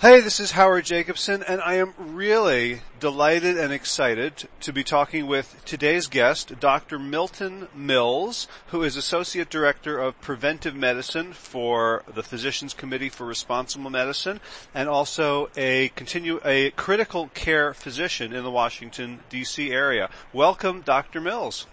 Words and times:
Hey, 0.00 0.22
this 0.22 0.40
is 0.40 0.52
Howard 0.52 0.86
Jacobson, 0.86 1.44
and 1.46 1.60
I 1.60 1.74
am 1.74 1.92
really 1.98 2.80
delighted 3.00 3.58
and 3.58 3.70
excited 3.70 4.48
to 4.60 4.72
be 4.72 4.82
talking 4.82 5.26
with 5.26 5.60
today's 5.66 6.06
guest, 6.06 6.58
Dr. 6.58 6.98
Milton 6.98 7.68
Mills, 7.74 8.48
who 8.68 8.82
is 8.82 8.96
Associate 8.96 9.46
Director 9.46 9.98
of 9.98 10.18
Preventive 10.22 10.74
Medicine 10.74 11.34
for 11.34 12.02
the 12.14 12.22
Physicians 12.22 12.72
Committee 12.72 13.10
for 13.10 13.26
Responsible 13.26 13.90
Medicine, 13.90 14.40
and 14.72 14.88
also 14.88 15.50
a 15.54 15.90
continue 15.96 16.40
a 16.46 16.70
critical 16.70 17.28
care 17.34 17.74
physician 17.74 18.32
in 18.32 18.42
the 18.42 18.50
Washington 18.50 19.20
D.C. 19.28 19.70
area. 19.70 20.08
Welcome, 20.32 20.80
Dr. 20.80 21.20
Mills. 21.20 21.66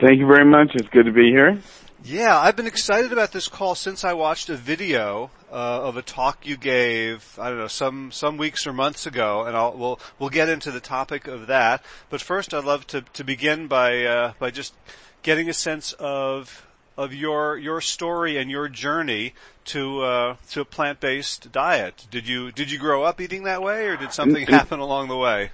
Thank 0.00 0.20
you 0.20 0.28
very 0.28 0.48
much. 0.48 0.70
It's 0.74 0.88
good 0.90 1.06
to 1.06 1.12
be 1.12 1.30
here. 1.30 1.60
Yeah, 2.04 2.38
I've 2.38 2.54
been 2.54 2.68
excited 2.68 3.12
about 3.12 3.32
this 3.32 3.48
call 3.48 3.74
since 3.74 4.04
I 4.04 4.12
watched 4.12 4.48
a 4.48 4.56
video 4.56 5.30
uh, 5.52 5.82
of 5.82 5.96
a 5.96 6.02
talk 6.02 6.46
you 6.46 6.56
gave. 6.56 7.38
I 7.38 7.50
don't 7.50 7.58
know 7.58 7.68
some 7.68 8.10
some 8.10 8.36
weeks 8.38 8.66
or 8.66 8.72
months 8.72 9.06
ago, 9.06 9.44
and 9.44 9.56
I'll, 9.56 9.76
we'll 9.76 10.00
we'll 10.18 10.30
get 10.30 10.48
into 10.48 10.70
the 10.70 10.80
topic 10.80 11.26
of 11.26 11.46
that. 11.48 11.84
But 12.10 12.20
first, 12.20 12.54
I'd 12.54 12.64
love 12.64 12.86
to 12.88 13.02
to 13.02 13.24
begin 13.24 13.68
by 13.68 14.04
uh, 14.04 14.32
by 14.38 14.50
just 14.50 14.74
getting 15.22 15.48
a 15.48 15.54
sense 15.54 15.92
of 15.94 16.66
of 16.96 17.12
your 17.12 17.58
your 17.58 17.80
story 17.80 18.38
and 18.38 18.50
your 18.50 18.68
journey 18.68 19.34
to 19.66 20.02
uh, 20.02 20.36
to 20.50 20.62
a 20.62 20.64
plant 20.64 21.00
based 21.00 21.52
diet. 21.52 22.06
Did 22.10 22.26
you 22.26 22.50
did 22.50 22.70
you 22.70 22.78
grow 22.78 23.02
up 23.02 23.20
eating 23.20 23.44
that 23.44 23.62
way, 23.62 23.86
or 23.86 23.96
did 23.96 24.12
something 24.12 24.46
happen 24.46 24.80
along 24.80 25.08
the 25.08 25.18
way? 25.18 25.50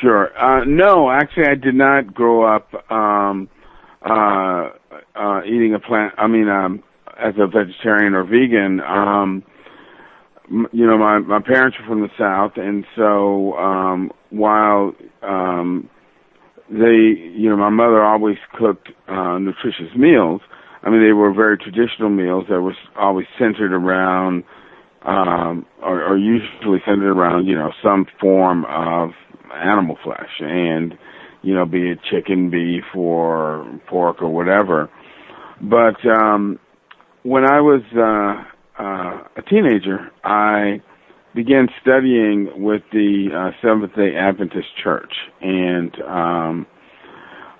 Sure. 0.00 0.38
Uh, 0.38 0.64
no, 0.64 1.10
actually, 1.10 1.46
I 1.46 1.54
did 1.54 1.74
not 1.74 2.12
grow 2.12 2.44
up. 2.44 2.90
Um, 2.90 3.48
uh, 4.04 4.70
uh, 5.14 5.40
eating 5.46 5.74
a 5.74 5.80
plant. 5.80 6.14
I 6.18 6.26
mean, 6.26 6.48
um, 6.48 6.82
as 7.18 7.34
a 7.38 7.46
vegetarian 7.46 8.14
or 8.14 8.24
vegan. 8.24 8.80
Um, 8.80 9.42
you 10.72 10.86
know, 10.86 10.98
my 10.98 11.18
my 11.18 11.40
parents 11.40 11.76
are 11.80 11.86
from 11.86 12.02
the 12.02 12.10
south, 12.18 12.52
and 12.56 12.84
so 12.96 13.54
um, 13.54 14.12
while 14.30 14.92
um, 15.22 15.88
they, 16.70 17.16
you 17.34 17.48
know, 17.48 17.56
my 17.56 17.70
mother 17.70 18.02
always 18.02 18.36
cooked 18.58 18.88
uh, 19.08 19.38
nutritious 19.38 19.94
meals. 19.96 20.40
I 20.82 20.90
mean, 20.90 21.02
they 21.02 21.12
were 21.12 21.32
very 21.32 21.56
traditional 21.56 22.10
meals 22.10 22.44
that 22.50 22.60
were 22.60 22.74
always 22.98 23.26
centered 23.38 23.72
around, 23.72 24.44
um, 25.02 25.66
or, 25.82 26.04
or 26.04 26.18
usually 26.18 26.80
centered 26.86 27.10
around, 27.10 27.46
you 27.46 27.54
know, 27.54 27.70
some 27.82 28.06
form 28.20 28.66
of 28.66 29.10
animal 29.54 29.96
flesh, 30.02 30.40
and 30.40 30.94
you 31.42 31.54
know, 31.54 31.66
be 31.66 31.90
it 31.90 31.98
chicken, 32.10 32.50
beef, 32.50 32.84
or 32.94 33.80
pork, 33.88 34.22
or 34.22 34.30
whatever. 34.30 34.90
But 35.60 35.96
um, 36.06 36.58
when 37.24 37.44
I 37.44 37.60
was 37.60 37.82
uh, 37.96 38.82
uh, 38.82 39.24
a 39.36 39.42
teenager, 39.48 40.10
I 40.22 40.82
began 41.34 41.68
studying 41.80 42.62
with 42.62 42.82
the 42.92 43.28
uh, 43.34 43.50
Seventh 43.60 43.96
Day 43.96 44.14
Adventist 44.14 44.68
Church, 44.82 45.12
and 45.40 46.00
um, 46.02 46.66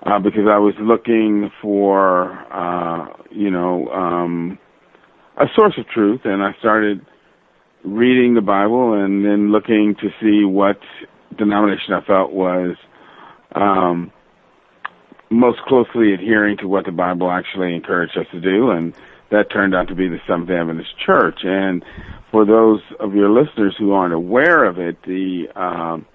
uh, 0.03 0.19
because 0.19 0.47
I 0.47 0.59
was 0.59 0.75
looking 0.79 1.51
for, 1.61 2.31
uh, 2.53 3.07
you 3.31 3.49
know, 3.49 3.87
um, 3.89 4.59
a 5.37 5.45
source 5.55 5.73
of 5.77 5.87
truth, 5.87 6.21
and 6.25 6.43
I 6.43 6.53
started 6.59 7.03
reading 7.83 8.35
the 8.35 8.41
Bible 8.41 8.93
and 8.93 9.25
then 9.25 9.51
looking 9.51 9.95
to 9.99 10.09
see 10.21 10.45
what 10.45 10.79
denomination 11.37 11.93
I 11.93 12.01
felt 12.01 12.31
was 12.31 12.77
um, 13.55 14.11
most 15.31 15.59
closely 15.67 16.13
adhering 16.13 16.57
to 16.57 16.67
what 16.67 16.85
the 16.85 16.91
Bible 16.91 17.31
actually 17.31 17.73
encouraged 17.75 18.15
us 18.15 18.27
to 18.31 18.39
do, 18.39 18.69
and 18.69 18.93
that 19.29 19.49
turned 19.49 19.75
out 19.75 19.87
to 19.87 19.95
be 19.95 20.07
the 20.07 20.21
Seventh 20.27 20.49
Adventist 20.49 20.97
Church. 20.97 21.39
And 21.43 21.83
for 22.31 22.45
those 22.45 22.81
of 22.99 23.15
your 23.15 23.29
listeners 23.29 23.75
who 23.77 23.93
aren't 23.93 24.13
aware 24.13 24.63
of 24.65 24.79
it, 24.79 25.01
the 25.03 25.49
um, 25.55 26.05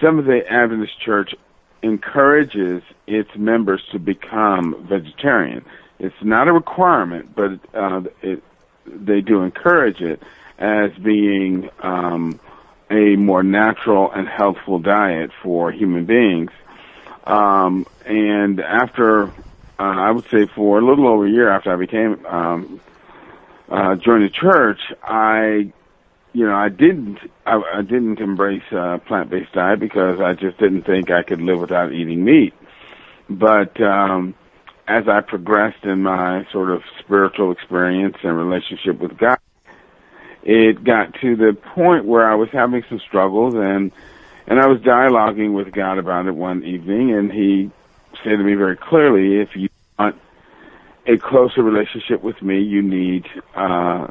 Seventh 0.00 0.26
Day 0.26 0.42
Adventist 0.48 1.00
Church 1.00 1.34
encourages 1.82 2.82
its 3.06 3.30
members 3.36 3.82
to 3.92 3.98
become 3.98 4.86
vegetarian. 4.88 5.64
It's 5.98 6.22
not 6.22 6.48
a 6.48 6.52
requirement, 6.52 7.34
but 7.34 7.60
uh, 7.74 8.02
it, 8.22 8.42
they 8.86 9.20
do 9.20 9.42
encourage 9.42 10.00
it 10.00 10.22
as 10.58 10.90
being 11.02 11.70
um, 11.80 12.40
a 12.90 13.16
more 13.16 13.42
natural 13.42 14.10
and 14.10 14.28
healthful 14.28 14.78
diet 14.78 15.30
for 15.42 15.70
human 15.70 16.04
beings. 16.04 16.50
Um, 17.24 17.86
and 18.06 18.60
after, 18.60 19.30
uh, 19.78 19.82
I 19.82 20.10
would 20.10 20.24
say 20.30 20.46
for 20.46 20.78
a 20.78 20.84
little 20.84 21.06
over 21.06 21.26
a 21.26 21.30
year 21.30 21.50
after 21.50 21.72
I 21.72 21.76
became, 21.76 22.24
um, 22.26 22.80
uh, 23.68 23.94
joined 23.96 24.24
the 24.24 24.30
church, 24.30 24.80
I, 25.02 25.72
you 26.32 26.46
know, 26.46 26.54
I 26.54 26.68
didn't, 26.68 27.18
I, 27.46 27.62
I 27.76 27.82
didn't 27.82 28.20
embrace 28.20 28.70
a 28.72 29.00
plant-based 29.06 29.52
diet 29.52 29.80
because 29.80 30.20
I 30.20 30.34
just 30.34 30.58
didn't 30.58 30.82
think 30.82 31.10
I 31.10 31.22
could 31.22 31.40
live 31.40 31.60
without 31.60 31.92
eating 31.92 32.24
meat. 32.24 32.54
But, 33.28 33.80
um, 33.80 34.34
as 34.88 35.06
I 35.06 35.20
progressed 35.20 35.84
in 35.84 36.02
my 36.02 36.46
sort 36.50 36.70
of 36.70 36.82
spiritual 36.98 37.52
experience 37.52 38.16
and 38.22 38.36
relationship 38.36 38.98
with 38.98 39.18
God, 39.18 39.38
it 40.42 40.82
got 40.82 41.14
to 41.20 41.36
the 41.36 41.52
point 41.74 42.06
where 42.06 42.26
I 42.26 42.34
was 42.34 42.48
having 42.50 42.82
some 42.88 43.00
struggles 43.06 43.54
and 43.54 43.92
and 44.46 44.58
I 44.58 44.66
was 44.66 44.80
dialoguing 44.80 45.52
with 45.52 45.72
God 45.72 45.98
about 45.98 46.26
it 46.26 46.34
one 46.34 46.64
evening 46.64 47.12
and 47.12 47.30
he 47.30 47.70
said 48.22 48.36
to 48.36 48.38
me 48.38 48.54
very 48.54 48.76
clearly, 48.76 49.40
if 49.40 49.50
you 49.54 49.68
want 49.98 50.16
a 51.06 51.16
closer 51.18 51.62
relationship 51.62 52.22
with 52.22 52.40
me, 52.42 52.60
you 52.60 52.82
need 52.82 53.26
uh 53.54 54.08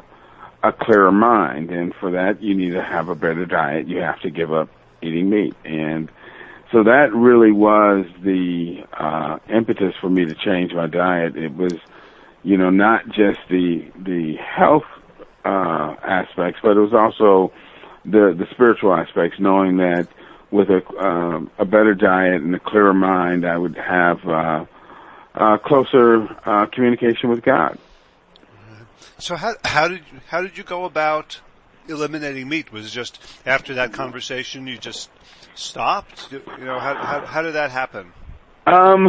a 0.62 0.72
clearer 0.72 1.12
mind 1.12 1.70
and 1.70 1.94
for 1.94 2.10
that 2.10 2.42
you 2.42 2.52
need 2.52 2.70
to 2.70 2.82
have 2.82 3.08
a 3.08 3.14
better 3.14 3.46
diet. 3.46 3.86
You 3.86 3.98
have 3.98 4.20
to 4.22 4.30
give 4.30 4.52
up 4.52 4.68
eating 5.02 5.30
meat 5.30 5.54
and 5.64 6.10
so 6.72 6.82
that 6.82 7.14
really 7.14 7.52
was 7.52 8.04
the 8.22 8.84
uh 8.92 9.38
impetus 9.48 9.94
for 10.00 10.10
me 10.10 10.24
to 10.24 10.34
change 10.34 10.72
my 10.72 10.86
diet. 10.86 11.36
It 11.36 11.54
was 11.54 11.74
you 12.42 12.56
know 12.56 12.70
not 12.70 13.06
just 13.06 13.38
the 13.48 13.90
the 13.96 14.34
health 14.36 14.84
uh, 15.44 15.94
aspects, 16.02 16.60
but 16.62 16.76
it 16.76 16.80
was 16.80 16.92
also 16.92 17.52
the 18.04 18.34
the 18.36 18.46
spiritual 18.50 18.94
aspects, 18.94 19.38
knowing 19.40 19.78
that 19.78 20.08
with 20.50 20.68
a 20.70 20.82
um, 20.98 21.50
a 21.58 21.64
better 21.64 21.94
diet 21.94 22.42
and 22.42 22.54
a 22.54 22.60
clearer 22.60 22.94
mind, 22.94 23.46
I 23.46 23.56
would 23.56 23.76
have 23.76 24.26
uh, 24.26 24.64
uh, 25.34 25.58
closer 25.58 26.26
uh, 26.44 26.66
communication 26.66 27.28
with 27.28 27.42
God. 27.42 27.78
So 29.18 29.36
how 29.36 29.54
how 29.64 29.88
did 29.88 30.02
how 30.28 30.42
did 30.42 30.56
you 30.56 30.64
go 30.64 30.84
about 30.84 31.40
eliminating 31.88 32.48
meat? 32.48 32.72
Was 32.72 32.86
it 32.86 32.90
just 32.90 33.20
after 33.44 33.74
that 33.74 33.92
conversation 33.92 34.66
you 34.66 34.78
just 34.78 35.10
stopped? 35.54 36.32
You 36.32 36.64
know 36.64 36.78
how 36.78 36.94
how, 36.94 37.26
how 37.26 37.42
did 37.42 37.54
that 37.54 37.70
happen? 37.70 38.12
Um, 38.66 39.08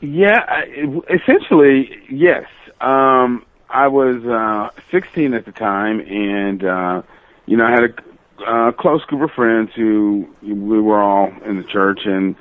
yeah, 0.00 0.64
essentially 1.08 1.90
yes. 2.10 2.44
Um, 2.80 3.44
I 3.68 3.88
was 3.88 4.24
uh 4.24 4.80
16 4.90 5.34
at 5.34 5.44
the 5.44 5.52
time, 5.52 6.00
and 6.00 6.64
uh, 6.64 7.02
you 7.46 7.56
know 7.56 7.64
I 7.64 7.70
had 7.70 7.84
a 7.84 8.13
uh, 8.46 8.72
close 8.72 9.04
group 9.04 9.22
of 9.22 9.30
friends 9.34 9.70
who 9.74 10.28
we 10.42 10.80
were 10.80 11.00
all 11.00 11.32
in 11.44 11.56
the 11.56 11.64
church 11.64 12.00
and 12.04 12.36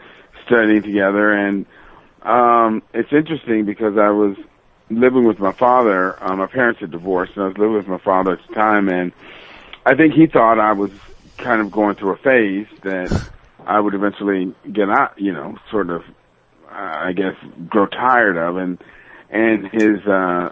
studying 0.46 0.82
together. 0.82 1.32
And 1.34 1.66
um, 2.24 2.82
it's 2.94 3.12
interesting 3.12 3.66
because 3.66 3.98
I 3.98 4.10
was 4.10 4.36
living 4.90 5.26
with 5.26 5.40
my 5.40 5.52
father. 5.52 6.22
Uh, 6.24 6.36
my 6.36 6.48
parents 6.48 6.80
had 6.80 6.92
divorced, 6.92 7.34
and 7.36 7.44
I 7.44 7.48
was 7.48 7.58
living 7.58 7.76
with 7.76 7.88
my 7.88 8.00
father 8.00 8.34
at 8.34 8.48
the 8.48 8.54
time. 8.54 8.90
And 8.90 9.12
I 9.86 9.96
think 9.96 10.14
he 10.14 10.28
thought 10.28 10.60
I 10.60 10.74
was 10.74 10.92
kind 11.38 11.62
of 11.62 11.72
going 11.72 11.96
through 11.96 12.12
a 12.12 12.18
phase 12.18 12.68
that 12.84 13.30
I 13.66 13.80
would 13.80 13.94
eventually 13.94 14.54
get 14.72 14.90
out, 14.90 15.20
you 15.20 15.34
know, 15.34 15.58
sort 15.72 15.90
of, 15.90 16.04
I 16.70 17.14
guess, 17.14 17.36
grow 17.68 17.88
tired 17.88 18.38
of. 18.38 18.58
And 18.58 18.84
and 19.30 19.68
his 19.72 20.06
uh, 20.06 20.52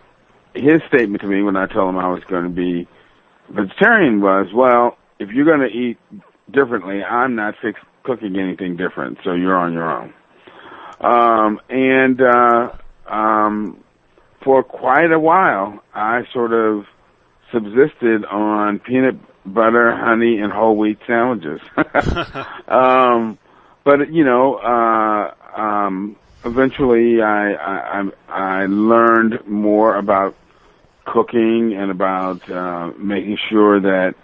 his 0.54 0.82
statement 0.88 1.22
to 1.22 1.28
me 1.28 1.44
when 1.44 1.56
I 1.56 1.68
told 1.68 1.90
him 1.90 1.98
I 1.98 2.10
was 2.10 2.24
going 2.26 2.44
to 2.44 2.50
be 2.50 2.88
vegetarian 3.50 4.22
was, 4.22 4.48
well, 4.54 4.98
if 5.22 5.30
you're 5.30 5.46
going 5.46 5.60
to 5.60 5.68
eat 5.68 5.98
differently, 6.52 7.04
I'm 7.04 7.36
not 7.36 7.54
fix- 7.62 7.80
cooking 8.04 8.38
anything 8.38 8.76
different, 8.76 9.20
so 9.24 9.34
you're 9.34 9.56
on 9.56 9.72
your 9.72 9.90
own. 9.90 10.14
Um, 11.00 11.62
and 11.70 12.20
uh, 12.22 12.72
um, 13.08 13.84
for 14.44 14.64
quite 14.64 15.12
a 15.12 15.20
while, 15.20 15.80
I 15.94 16.24
sort 16.34 16.54
of 16.54 16.86
subsisted 17.52 18.26
on 18.26 18.80
peanut 18.80 19.16
butter, 19.46 19.96
honey, 19.96 20.40
and 20.40 20.52
whole 20.52 20.76
wheat 20.76 20.98
sandwiches. 21.06 21.62
um, 22.68 23.38
but 23.84 24.12
you 24.12 24.24
know, 24.24 24.56
uh, 24.56 25.34
um, 25.60 26.16
eventually, 26.46 27.22
I, 27.22 27.54
I 27.54 28.10
I 28.28 28.66
learned 28.68 29.48
more 29.48 29.96
about 29.96 30.36
cooking 31.06 31.74
and 31.76 31.92
about 31.92 32.50
uh, 32.50 32.92
making 32.98 33.38
sure 33.50 33.80
that 33.80 34.16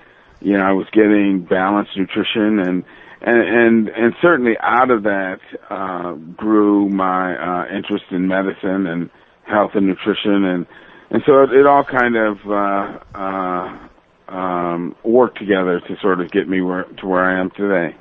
you 0.42 0.58
know 0.58 0.64
I 0.64 0.74
was 0.74 0.88
getting 0.92 1.46
balanced 1.50 1.92
nutrition 1.98 2.60
and 2.60 2.84
and 3.22 3.42
and 3.42 3.90
and 3.90 4.14
certainly 4.22 4.54
out 4.62 4.92
of 4.92 5.04
that 5.04 5.40
uh, 5.70 6.14
grew 6.14 6.90
my 6.90 7.36
uh, 7.36 7.76
interest 7.76 8.06
in 8.12 8.28
medicine 8.28 8.88
and 8.88 9.10
health 9.44 9.72
and 9.76 9.88
nutrition 9.88 10.46
and 10.46 10.66
and 11.10 11.24
so 11.26 11.44
it, 11.44 11.52
it 11.54 11.66
all 11.66 11.84
kind 11.84 12.16
of 12.16 12.38
uh, 12.46 13.00
uh, 13.18 13.88
um, 14.28 14.96
worked 15.04 15.40
together 15.40 15.80
to 15.80 15.96
sort 16.02 16.20
of 16.22 16.32
get 16.32 16.48
me 16.48 16.62
where, 16.62 16.84
to 16.84 17.08
where 17.08 17.24
I 17.24 17.40
am 17.40 17.52
today. 17.52 17.96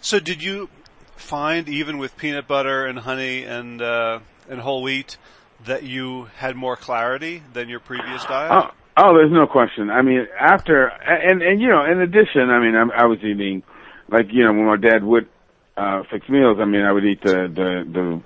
So 0.00 0.20
did 0.20 0.42
you 0.42 0.68
find 1.16 1.68
even 1.68 1.98
with 1.98 2.16
peanut 2.16 2.46
butter 2.46 2.86
and 2.86 2.98
honey 2.98 3.44
and, 3.44 3.82
uh, 3.82 4.20
and 4.48 4.60
whole 4.60 4.82
wheat 4.82 5.16
that 5.64 5.82
you 5.82 6.24
had 6.36 6.54
more 6.54 6.76
clarity 6.76 7.42
than 7.52 7.68
your 7.68 7.80
previous 7.80 8.24
diet? 8.24 8.52
Oh, 8.52 8.74
oh 8.96 9.14
there's 9.14 9.32
no 9.32 9.46
question. 9.46 9.90
I 9.90 10.02
mean, 10.02 10.26
after, 10.38 10.86
and, 10.86 11.42
and 11.42 11.60
you 11.60 11.68
know, 11.68 11.84
in 11.84 12.00
addition, 12.00 12.50
I 12.50 12.58
mean, 12.60 12.74
I, 12.74 13.02
I 13.02 13.06
was 13.06 13.18
eating, 13.20 13.62
like, 14.10 14.26
you 14.30 14.44
know, 14.44 14.52
when 14.52 14.66
my 14.66 14.76
dad 14.76 15.04
would, 15.04 15.28
uh, 15.76 16.02
fix 16.10 16.28
meals, 16.28 16.58
I 16.60 16.64
mean, 16.64 16.82
I 16.82 16.92
would 16.92 17.04
eat 17.04 17.20
the, 17.22 17.48
the, 17.54 17.84
the, 17.92 18.22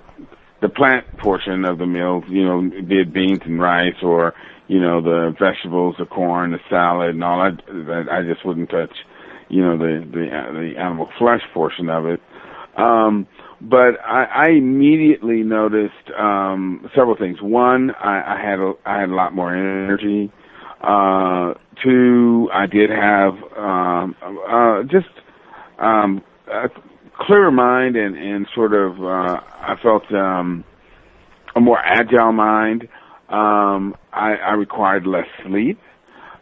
the 0.61 0.69
plant 0.69 1.05
portion 1.17 1.65
of 1.65 1.77
the 1.79 1.85
meals, 1.85 2.23
you 2.29 2.45
know, 2.45 2.61
be 2.61 3.01
it 3.01 3.13
beans 3.13 3.41
and 3.45 3.59
rice 3.59 3.95
or, 4.03 4.33
you 4.67 4.79
know, 4.79 5.01
the 5.01 5.35
vegetables, 5.39 5.95
the 5.99 6.05
corn, 6.05 6.51
the 6.51 6.59
salad 6.69 7.09
and 7.09 7.23
all 7.23 7.43
that, 7.43 7.65
that 7.67 8.05
I 8.09 8.21
just 8.21 8.45
wouldn't 8.45 8.69
touch, 8.69 8.95
you 9.49 9.61
know, 9.61 9.77
the, 9.77 10.05
the, 10.09 10.29
the 10.53 10.79
animal 10.79 11.09
flesh 11.17 11.41
portion 11.53 11.89
of 11.89 12.05
it. 12.05 12.21
Um, 12.77 13.27
but 13.59 13.99
I, 14.05 14.23
I 14.23 14.49
immediately 14.51 15.43
noticed, 15.43 16.09
um, 16.17 16.89
several 16.95 17.17
things. 17.17 17.41
One, 17.41 17.91
I, 17.91 18.37
I 18.37 18.41
had 18.41 18.59
a, 18.59 18.73
I 18.85 18.99
had 19.01 19.09
a 19.09 19.15
lot 19.15 19.35
more 19.35 19.53
energy. 19.53 20.31
Uh, 20.83 21.53
two, 21.83 22.49
I 22.53 22.65
did 22.65 22.89
have, 22.89 23.33
um, 23.55 24.15
uh, 24.49 24.83
just, 24.83 25.09
um, 25.79 26.23
a 26.51 26.69
clearer 27.19 27.51
mind 27.51 27.95
and, 27.95 28.17
and 28.17 28.47
sort 28.55 28.73
of, 28.73 28.99
uh, 29.03 29.39
I 29.61 29.75
felt, 29.81 30.11
um, 30.11 30.63
a 31.55 31.59
more 31.59 31.79
agile 31.79 32.31
mind. 32.31 32.87
Um, 33.29 33.95
I, 34.11 34.35
I 34.35 34.53
required 34.53 35.05
less 35.05 35.27
sleep. 35.45 35.79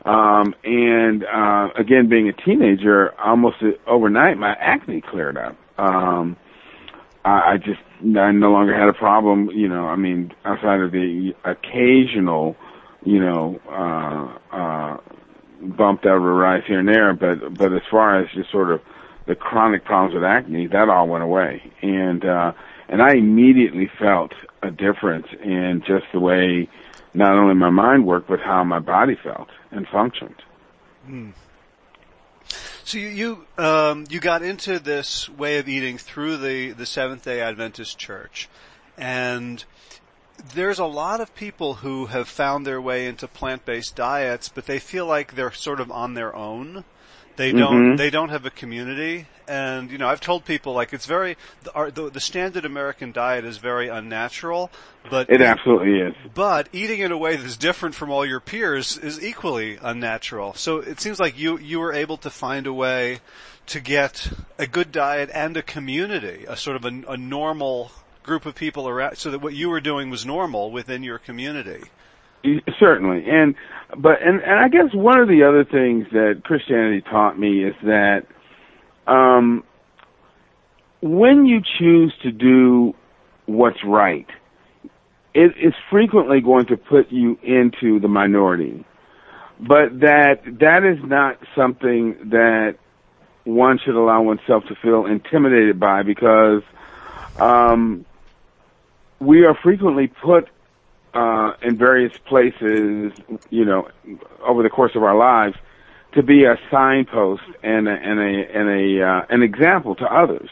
Um, 0.06 0.56
and, 0.64 1.26
uh, 1.26 1.70
again, 1.78 2.08
being 2.10 2.30
a 2.30 2.34
teenager, 2.34 3.14
almost 3.20 3.58
overnight, 3.86 4.38
my 4.38 4.54
acne 4.54 5.02
cleared 5.02 5.38
up. 5.38 5.58
Um, 5.78 6.38
I, 7.26 7.54
I 7.54 7.58
just, 7.58 7.82
I 8.18 8.32
no 8.32 8.52
longer 8.52 8.74
had 8.74 8.88
a 8.88 8.94
problem, 8.94 9.50
you 9.54 9.68
know, 9.68 9.86
I 9.86 9.98
mean, 9.98 10.32
outside 10.46 10.80
of 10.80 10.92
the 10.92 11.34
occasional, 11.44 12.56
you 13.04 13.20
know, 13.20 13.60
uh, 13.70 14.56
uh, 14.56 14.98
bumped 15.62 16.06
a 16.06 16.18
rise 16.18 16.64
here 16.68 16.80
and 16.80 16.88
there, 16.88 17.14
but, 17.14 17.54
but 17.54 17.74
as 17.74 17.82
far 17.90 18.20
as 18.20 18.30
just 18.34 18.52
sort 18.52 18.72
of 18.72 18.82
the 19.26 19.36
chronic 19.36 19.86
problems 19.86 20.14
with 20.14 20.24
acne, 20.24 20.68
that 20.68 20.90
all 20.90 21.08
went 21.08 21.24
away. 21.24 21.72
And, 21.82 22.26
uh, 22.26 22.54
and 22.88 23.02
I 23.02 23.14
immediately 23.14 23.90
felt 24.00 24.34
a 24.64 24.72
difference 24.72 25.28
in 25.44 25.84
just 25.86 26.06
the 26.12 26.20
way 26.20 26.68
not 27.14 27.34
only 27.34 27.56
my 27.56 27.70
mind 27.70 28.06
worked, 28.06 28.28
but 28.28 28.40
how 28.40 28.64
my 28.64 28.80
body 28.80 29.16
felt 29.22 29.50
and 29.72 29.88
functioned. 29.88 30.42
Hmm. 31.06 31.30
So 32.84 32.98
you 32.98 33.08
you, 33.08 33.64
um, 33.64 34.06
you 34.10 34.20
got 34.20 34.42
into 34.42 34.80
this 34.80 35.30
way 35.30 35.60
of 35.60 35.70
eating 35.70 35.98
through 35.98 36.38
the 36.38 36.72
the 36.72 36.88
Seventh 36.88 37.24
Day 37.24 37.40
Adventist 37.40 38.00
Church, 38.00 38.50
and 38.98 39.64
there's 40.54 40.80
a 40.80 40.86
lot 40.86 41.22
of 41.22 41.34
people 41.36 41.76
who 41.76 42.08
have 42.08 42.28
found 42.28 42.66
their 42.66 42.82
way 42.82 43.08
into 43.08 43.28
plant 43.28 43.66
based 43.66 43.96
diets, 43.96 44.50
but 44.50 44.66
they 44.66 44.80
feel 44.80 45.06
like 45.06 45.36
they're 45.36 45.52
sort 45.52 45.80
of 45.80 45.92
on 45.92 46.14
their 46.14 46.36
own. 46.36 46.84
They 47.36 47.54
don't 47.54 47.94
Mhm. 47.94 47.98
they 47.98 48.10
don't 48.10 48.30
have 48.30 48.46
a 48.46 48.50
community, 48.50 49.26
and 49.48 49.90
you 49.90 49.98
know 49.98 50.10
I've 50.10 50.20
told 50.20 50.44
people 50.44 50.74
like 50.74 50.92
it's 50.92 51.06
very 51.06 51.38
the, 51.64 51.72
our, 51.74 51.90
the, 51.90 52.10
the 52.10 52.20
standard 52.20 52.66
American 52.66 53.14
diet 53.14 53.46
is 53.46 53.60
very 53.60 53.88
unnatural, 53.88 54.70
but 55.10 55.30
It 55.30 55.42
absolutely 55.42 56.00
is. 56.02 56.14
but 56.34 56.68
eating 56.74 57.00
in 57.00 57.14
a 57.14 57.18
way 57.18 57.38
that's 57.38 57.56
different 57.56 57.96
from 57.96 58.12
all 58.12 58.26
your 58.26 58.42
peers 58.42 58.98
is 58.98 59.24
equally 59.24 59.78
unnatural. 59.82 60.54
So 60.56 60.80
it 60.80 61.00
seems 61.00 61.18
like 61.18 61.40
you 61.40 61.58
you 61.60 61.80
were 61.80 61.94
able 61.94 62.18
to 62.18 62.30
find 62.30 62.68
a 62.68 62.74
way 62.74 63.20
to 63.68 63.80
get 63.80 64.32
a 64.58 64.68
good 64.68 64.92
diet 64.92 65.30
and 65.34 65.56
a 65.56 65.62
community, 65.62 66.44
a 66.46 66.58
sort 66.58 66.76
of 66.76 66.84
a, 66.84 66.92
a 67.08 67.16
normal 67.16 67.92
group 68.24 68.46
of 68.46 68.56
people 68.56 68.88
around, 68.88 69.18
so 69.18 69.32
that 69.32 69.42
what 69.42 69.54
you 69.54 69.70
were 69.70 69.82
doing 69.82 70.10
was 70.10 70.26
normal 70.26 70.72
within 70.72 71.04
your 71.04 71.18
community. 71.18 71.84
Certainly, 72.80 73.26
and 73.30 73.56
but 73.98 74.22
and 74.22 74.42
and 74.42 74.60
I 74.60 74.70
guess 74.70 74.94
one 74.94 75.20
of 75.20 75.28
the 75.28 75.44
other 75.44 75.66
things 75.66 76.08
that 76.12 76.42
Christianity 76.46 77.02
taught 77.02 77.38
me 77.38 77.66
is 77.66 77.76
that 77.84 78.26
um, 79.08 79.64
when 81.02 81.46
you 81.46 81.62
choose 81.78 82.14
to 82.24 82.32
do 82.32 82.94
what's 83.46 83.84
right, 83.84 84.28
it 85.34 85.54
is 85.62 85.74
frequently 85.90 86.40
going 86.40 86.68
to 86.68 86.78
put 86.78 87.12
you 87.12 87.38
into 87.44 88.00
the 88.00 88.08
minority, 88.08 88.86
but 89.60 90.00
that 90.00 90.42
that 90.62 90.84
is 90.86 91.04
not 91.04 91.40
something 91.58 92.30
that 92.30 92.78
one 93.44 93.80
should 93.84 93.96
allow 93.96 94.22
oneself 94.22 94.64
to 94.70 94.76
feel 94.76 95.06
intimidated 95.06 95.80
by 95.80 96.04
because 96.04 96.62
um, 97.38 98.06
we 99.20 99.46
are 99.46 99.56
frequently 99.56 100.08
put 100.08 100.50
uh, 101.14 101.54
in 101.62 101.78
various 101.78 102.14
places, 102.26 103.12
you 103.50 103.66
know, 103.66 103.90
over 104.46 104.64
the 104.64 104.70
course 104.70 104.96
of 104.96 105.04
our 105.04 105.18
lives, 105.18 105.56
to 106.14 106.24
be 106.24 106.46
a 106.46 106.58
signpost 106.72 107.44
and 107.64 107.88
a, 107.88 107.92
and 107.92 108.20
a 108.20 108.58
and 108.58 108.70
a 108.70 109.06
uh, 109.06 109.26
an 109.30 109.44
example 109.44 109.96
to 109.96 110.06
others. 110.06 110.50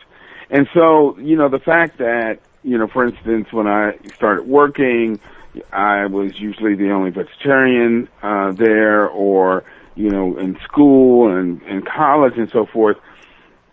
And 0.49 0.67
so, 0.73 1.17
you 1.17 1.35
know, 1.35 1.49
the 1.49 1.59
fact 1.59 1.97
that 1.97 2.39
you 2.63 2.77
know, 2.77 2.87
for 2.87 3.05
instance, 3.05 3.51
when 3.51 3.67
I 3.67 3.97
started 4.15 4.47
working, 4.47 5.19
I 5.71 6.05
was 6.05 6.39
usually 6.39 6.75
the 6.75 6.91
only 6.91 7.11
vegetarian 7.11 8.09
uh, 8.21 8.51
there, 8.51 9.07
or 9.07 9.63
you 9.95 10.09
know, 10.09 10.37
in 10.37 10.59
school 10.63 11.35
and 11.35 11.61
in 11.63 11.81
college 11.83 12.33
and 12.37 12.49
so 12.51 12.65
forth. 12.65 12.97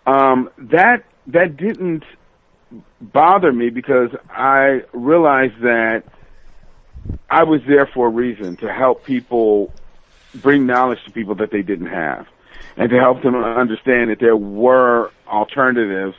Um, 0.07 0.51
that 0.59 1.05
that 1.27 1.57
didn't 1.57 2.05
bother 3.01 3.53
me 3.53 3.71
because 3.71 4.11
I 4.31 4.83
realized 4.93 5.61
that 5.63 6.05
I 7.31 7.45
was 7.45 7.61
there 7.67 7.87
for 7.87 8.07
a 8.07 8.11
reason 8.11 8.57
to 8.59 8.73
help 8.73 9.05
people 9.05 9.73
bring 10.35 10.67
knowledge 10.67 10.99
to 11.05 11.11
people 11.11 11.35
that 11.37 11.51
they 11.51 11.63
didn't 11.63 11.87
have 11.87 12.27
and 12.77 12.91
to 12.91 12.99
help 12.99 13.23
them 13.23 13.37
understand 13.37 14.11
that 14.11 14.19
there 14.21 14.37
were 14.37 15.11
alternatives 15.29 16.17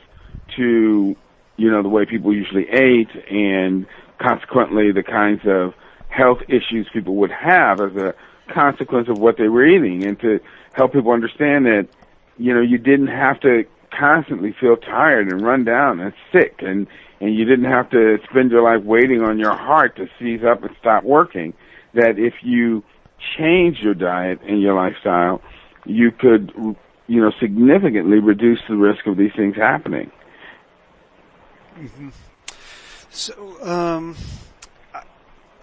to, 0.56 1.16
you 1.56 1.70
know, 1.70 1.82
the 1.82 1.88
way 1.88 2.06
people 2.06 2.32
usually 2.32 2.68
ate 2.68 3.10
and 3.30 3.86
consequently 4.18 4.92
the 4.92 5.02
kinds 5.02 5.42
of 5.46 5.74
health 6.08 6.38
issues 6.48 6.88
people 6.92 7.16
would 7.16 7.30
have 7.30 7.80
as 7.80 7.94
a 7.96 8.14
consequence 8.48 9.08
of 9.08 9.18
what 9.18 9.36
they 9.36 9.48
were 9.48 9.66
eating 9.66 10.04
and 10.04 10.18
to 10.20 10.40
help 10.72 10.92
people 10.92 11.12
understand 11.12 11.66
that, 11.66 11.88
you 12.38 12.54
know, 12.54 12.60
you 12.60 12.78
didn't 12.78 13.08
have 13.08 13.38
to 13.40 13.64
constantly 13.98 14.54
feel 14.58 14.76
tired 14.76 15.28
and 15.28 15.44
run 15.44 15.64
down 15.64 16.00
and 16.00 16.12
sick 16.32 16.56
and 16.58 16.86
and 17.20 17.34
you 17.34 17.44
didn't 17.44 17.70
have 17.70 17.90
to 17.90 18.18
spend 18.30 18.50
your 18.50 18.62
life 18.62 18.84
waiting 18.84 19.22
on 19.22 19.38
your 19.38 19.56
heart 19.56 19.96
to 19.96 20.06
seize 20.18 20.44
up 20.44 20.62
and 20.62 20.74
stop 20.78 21.02
working. 21.02 21.54
That 21.94 22.18
if 22.18 22.34
you 22.42 22.84
change 23.38 23.78
your 23.80 23.94
diet 23.94 24.40
and 24.42 24.60
your 24.60 24.74
lifestyle, 24.74 25.40
you 25.86 26.10
could, 26.10 26.52
you 27.06 27.20
know, 27.22 27.32
significantly 27.40 28.18
reduce 28.18 28.58
the 28.68 28.76
risk 28.76 29.06
of 29.06 29.16
these 29.16 29.32
things 29.34 29.56
happening. 29.56 30.10
So, 33.10 33.56
um, 33.62 34.14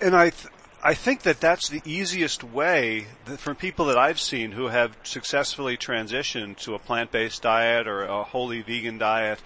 and 0.02 0.16
I, 0.16 0.32
th- 0.32 0.54
I 0.86 0.96
think 0.96 1.22
that 1.22 1.40
that's 1.40 1.70
the 1.70 1.82
easiest 1.86 2.44
way 2.44 3.08
that 3.24 3.40
for 3.40 3.56
people 3.56 3.86
that 3.86 3.98
I've 3.98 4.20
seen 4.20 4.52
who 4.52 4.68
have 4.68 4.98
successfully 5.04 5.78
transitioned 5.78 6.58
to 6.63 6.75
a 6.75 6.80
plant-based 6.80 7.42
diet 7.42 7.88
or 7.88 8.04
a 8.04 8.24
wholly 8.24 8.62
vegan 8.62 8.98
diet. 8.98 9.40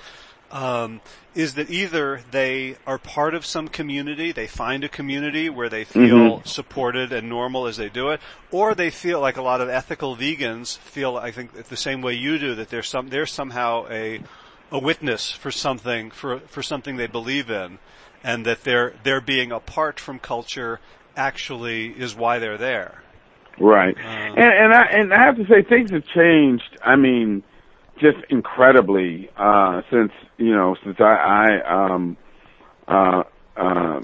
Um, 0.49 1.01
is 1.35 1.55
that 1.55 1.69
either 1.69 2.21
they 2.31 2.77
are 2.87 2.97
part 2.97 3.35
of 3.35 3.45
some 3.45 3.67
community, 3.67 4.31
they 4.31 4.47
find 4.47 4.83
a 4.83 4.89
community 4.89 5.49
where 5.49 5.67
they 5.67 5.83
feel 5.83 6.39
Mhm. 6.39 6.47
supported 6.47 7.11
and 7.11 7.27
normal 7.27 7.67
as 7.67 7.75
they 7.75 7.89
do 7.89 8.09
it, 8.09 8.21
or 8.49 8.73
they 8.73 8.89
feel 8.89 9.19
like 9.19 9.35
a 9.35 9.41
lot 9.41 9.59
of 9.59 9.67
ethical 9.69 10.15
vegans 10.15 10.77
feel, 10.77 11.17
I 11.17 11.31
think, 11.31 11.51
the 11.67 11.77
same 11.77 12.01
way 12.01 12.13
you 12.13 12.39
do, 12.39 12.55
that 12.55 12.69
there's 12.69 12.87
some, 12.87 13.09
there's 13.09 13.31
somehow 13.31 13.87
a, 13.91 14.21
a 14.71 14.79
witness 14.79 15.31
for 15.31 15.51
something, 15.51 16.11
for, 16.11 16.39
for 16.39 16.63
something 16.63 16.95
they 16.95 17.07
believe 17.07 17.51
in, 17.51 17.77
and 18.23 18.45
that 18.45 18.63
they're, 18.63 18.93
they're 19.03 19.21
being 19.21 19.51
apart 19.51 19.99
from 19.99 20.17
culture 20.17 20.79
actually 21.17 21.87
is 21.87 22.15
why 22.15 22.39
they're 22.39 22.57
there. 22.57 23.01
Right. 23.59 23.97
Uh, 23.97 24.01
and 24.01 24.39
and 24.39 24.73
I 24.73 24.83
and 24.85 25.13
I 25.13 25.25
have 25.25 25.35
to 25.37 25.45
say 25.47 25.63
things 25.63 25.91
have 25.91 26.05
changed. 26.05 26.77
I 26.83 26.95
mean, 26.95 27.43
just 27.99 28.17
incredibly 28.29 29.29
uh 29.35 29.81
since 29.91 30.11
you 30.37 30.55
know 30.55 30.75
since 30.83 30.97
I 30.99 31.59
I 31.63 31.93
um 31.93 32.17
uh 32.87 33.23
uh 33.55 34.01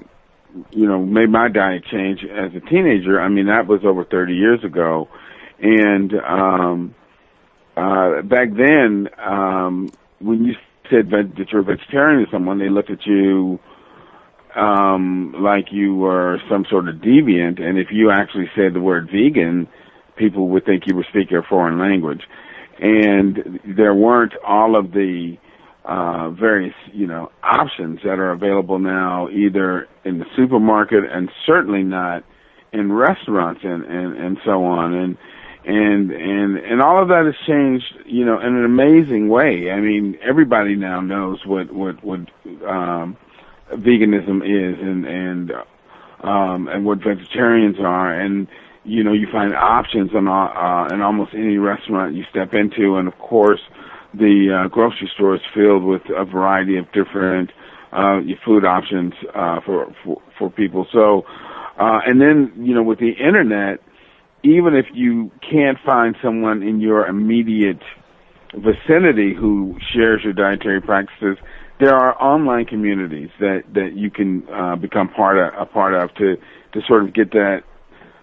you 0.70 0.86
know 0.86 1.04
made 1.04 1.30
my 1.30 1.48
diet 1.48 1.84
change 1.90 2.24
as 2.24 2.52
a 2.54 2.60
teenager. 2.60 3.20
I 3.20 3.28
mean 3.28 3.46
that 3.46 3.66
was 3.66 3.84
over 3.84 4.04
30 4.04 4.34
years 4.34 4.64
ago, 4.64 5.08
and 5.60 6.12
um 6.14 6.94
uh 7.76 8.22
back 8.22 8.48
then 8.56 9.08
um 9.18 9.92
when 10.18 10.44
you 10.44 10.54
said 10.90 11.10
that 11.10 11.34
that 11.38 11.50
you're 11.50 11.60
a 11.60 11.64
vegetarian 11.64 12.24
to 12.24 12.30
someone, 12.30 12.58
they 12.58 12.68
looked 12.68 12.90
at 12.90 13.06
you 13.06 13.60
um 14.56 15.34
like 15.38 15.66
you 15.72 15.94
were 15.94 16.38
some 16.48 16.64
sort 16.70 16.88
of 16.88 16.96
deviant 16.96 17.60
and 17.60 17.78
if 17.78 17.88
you 17.90 18.10
actually 18.10 18.48
said 18.54 18.72
the 18.74 18.80
word 18.80 19.08
vegan 19.10 19.68
people 20.16 20.48
would 20.48 20.64
think 20.64 20.84
you 20.86 20.96
were 20.96 21.06
speaking 21.08 21.36
a 21.36 21.42
foreign 21.42 21.78
language. 21.78 22.22
And 22.80 23.60
there 23.76 23.94
weren't 23.94 24.34
all 24.46 24.76
of 24.76 24.92
the 24.92 25.36
uh, 25.84 26.30
various, 26.30 26.74
you 26.92 27.06
know, 27.06 27.30
options 27.42 28.00
that 28.04 28.18
are 28.18 28.32
available 28.32 28.78
now, 28.78 29.28
either 29.28 29.88
in 30.04 30.18
the 30.18 30.24
supermarket 30.36 31.04
and 31.10 31.30
certainly 31.46 31.82
not 31.82 32.24
in 32.72 32.92
restaurants 32.92 33.60
and, 33.62 33.84
and, 33.84 34.16
and 34.16 34.38
so 34.44 34.64
on. 34.64 34.94
And, 34.94 35.18
and, 35.66 36.10
and, 36.10 36.56
and 36.58 36.82
all 36.82 37.00
of 37.00 37.08
that 37.08 37.24
has 37.24 37.46
changed, 37.46 38.06
you 38.06 38.24
know, 38.24 38.38
in 38.40 38.54
an 38.54 38.64
amazing 38.64 39.28
way. 39.28 39.70
I 39.70 39.80
mean, 39.80 40.18
everybody 40.26 40.74
now 40.74 41.00
knows 41.00 41.38
what, 41.46 41.72
what, 41.72 42.02
what, 42.04 42.20
um, 42.68 43.16
veganism 43.76 44.42
is 44.42 44.78
and, 44.80 45.06
and, 45.06 45.52
um, 46.22 46.68
and 46.68 46.84
what 46.84 46.98
vegetarians 46.98 47.76
are. 47.78 48.12
And, 48.12 48.48
you 48.84 49.02
know, 49.02 49.12
you 49.12 49.26
find 49.30 49.54
options 49.54 50.10
in, 50.12 50.28
uh, 50.28 50.88
in 50.92 51.00
almost 51.00 51.32
any 51.34 51.58
restaurant 51.58 52.14
you 52.14 52.24
step 52.30 52.54
into. 52.54 52.96
And 52.96 53.08
of 53.08 53.18
course, 53.18 53.60
the 54.12 54.64
uh, 54.64 54.68
grocery 54.68 55.10
store 55.14 55.34
is 55.34 55.42
filled 55.54 55.84
with 55.84 56.02
a 56.16 56.24
variety 56.24 56.76
of 56.78 56.90
different 56.92 57.50
uh, 57.92 58.20
food 58.44 58.64
options 58.64 59.14
uh, 59.34 59.60
for, 59.64 59.94
for 60.04 60.20
for 60.38 60.50
people. 60.50 60.86
So, 60.92 61.24
uh, 61.78 62.00
and 62.06 62.20
then 62.20 62.52
you 62.56 62.74
know, 62.74 62.82
with 62.82 62.98
the 62.98 63.12
internet, 63.12 63.80
even 64.42 64.74
if 64.74 64.86
you 64.92 65.30
can't 65.48 65.78
find 65.84 66.16
someone 66.22 66.62
in 66.62 66.80
your 66.80 67.06
immediate 67.06 67.82
vicinity 68.52 69.34
who 69.34 69.78
shares 69.92 70.22
your 70.22 70.32
dietary 70.32 70.80
practices, 70.80 71.38
there 71.78 71.94
are 71.94 72.20
online 72.22 72.66
communities 72.66 73.30
that 73.40 73.64
that 73.74 73.92
you 73.94 74.10
can 74.10 74.48
uh, 74.48 74.76
become 74.76 75.08
part 75.08 75.38
of 75.38 75.60
a 75.60 75.66
part 75.66 75.94
of 75.94 76.14
to 76.14 76.36
to 76.72 76.82
sort 76.86 77.04
of 77.04 77.12
get 77.12 77.32
that 77.32 77.62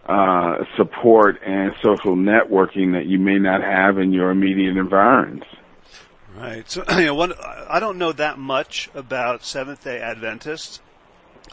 uh, 0.06 0.64
support 0.78 1.42
and 1.46 1.74
social 1.82 2.16
networking 2.16 2.94
that 2.94 3.06
you 3.06 3.20
may 3.20 3.40
not 3.40 3.62
have 3.62 3.98
in 3.98 4.12
your 4.12 4.32
immediate 4.32 4.78
environs. 4.78 5.44
Right. 6.36 6.70
So, 6.70 6.84
you 6.98 7.06
know, 7.06 7.16
one, 7.16 7.34
I 7.70 7.80
don't 7.80 7.98
know 7.98 8.12
that 8.14 8.40
much 8.40 8.90
about 8.94 9.44
Seventh 9.44 9.84
Day 9.84 10.00
Adventists. 10.00 10.82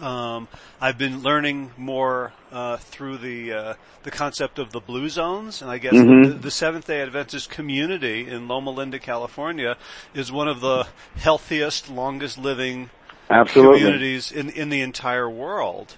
Um, 0.00 0.48
I've 0.80 0.98
been 0.98 1.22
learning 1.22 1.72
more 1.76 2.32
uh, 2.52 2.76
through 2.76 3.18
the 3.18 3.52
uh, 3.52 3.74
the 4.04 4.10
concept 4.10 4.58
of 4.58 4.70
the 4.72 4.80
blue 4.80 5.08
zones, 5.08 5.60
and 5.60 5.70
I 5.70 5.78
guess 5.78 5.94
mm-hmm. 5.94 6.30
the, 6.30 6.38
the, 6.38 6.50
Seventh 6.50 6.86
Day 6.86 7.00
Adventist 7.00 7.50
community 7.50 8.28
in 8.28 8.46
Loma 8.46 8.70
Linda, 8.70 8.98
California, 8.98 9.76
is 10.14 10.30
one 10.30 10.48
of 10.48 10.60
the 10.60 10.86
healthiest, 11.16 11.90
longest 11.90 12.38
living 12.38 12.90
Absolutely. 13.28 13.80
communities 13.80 14.30
in 14.30 14.50
in 14.50 14.68
the 14.68 14.82
entire 14.82 15.28
world. 15.28 15.96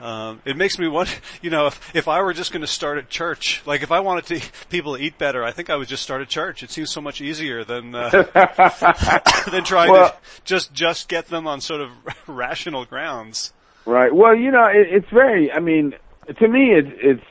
Um, 0.00 0.40
it 0.44 0.56
makes 0.56 0.78
me 0.78 0.88
wonder, 0.88 1.12
you 1.42 1.50
know, 1.50 1.66
if, 1.66 1.94
if 1.94 2.08
I 2.08 2.22
were 2.22 2.32
just 2.32 2.52
going 2.52 2.62
to 2.62 2.66
start 2.66 2.98
a 2.98 3.02
church, 3.02 3.62
like 3.64 3.82
if 3.82 3.92
I 3.92 4.00
wanted 4.00 4.26
to, 4.26 4.50
people 4.68 4.96
to 4.96 5.02
eat 5.02 5.18
better, 5.18 5.44
I 5.44 5.52
think 5.52 5.70
I 5.70 5.76
would 5.76 5.88
just 5.88 6.02
start 6.02 6.20
a 6.20 6.26
church. 6.26 6.62
It 6.62 6.70
seems 6.70 6.90
so 6.90 7.00
much 7.00 7.20
easier 7.20 7.64
than, 7.64 7.94
uh, 7.94 8.10
than 9.50 9.64
trying 9.64 9.92
well, 9.92 10.10
to 10.10 10.16
just, 10.44 10.72
just 10.72 11.08
get 11.08 11.28
them 11.28 11.46
on 11.46 11.60
sort 11.60 11.80
of 11.80 11.90
rational 12.26 12.84
grounds. 12.84 13.52
Right. 13.86 14.14
Well, 14.14 14.34
you 14.34 14.50
know, 14.50 14.64
it, 14.64 14.88
it's 14.90 15.10
very, 15.10 15.52
I 15.52 15.60
mean, 15.60 15.94
to 16.38 16.48
me, 16.48 16.72
it's, 16.72 16.88
it's, 17.00 17.24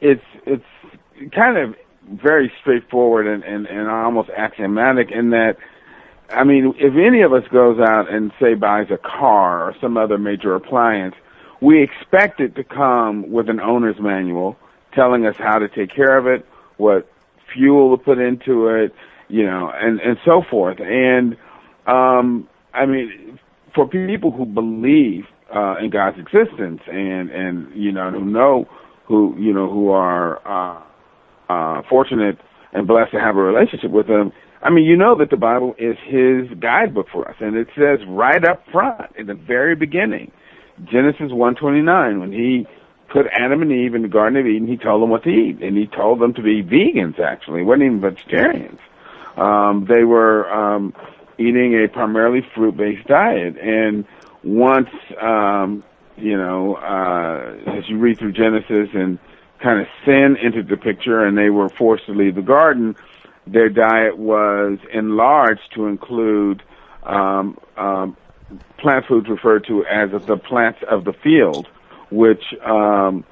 it's, 0.00 0.24
it's 0.46 1.32
kind 1.34 1.58
of 1.58 1.76
very 2.08 2.52
straightforward 2.60 3.26
and, 3.26 3.44
and, 3.44 3.66
and 3.66 3.88
almost 3.88 4.30
axiomatic 4.30 5.10
in 5.10 5.30
that, 5.30 5.56
I 6.30 6.44
mean, 6.44 6.74
if 6.78 6.94
any 6.94 7.22
of 7.22 7.32
us 7.32 7.42
goes 7.52 7.78
out 7.80 8.12
and 8.12 8.32
say 8.40 8.54
buys 8.54 8.86
a 8.90 8.98
car 8.98 9.64
or 9.64 9.74
some 9.80 9.96
other 9.96 10.16
major 10.16 10.54
appliance, 10.54 11.14
we 11.60 11.82
expect 11.82 12.40
it 12.40 12.54
to 12.56 12.64
come 12.64 13.30
with 13.30 13.48
an 13.48 13.60
owner's 13.60 14.00
manual 14.00 14.56
telling 14.94 15.26
us 15.26 15.36
how 15.38 15.58
to 15.58 15.68
take 15.68 15.94
care 15.94 16.18
of 16.18 16.26
it, 16.26 16.46
what 16.76 17.10
fuel 17.52 17.96
to 17.96 18.02
put 18.02 18.18
into 18.18 18.68
it, 18.68 18.94
you 19.28 19.44
know, 19.44 19.70
and, 19.72 20.00
and 20.00 20.18
so 20.24 20.42
forth. 20.50 20.78
And, 20.80 21.36
um, 21.86 22.48
I 22.72 22.86
mean, 22.86 23.38
for 23.74 23.86
people 23.86 24.30
who 24.30 24.46
believe, 24.46 25.26
uh, 25.54 25.76
in 25.82 25.90
God's 25.90 26.18
existence 26.18 26.80
and, 26.86 27.30
and, 27.30 27.74
you 27.74 27.90
know, 27.90 28.10
who 28.10 28.24
know, 28.24 28.68
who, 29.06 29.34
you 29.38 29.52
know, 29.52 29.68
who 29.68 29.90
are, 29.90 30.40
uh, 30.46 30.82
uh, 31.48 31.82
fortunate 31.88 32.38
and 32.72 32.86
blessed 32.86 33.10
to 33.10 33.18
have 33.18 33.36
a 33.36 33.42
relationship 33.42 33.90
with 33.90 34.06
him, 34.06 34.32
I 34.62 34.70
mean, 34.70 34.84
you 34.84 34.96
know 34.96 35.16
that 35.18 35.30
the 35.30 35.36
Bible 35.36 35.74
is 35.78 35.96
his 36.04 36.46
guidebook 36.60 37.08
for 37.10 37.28
us, 37.28 37.34
and 37.40 37.56
it 37.56 37.68
says 37.74 37.98
right 38.06 38.44
up 38.44 38.62
front 38.70 39.10
in 39.16 39.26
the 39.26 39.34
very 39.34 39.74
beginning 39.74 40.30
Genesis 40.84 41.30
129, 41.32 42.20
when 42.20 42.32
he 42.32 42.66
put 43.08 43.26
Adam 43.32 43.62
and 43.62 43.72
Eve 43.72 43.94
in 43.94 44.02
the 44.02 44.08
Garden 44.08 44.38
of 44.38 44.46
Eden, 44.46 44.68
he 44.68 44.76
told 44.76 45.02
them 45.02 45.10
what 45.10 45.24
to 45.24 45.30
eat, 45.30 45.62
and 45.62 45.76
he 45.76 45.86
told 45.86 46.20
them 46.20 46.32
to 46.34 46.42
be 46.42 46.62
vegans. 46.62 47.18
Actually, 47.18 47.62
wasn't 47.62 47.84
even 47.84 48.00
vegetarians. 48.00 48.78
Um, 49.36 49.86
they 49.88 50.04
were 50.04 50.50
um, 50.52 50.94
eating 51.38 51.74
a 51.82 51.88
primarily 51.88 52.40
fruit-based 52.54 53.06
diet, 53.06 53.56
and 53.58 54.04
once 54.42 54.88
um, 55.20 55.82
you 56.20 56.36
know, 56.36 56.74
uh, 56.76 57.78
as 57.78 57.88
you 57.88 57.98
read 57.98 58.18
through 58.18 58.32
Genesis 58.32 58.88
and 58.94 59.18
kind 59.62 59.80
of 59.80 59.86
sin 60.04 60.36
entered 60.42 60.68
the 60.68 60.76
picture, 60.76 61.24
and 61.24 61.36
they 61.36 61.50
were 61.50 61.68
forced 61.68 62.06
to 62.06 62.12
leave 62.12 62.34
the 62.34 62.42
garden, 62.42 62.96
their 63.46 63.68
diet 63.68 64.18
was 64.18 64.78
enlarged 64.92 65.72
to 65.74 65.86
include 65.86 66.62
um, 67.02 67.58
um, 67.76 68.16
plant 68.78 69.06
foods 69.06 69.28
referred 69.28 69.64
to 69.66 69.84
as 69.86 70.10
the 70.26 70.36
plants 70.36 70.80
of 70.88 71.04
the 71.04 71.12
field, 71.12 71.68
which 72.10 72.42
um, 72.64 73.24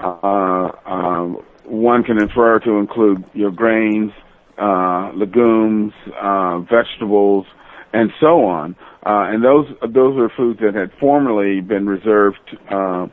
uh, 0.00 0.70
um, 0.84 1.42
one 1.64 2.02
can 2.04 2.18
infer 2.18 2.58
to 2.60 2.78
include 2.78 3.24
your 3.32 3.50
grains, 3.50 4.12
uh, 4.58 5.10
legumes, 5.14 5.92
uh, 6.20 6.58
vegetables, 6.60 7.46
and 7.92 8.10
so 8.20 8.44
on. 8.44 8.76
Uh, 9.04 9.30
and 9.30 9.44
those 9.44 9.66
those 9.88 10.18
are 10.18 10.28
foods 10.36 10.60
that 10.60 10.74
had 10.74 10.92
formerly 10.98 11.60
been 11.60 11.86
reserved 11.86 12.56
uh, 12.70 13.06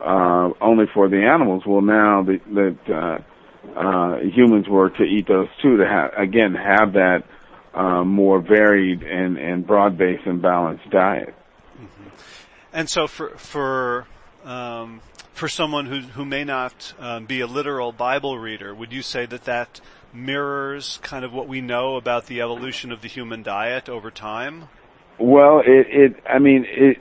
uh, 0.00 0.50
only 0.60 0.86
for 0.92 1.08
the 1.08 1.22
animals. 1.22 1.62
Well, 1.66 1.82
now 1.82 2.22
that 2.22 3.22
uh, 3.74 4.16
humans 4.18 4.68
were 4.68 4.90
to 4.90 5.02
eat 5.02 5.28
those 5.28 5.48
too, 5.62 5.76
to 5.76 5.86
have 5.86 6.12
again 6.16 6.54
have 6.54 6.94
that 6.94 7.24
um, 7.76 8.08
more 8.08 8.40
varied 8.40 9.02
and, 9.02 9.36
and 9.36 9.66
broad-based 9.66 10.26
and 10.26 10.40
balanced 10.40 10.88
diet. 10.90 11.34
Mm-hmm. 11.74 12.08
And 12.72 12.88
so 12.88 13.06
for, 13.06 13.36
for, 13.36 14.06
um, 14.44 15.02
for 15.34 15.48
someone 15.48 15.86
who, 15.86 16.00
who 16.00 16.24
may 16.24 16.42
not 16.42 16.94
um, 16.98 17.26
be 17.26 17.40
a 17.40 17.46
literal 17.46 17.92
Bible 17.92 18.38
reader, 18.38 18.74
would 18.74 18.92
you 18.92 19.02
say 19.02 19.26
that 19.26 19.44
that 19.44 19.80
mirrors 20.12 20.98
kind 21.02 21.24
of 21.24 21.32
what 21.34 21.46
we 21.46 21.60
know 21.60 21.96
about 21.96 22.26
the 22.26 22.40
evolution 22.40 22.90
of 22.90 23.02
the 23.02 23.08
human 23.08 23.42
diet 23.42 23.88
over 23.88 24.10
time? 24.10 24.68
Well, 25.18 25.60
it, 25.60 25.86
it, 25.90 26.16
I 26.28 26.38
mean, 26.38 26.64
it, 26.66 26.96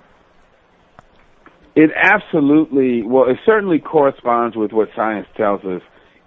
it 1.76 1.92
absolutely, 1.96 3.04
well, 3.04 3.30
it 3.30 3.38
certainly 3.46 3.80
corresponds 3.80 4.58
with 4.58 4.74
what 4.74 4.90
science 4.94 5.28
tells 5.38 5.64
us 5.64 5.82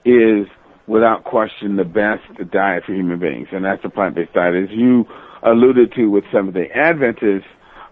is 0.04 0.46
without 0.88 1.22
question 1.24 1.76
the 1.76 1.84
best 1.84 2.22
diet 2.50 2.84
for 2.84 2.94
human 2.94 3.18
beings, 3.18 3.48
and 3.52 3.64
that's 3.64 3.84
a 3.84 3.88
plant-based 3.88 4.32
diet. 4.32 4.54
As 4.54 4.70
you 4.70 5.04
alluded 5.42 5.92
to 5.94 6.06
with 6.06 6.24
some 6.32 6.48
of 6.48 6.54
the 6.54 6.66
Adventists, 6.74 7.46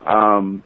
um, 0.06 0.64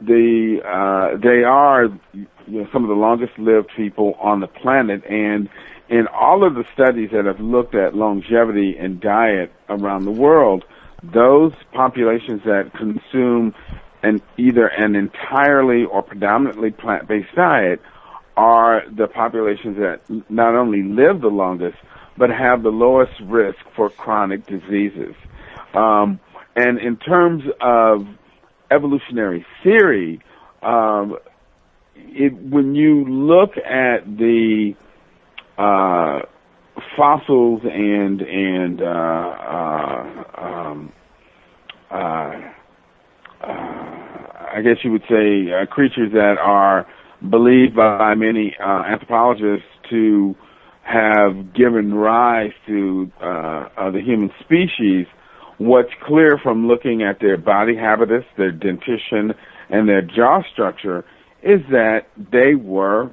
the 0.00 0.58
uh, 0.64 1.16
they 1.22 1.44
are 1.44 1.84
you 1.84 2.26
know, 2.60 2.68
some 2.72 2.82
of 2.82 2.88
the 2.88 2.96
longest-lived 2.96 3.70
people 3.76 4.14
on 4.20 4.40
the 4.40 4.48
planet, 4.48 5.02
and 5.08 5.48
in 5.88 6.06
all 6.08 6.44
of 6.44 6.54
the 6.54 6.64
studies 6.74 7.10
that 7.12 7.24
have 7.26 7.38
looked 7.40 7.74
at 7.74 7.94
longevity 7.94 8.76
and 8.78 9.00
diet 9.00 9.52
around 9.68 10.04
the 10.04 10.10
world, 10.10 10.64
those 11.02 11.52
populations 11.72 12.42
that 12.44 12.72
consume 12.76 13.54
an 14.02 14.20
either 14.36 14.66
an 14.66 14.96
entirely 14.96 15.84
or 15.84 16.02
predominantly 16.02 16.70
plant-based 16.70 17.34
diet 17.36 17.80
are 18.36 18.82
the 18.90 19.06
populations 19.06 19.76
that 19.76 20.00
not 20.30 20.54
only 20.54 20.82
live 20.82 21.20
the 21.20 21.28
longest, 21.28 21.76
but 22.16 22.30
have 22.30 22.62
the 22.62 22.70
lowest 22.70 23.12
risk 23.24 23.58
for 23.76 23.90
chronic 23.90 24.46
diseases. 24.46 25.14
Um, 25.74 26.20
and 26.54 26.78
in 26.78 26.96
terms 26.96 27.42
of 27.60 28.06
evolutionary 28.70 29.44
theory, 29.62 30.20
um, 30.62 31.16
it, 31.94 32.32
when 32.34 32.74
you 32.74 33.04
look 33.04 33.56
at 33.56 34.04
the 34.04 34.74
uh, 35.58 36.20
fossils 36.96 37.62
and 37.64 38.20
and 38.22 38.82
uh, 38.82 38.84
uh, 38.84 40.24
um, 40.38 40.92
uh, 41.90 41.94
uh, 43.40 44.12
I 44.54 44.60
guess 44.62 44.76
you 44.84 44.92
would 44.92 45.04
say 45.08 45.52
uh, 45.52 45.66
creatures 45.66 46.12
that 46.12 46.36
are 46.38 46.86
believed 47.28 47.76
by 47.76 48.14
many 48.14 48.56
uh, 48.58 48.82
anthropologists 48.84 49.66
to 49.90 50.34
have 50.82 51.54
given 51.54 51.94
rise 51.94 52.52
to 52.66 53.10
uh, 53.20 53.68
uh, 53.76 53.90
the 53.90 54.00
human 54.00 54.30
species, 54.40 55.06
what's 55.58 55.92
clear 56.04 56.38
from 56.42 56.66
looking 56.66 57.02
at 57.02 57.20
their 57.20 57.36
body 57.36 57.76
habitus, 57.76 58.24
their 58.36 58.50
dentition, 58.50 59.32
and 59.70 59.88
their 59.88 60.02
jaw 60.02 60.42
structure 60.52 61.04
is 61.42 61.60
that 61.70 62.06
they 62.16 62.54
were 62.54 63.10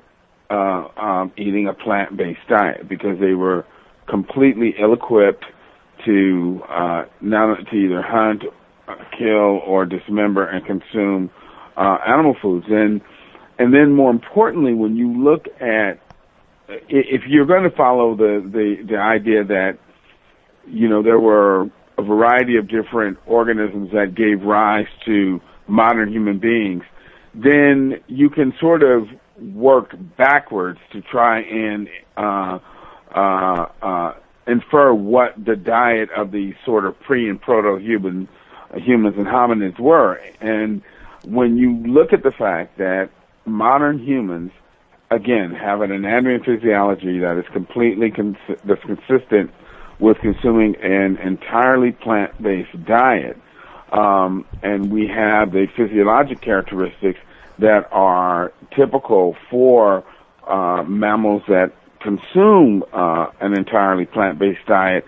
uh, 0.50 0.88
um, 0.98 1.32
eating 1.38 1.68
a 1.68 1.74
plant-based 1.74 2.40
diet 2.48 2.90
because 2.90 3.20
they 3.20 3.34
were 3.34 3.66
completely 4.08 4.74
ill-equipped 4.82 5.46
to 6.06 6.62
uh, 6.70 7.04
not 7.22 7.58
to 7.70 7.76
either 7.76 8.02
hunt, 8.02 8.44
uh, 8.88 8.96
kill, 9.18 9.62
or 9.66 9.86
dismember 9.86 10.46
and 10.46 10.66
consume 10.66 11.30
uh, 11.78 11.98
animal 12.08 12.36
foods. 12.42 12.66
And 12.70 13.02
and 13.60 13.74
then 13.74 13.94
more 13.94 14.10
importantly, 14.10 14.74
when 14.74 14.96
you 14.96 15.22
look 15.22 15.48
at 15.62 16.00
if 16.88 17.24
you're 17.28 17.46
going 17.46 17.70
to 17.70 17.76
follow 17.76 18.16
the 18.16 18.42
the 18.46 18.84
the 18.88 18.98
idea 18.98 19.44
that 19.44 19.78
you 20.66 20.88
know 20.88 21.04
there 21.04 21.20
were 21.20 21.70
a 21.98 22.02
variety 22.02 22.56
of 22.56 22.70
different 22.70 23.18
organisms 23.28 23.92
that 23.92 24.16
gave 24.16 24.44
rise 24.44 24.88
to 25.06 25.42
modern 25.68 26.12
human 26.12 26.40
beings, 26.40 26.84
then 27.36 28.00
you 28.08 28.30
can 28.30 28.54
sort 28.60 28.82
of 28.82 29.10
work 29.54 29.94
backwards 30.18 30.80
to 30.94 31.02
try 31.02 31.42
and 31.42 31.90
uh, 32.16 32.60
uh, 33.14 33.66
uh, 33.82 34.14
infer 34.48 34.94
what 34.94 35.34
the 35.44 35.58
diet 35.58 36.10
of 36.16 36.32
the 36.32 36.54
sort 36.66 36.86
of 36.86 36.98
pre 37.02 37.30
and 37.30 37.42
proto 37.42 37.78
human 37.78 38.30
humans 38.76 39.16
and 39.18 39.28
hominids 39.28 39.80
were. 39.80 40.16
And 40.40 40.82
when 41.26 41.58
you 41.58 41.76
look 41.86 42.14
at 42.14 42.24
the 42.24 42.32
fact 42.32 42.78
that 42.78 43.10
modern 43.50 44.00
humans, 44.00 44.52
again, 45.12 45.52
have 45.52 45.82
an 45.82 45.92
anatomy 45.92 46.36
and 46.36 46.46
physiology 46.46 47.20
that 47.20 47.38
is 47.38 47.46
completely 47.52 48.12
cons- 48.12 48.38
that's 48.64 48.84
consistent 48.84 49.52
with 50.00 50.18
consuming 50.20 50.76
an 50.78 51.18
entirely 51.18 51.92
plant-based 51.92 52.86
diet, 52.86 53.38
um, 53.92 54.46
and 54.64 54.92
we 54.92 55.08
have 55.08 55.52
the 55.52 55.68
physiologic 55.76 56.42
characteristics 56.42 57.20
that 57.58 57.90
are 57.92 58.54
typical 58.76 59.36
for 59.50 60.04
uh, 60.48 60.84
mammals 60.88 61.44
that 61.48 61.74
consume 62.00 62.84
uh, 62.94 63.28
an 63.42 63.54
entirely 63.58 64.06
plant-based 64.06 64.66
diet, 64.66 65.06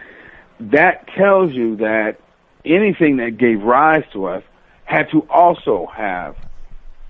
that 0.60 1.07
tells 1.17 1.53
you 1.53 1.77
that 1.77 2.17
anything 2.65 3.17
that 3.17 3.38
gave 3.38 3.62
rise 3.62 4.03
to 4.13 4.25
us 4.25 4.43
had 4.83 5.10
to 5.12 5.25
also 5.29 5.89
have 5.95 6.36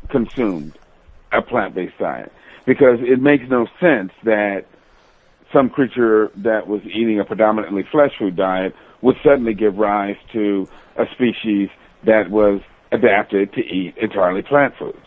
consumed 0.10 0.78
a 1.32 1.42
plant-based 1.42 1.98
diet 1.98 2.32
because 2.66 3.00
it 3.02 3.22
makes 3.22 3.46
no 3.50 3.68
sense 3.80 4.12
that 4.24 4.66
some 5.52 5.70
creature 5.70 6.32
that 6.36 6.68
was 6.68 6.82
eating 6.86 7.20
a 7.20 7.26
predominantly 7.26 7.84
flesh 7.92 8.12
food 8.18 8.36
diet 8.36 8.76
would 9.02 9.16
suddenly 9.24 9.54
give 9.54 9.78
rise 9.78 10.16
to 10.32 10.68
a 10.98 11.06
species 11.14 11.70
that 12.06 12.30
was 12.30 12.62
adapted 12.92 13.54
to 13.54 13.62
eat 13.62 13.98
entirely 13.98 14.42
plant 14.42 14.74
foods. 14.78 14.98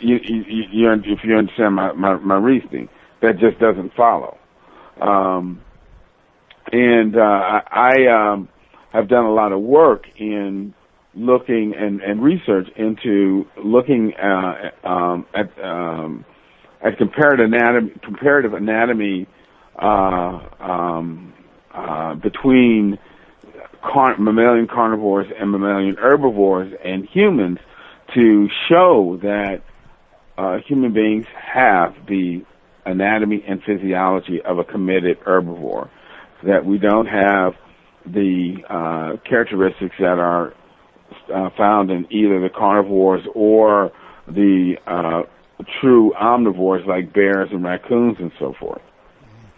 You, 0.00 0.18
you, 0.22 0.44
you, 0.70 0.92
if 0.92 1.24
you 1.24 1.36
understand 1.36 1.74
my, 1.74 1.92
my, 1.92 2.16
my 2.16 2.36
reasoning, 2.36 2.88
that 3.20 3.38
just 3.38 3.58
doesn't 3.58 3.94
follow. 3.94 4.38
Um, 5.00 5.60
and 6.72 7.16
uh, 7.16 7.62
I 7.70 8.06
um, 8.06 8.48
have 8.92 9.08
done 9.08 9.24
a 9.24 9.32
lot 9.32 9.52
of 9.52 9.60
work 9.60 10.06
in 10.16 10.74
looking 11.18 11.74
and, 11.76 12.00
and 12.00 12.22
research 12.22 12.68
into 12.76 13.44
looking 13.62 14.12
uh, 14.14 14.86
um, 14.88 15.26
at 15.34 15.64
um, 15.64 16.24
at 16.84 16.96
comparative 16.96 17.46
anatomy, 17.46 17.92
comparative 18.04 18.54
anatomy 18.54 19.26
uh, 19.80 20.38
um, 20.60 21.32
uh, 21.74 22.14
between 22.14 22.98
car- 23.82 24.16
mammalian 24.18 24.68
carnivores 24.68 25.26
and 25.38 25.50
mammalian 25.50 25.96
herbivores 25.96 26.72
and 26.84 27.06
humans 27.12 27.58
to 28.14 28.48
show 28.68 29.18
that 29.22 29.62
uh, 30.36 30.58
human 30.66 30.92
beings 30.92 31.26
have 31.34 31.94
the 32.06 32.44
anatomy 32.86 33.44
and 33.46 33.60
physiology 33.64 34.40
of 34.44 34.58
a 34.58 34.64
committed 34.64 35.18
herbivore. 35.20 35.90
That 36.46 36.64
we 36.64 36.78
don't 36.78 37.06
have 37.06 37.54
the 38.06 38.58
uh, 38.70 39.28
characteristics 39.28 39.96
that 39.98 40.18
are 40.18 40.54
uh, 41.32 41.50
found 41.56 41.90
in 41.90 42.06
either 42.10 42.40
the 42.40 42.48
carnivores 42.48 43.24
or 43.34 43.92
the 44.26 44.76
uh, 44.86 45.22
true 45.80 46.12
omnivores 46.20 46.86
like 46.86 47.12
bears 47.12 47.50
and 47.52 47.64
raccoons 47.64 48.16
and 48.18 48.32
so 48.38 48.54
forth. 48.58 48.82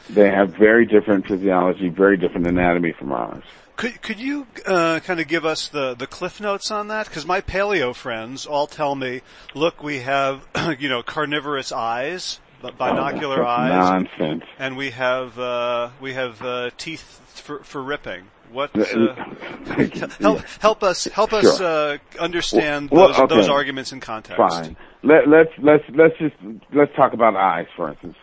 They 0.08 0.30
have 0.30 0.54
very 0.54 0.86
different 0.86 1.26
physiology, 1.26 1.88
very 1.88 2.16
different 2.16 2.46
anatomy 2.46 2.92
from 2.98 3.12
ours. 3.12 3.44
Could 3.76 4.02
could 4.02 4.20
you 4.20 4.46
uh, 4.66 5.00
kind 5.00 5.20
of 5.20 5.28
give 5.28 5.46
us 5.46 5.68
the 5.68 5.94
the 5.94 6.06
cliff 6.06 6.40
notes 6.40 6.70
on 6.70 6.88
that? 6.88 7.06
Because 7.06 7.24
my 7.24 7.40
paleo 7.40 7.94
friends 7.94 8.44
all 8.44 8.66
tell 8.66 8.94
me, 8.94 9.22
look, 9.54 9.82
we 9.82 10.00
have 10.00 10.46
you 10.78 10.88
know 10.88 11.02
carnivorous 11.02 11.72
eyes, 11.72 12.40
binocular 12.60 13.42
oh, 13.42 13.48
eyes, 13.48 13.70
nonsense, 13.70 14.44
and 14.58 14.76
we 14.76 14.90
have 14.90 15.38
uh, 15.38 15.90
we 16.00 16.12
have 16.12 16.42
uh, 16.42 16.70
teeth 16.76 17.22
for 17.40 17.60
for 17.60 17.82
ripping. 17.82 18.24
What 18.52 18.76
uh, 18.76 19.14
help 20.20 20.40
help 20.60 20.82
us 20.82 21.04
help 21.04 21.32
us 21.32 21.60
uh, 21.60 21.98
understand 22.18 22.90
Well, 22.90 23.08
those 23.08 23.18
okay. 23.18 23.34
those 23.34 23.48
arguments 23.48 23.92
in 23.92 24.00
context? 24.00 24.38
Fine. 24.38 24.76
Let, 25.02 25.28
let's 25.28 25.50
let's 25.58 25.84
let's 25.94 26.18
just 26.18 26.34
let's 26.74 26.94
talk 26.96 27.12
about 27.12 27.36
eyes, 27.36 27.66
for 27.76 27.90
instance. 27.90 28.16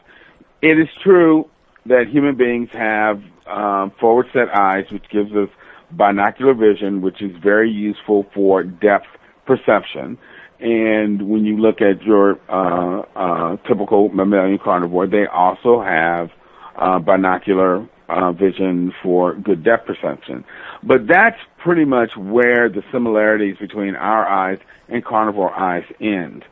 It 0.62 0.80
is 0.80 0.90
true 1.04 1.50
that 1.86 2.08
human 2.12 2.36
beings 2.36 2.70
have 2.74 3.22
um, 3.48 3.92
forward 4.00 4.28
set 4.34 4.50
eyes, 4.54 4.86
which 4.92 5.06
gives 5.12 5.32
us 5.32 5.50
binocular 5.92 6.54
vision, 6.54 7.02
which 7.02 7.22
is 7.22 7.32
very 7.42 7.72
useful 7.72 8.26
for 8.34 8.64
depth 8.64 9.08
perception. 9.46 10.18
And 10.60 11.30
when 11.30 11.46
you 11.46 11.58
look 11.58 11.82
at 11.82 12.02
your 12.02 12.40
uh, 12.50 13.04
uh, 13.16 13.58
typical 13.68 14.10
mammalian 14.10 14.58
carnivore, 14.58 15.08
they 15.08 15.26
also 15.32 15.82
have 15.82 16.30
uh, 16.76 17.00
binocular 17.00 17.88
uh, 18.10 18.32
vision 18.32 18.94
for 19.04 19.34
good 19.36 19.64
depth 19.64 19.88
perception. 19.88 20.46
But 20.84 21.08
that's 21.08 21.40
pretty 21.58 21.86
much 21.86 22.16
where 22.16 22.70
the 22.70 22.84
similarities 22.92 23.58
between 23.58 23.96
our 23.96 24.26
eyes 24.26 24.60
and 24.88 25.04
carnivore 25.04 25.54
eyes 25.54 25.84
end. 26.00 26.46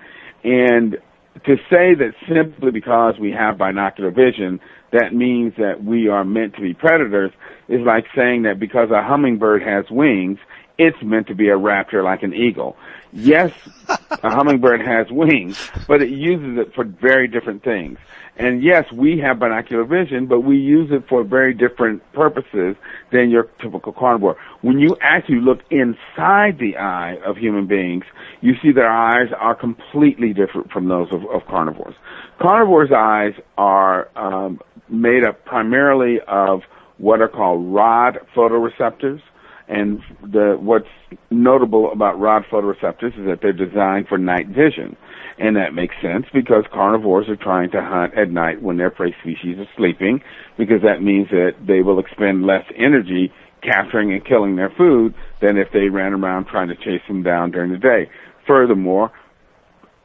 And 0.43 0.97
to 1.45 1.57
say 1.69 1.95
that 1.95 2.13
simply 2.27 2.71
because 2.71 3.15
we 3.19 3.31
have 3.31 3.57
binocular 3.57 4.11
vision, 4.11 4.59
that 4.91 5.13
means 5.13 5.53
that 5.57 5.83
we 5.83 6.07
are 6.07 6.23
meant 6.23 6.55
to 6.55 6.61
be 6.61 6.73
predators 6.73 7.31
is 7.67 7.81
like 7.81 8.05
saying 8.15 8.43
that 8.43 8.59
because 8.59 8.91
a 8.91 9.01
hummingbird 9.01 9.61
has 9.61 9.89
wings, 9.89 10.39
it's 10.77 11.01
meant 11.01 11.27
to 11.27 11.35
be 11.35 11.49
a 11.49 11.57
raptor 11.57 12.03
like 12.03 12.23
an 12.23 12.33
eagle. 12.33 12.77
Yes, 13.11 13.51
a 13.87 14.29
hummingbird 14.29 14.81
has 14.81 15.09
wings, 15.09 15.69
but 15.87 16.01
it 16.01 16.09
uses 16.09 16.57
it 16.57 16.73
for 16.73 16.83
very 16.83 17.27
different 17.27 17.63
things. 17.63 17.97
And 18.37 18.61
yes, 18.61 18.83
we 18.91 19.17
have 19.19 19.39
binocular 19.39 19.85
vision, 19.85 20.25
but 20.25 20.41
we 20.41 20.57
use 20.57 20.89
it 20.91 21.07
for 21.07 21.23
very 21.23 21.53
different 21.53 22.01
purposes 22.11 22.75
than 23.11 23.29
your 23.29 23.43
typical 23.61 23.93
carnivore. 23.93 24.35
When 24.61 24.79
you 24.79 24.97
actually 25.01 25.39
look 25.39 25.59
inside 25.71 26.59
the 26.59 26.75
eye 26.77 27.17
of 27.25 27.37
human 27.37 27.65
beings, 27.65 28.03
you 28.41 28.53
see 28.61 28.73
their 28.73 28.91
eyes 28.91 29.29
are 29.39 29.55
completely 29.55 30.33
different 30.33 30.69
from 30.69 30.89
those 30.89 31.07
of, 31.13 31.23
of 31.33 31.45
carnivores. 31.47 31.95
Carnivores' 32.41 32.91
eyes 32.91 33.33
are 33.57 34.09
um, 34.17 34.59
made 34.89 35.23
up 35.23 35.45
primarily 35.45 36.19
of 36.27 36.61
what 36.97 37.21
are 37.21 37.29
called 37.29 37.73
rod 37.73 38.19
photoreceptors. 38.35 39.21
And 39.67 40.01
the, 40.21 40.57
what's 40.59 40.87
notable 41.31 41.91
about 41.91 42.19
rod 42.19 42.43
photoreceptors 42.51 43.19
is 43.19 43.25
that 43.25 43.39
they're 43.41 43.53
designed 43.53 44.07
for 44.07 44.17
night 44.17 44.47
vision. 44.47 44.95
And 45.37 45.55
that 45.57 45.73
makes 45.73 45.95
sense 46.01 46.25
because 46.33 46.63
carnivores 46.71 47.27
are 47.27 47.35
trying 47.35 47.71
to 47.71 47.81
hunt 47.81 48.13
at 48.17 48.29
night 48.29 48.61
when 48.61 48.77
their 48.77 48.91
prey 48.91 49.13
species 49.21 49.57
are 49.57 49.67
sleeping 49.75 50.21
because 50.57 50.81
that 50.83 51.01
means 51.01 51.29
that 51.29 51.55
they 51.65 51.81
will 51.81 51.99
expend 51.99 52.45
less 52.45 52.63
energy 52.77 53.33
capturing 53.61 54.13
and 54.13 54.23
killing 54.23 54.55
their 54.55 54.71
food 54.77 55.13
than 55.41 55.57
if 55.57 55.67
they 55.73 55.89
ran 55.89 56.13
around 56.13 56.45
trying 56.45 56.69
to 56.69 56.75
chase 56.75 57.01
them 57.07 57.23
down 57.23 57.51
during 57.51 57.71
the 57.71 57.77
day. 57.77 58.09
Furthermore, 58.47 59.11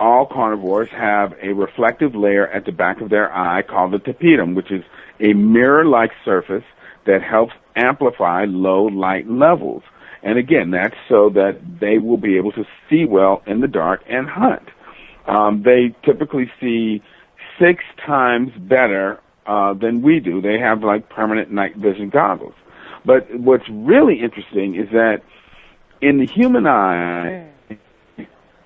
all 0.00 0.26
carnivores 0.26 0.88
have 0.90 1.34
a 1.42 1.52
reflective 1.52 2.14
layer 2.14 2.48
at 2.48 2.64
the 2.64 2.72
back 2.72 3.00
of 3.02 3.10
their 3.10 3.30
eye 3.32 3.62
called 3.62 3.92
the 3.92 3.98
tapetum, 3.98 4.54
which 4.54 4.72
is 4.72 4.82
a 5.20 5.34
mirror-like 5.34 6.10
surface 6.24 6.64
that 7.06 7.22
helps 7.22 7.52
amplify 7.76 8.44
low 8.48 8.84
light 8.84 9.28
levels. 9.28 9.82
And 10.22 10.38
again, 10.38 10.70
that's 10.70 10.96
so 11.08 11.30
that 11.30 11.60
they 11.80 11.98
will 11.98 12.18
be 12.18 12.36
able 12.36 12.52
to 12.52 12.64
see 12.88 13.04
well 13.04 13.42
in 13.46 13.60
the 13.60 13.68
dark 13.68 14.02
and 14.08 14.28
hunt. 14.28 14.68
Um, 15.26 15.62
they 15.62 15.94
typically 16.04 16.50
see 16.60 17.02
six 17.58 17.84
times 18.04 18.52
better 18.58 19.20
uh, 19.46 19.74
than 19.74 20.02
we 20.02 20.20
do. 20.20 20.40
They 20.40 20.58
have 20.58 20.82
like 20.82 21.08
permanent 21.08 21.50
night 21.50 21.76
vision 21.76 22.10
goggles. 22.10 22.54
But 23.04 23.34
what's 23.38 23.68
really 23.70 24.20
interesting 24.20 24.74
is 24.74 24.90
that 24.92 25.22
in 26.00 26.18
the 26.18 26.26
human 26.26 26.66
eye, 26.66 27.48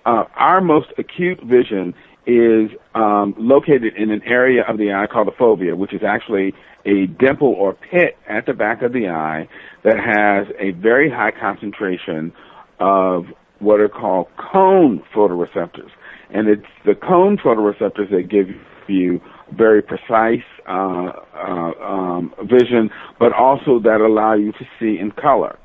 uh, 0.04 0.24
our 0.34 0.60
most 0.60 0.88
acute 0.98 1.40
vision 1.42 1.94
is 2.26 2.70
um, 2.94 3.34
located 3.38 3.94
in 3.96 4.10
an 4.10 4.22
area 4.24 4.62
of 4.66 4.78
the 4.78 4.92
eye 4.92 5.06
called 5.06 5.28
the 5.28 5.32
fovea, 5.32 5.76
which 5.76 5.92
is 5.92 6.02
actually 6.02 6.54
a 6.86 7.06
dimple 7.06 7.48
or 7.48 7.72
pit 7.74 8.16
at 8.28 8.46
the 8.46 8.52
back 8.52 8.82
of 8.82 8.92
the 8.92 9.08
eye 9.08 9.48
that 9.84 9.96
has 9.98 10.46
a 10.58 10.70
very 10.72 11.10
high 11.10 11.30
concentration 11.30 12.32
of 12.80 13.24
what 13.58 13.80
are 13.80 13.88
called 13.88 14.26
cone 14.36 15.02
photoreceptors. 15.14 15.90
And 16.30 16.48
it's 16.48 16.66
the 16.84 16.94
cone 16.94 17.38
photoreceptors 17.38 18.10
that 18.10 18.28
give 18.28 18.48
you 18.88 19.20
very 19.56 19.82
precise 19.82 20.44
uh, 20.68 21.12
uh, 21.34 21.72
um, 21.82 22.34
vision, 22.42 22.90
but 23.18 23.32
also 23.32 23.78
that 23.80 24.00
allow 24.00 24.34
you 24.34 24.52
to 24.52 24.64
see 24.78 24.98
in 24.98 25.12
color. 25.12 25.58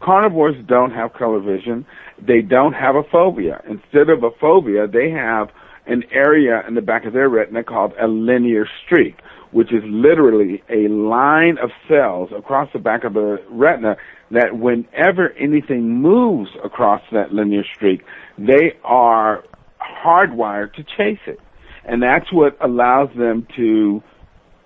Carnivores 0.00 0.56
don't 0.66 0.92
have 0.92 1.12
color 1.12 1.40
vision. 1.40 1.84
They 2.24 2.40
don't 2.40 2.72
have 2.72 2.94
a 2.94 3.02
fovea. 3.02 3.62
Instead 3.68 4.10
of 4.10 4.22
a 4.22 4.30
fovea, 4.30 4.90
they 4.90 5.10
have 5.10 5.48
an 5.86 6.04
area 6.12 6.62
in 6.68 6.74
the 6.74 6.82
back 6.82 7.04
of 7.04 7.12
their 7.12 7.28
retina 7.28 7.64
called 7.64 7.92
a 8.00 8.06
linear 8.06 8.66
streak, 8.84 9.16
which 9.50 9.72
is 9.72 9.82
literally 9.84 10.62
a 10.68 10.88
line 10.88 11.56
of 11.58 11.70
cells 11.88 12.30
across 12.36 12.68
the 12.72 12.78
back 12.78 13.04
of 13.04 13.14
the 13.14 13.42
retina 13.50 13.96
that 14.30 14.58
whenever 14.58 15.30
anything 15.32 16.02
moves 16.02 16.50
across 16.62 17.02
that 17.12 17.32
linear 17.32 17.64
streak, 17.74 18.02
they 18.36 18.76
are 18.84 19.44
hardwired 19.80 20.74
to 20.74 20.82
chase 20.82 21.20
it. 21.26 21.40
And 21.84 22.02
that's 22.02 22.30
what 22.32 22.56
allows 22.60 23.08
them 23.16 23.46
to 23.56 24.02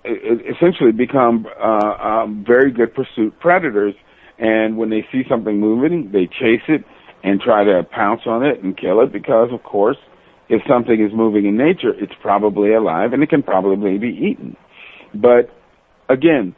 essentially 0.05 0.91
become 0.91 1.47
uh, 1.57 1.67
um, 1.67 2.43
very 2.45 2.71
good 2.71 2.93
pursuit 2.93 3.39
predators. 3.39 3.95
And 4.37 4.77
when 4.77 4.89
they 4.89 5.07
see 5.11 5.23
something 5.29 5.59
moving, 5.59 6.11
they 6.11 6.27
chase 6.27 6.63
it 6.67 6.83
and 7.23 7.39
try 7.39 7.63
to 7.63 7.83
pounce 7.83 8.21
on 8.25 8.43
it 8.45 8.61
and 8.61 8.77
kill 8.77 8.99
it 9.01 9.13
because, 9.13 9.49
of 9.53 9.63
course, 9.63 9.97
if 10.49 10.61
something 10.67 11.01
is 11.01 11.13
moving 11.13 11.45
in 11.45 11.55
nature, 11.55 11.93
it's 11.97 12.13
probably 12.21 12.73
alive 12.73 13.13
and 13.13 13.23
it 13.23 13.29
can 13.29 13.43
probably 13.43 13.97
be 13.97 14.09
eaten. 14.09 14.57
But 15.13 15.49
again, 16.09 16.55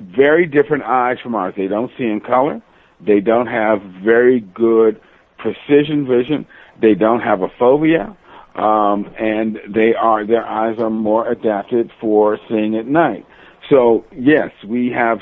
very 0.00 0.46
different 0.46 0.84
eyes 0.84 1.18
from 1.22 1.34
ours. 1.34 1.54
They 1.56 1.68
don't 1.68 1.90
see 1.96 2.04
in 2.04 2.20
color. 2.20 2.60
They 3.00 3.20
don't 3.20 3.46
have 3.46 3.82
very 3.82 4.40
good 4.40 5.00
precision 5.38 6.06
vision. 6.06 6.46
They 6.80 6.94
don't 6.94 7.20
have 7.20 7.42
a 7.42 7.48
fovea. 7.48 8.16
Um, 8.54 9.12
and 9.18 9.58
they 9.68 9.94
are, 9.94 10.26
their 10.26 10.44
eyes 10.44 10.78
are 10.78 10.90
more 10.90 11.26
adapted 11.30 11.90
for 12.00 12.38
seeing 12.48 12.76
at 12.76 12.86
night. 12.86 13.26
So 13.70 14.04
yes, 14.14 14.50
we 14.66 14.90
have, 14.90 15.20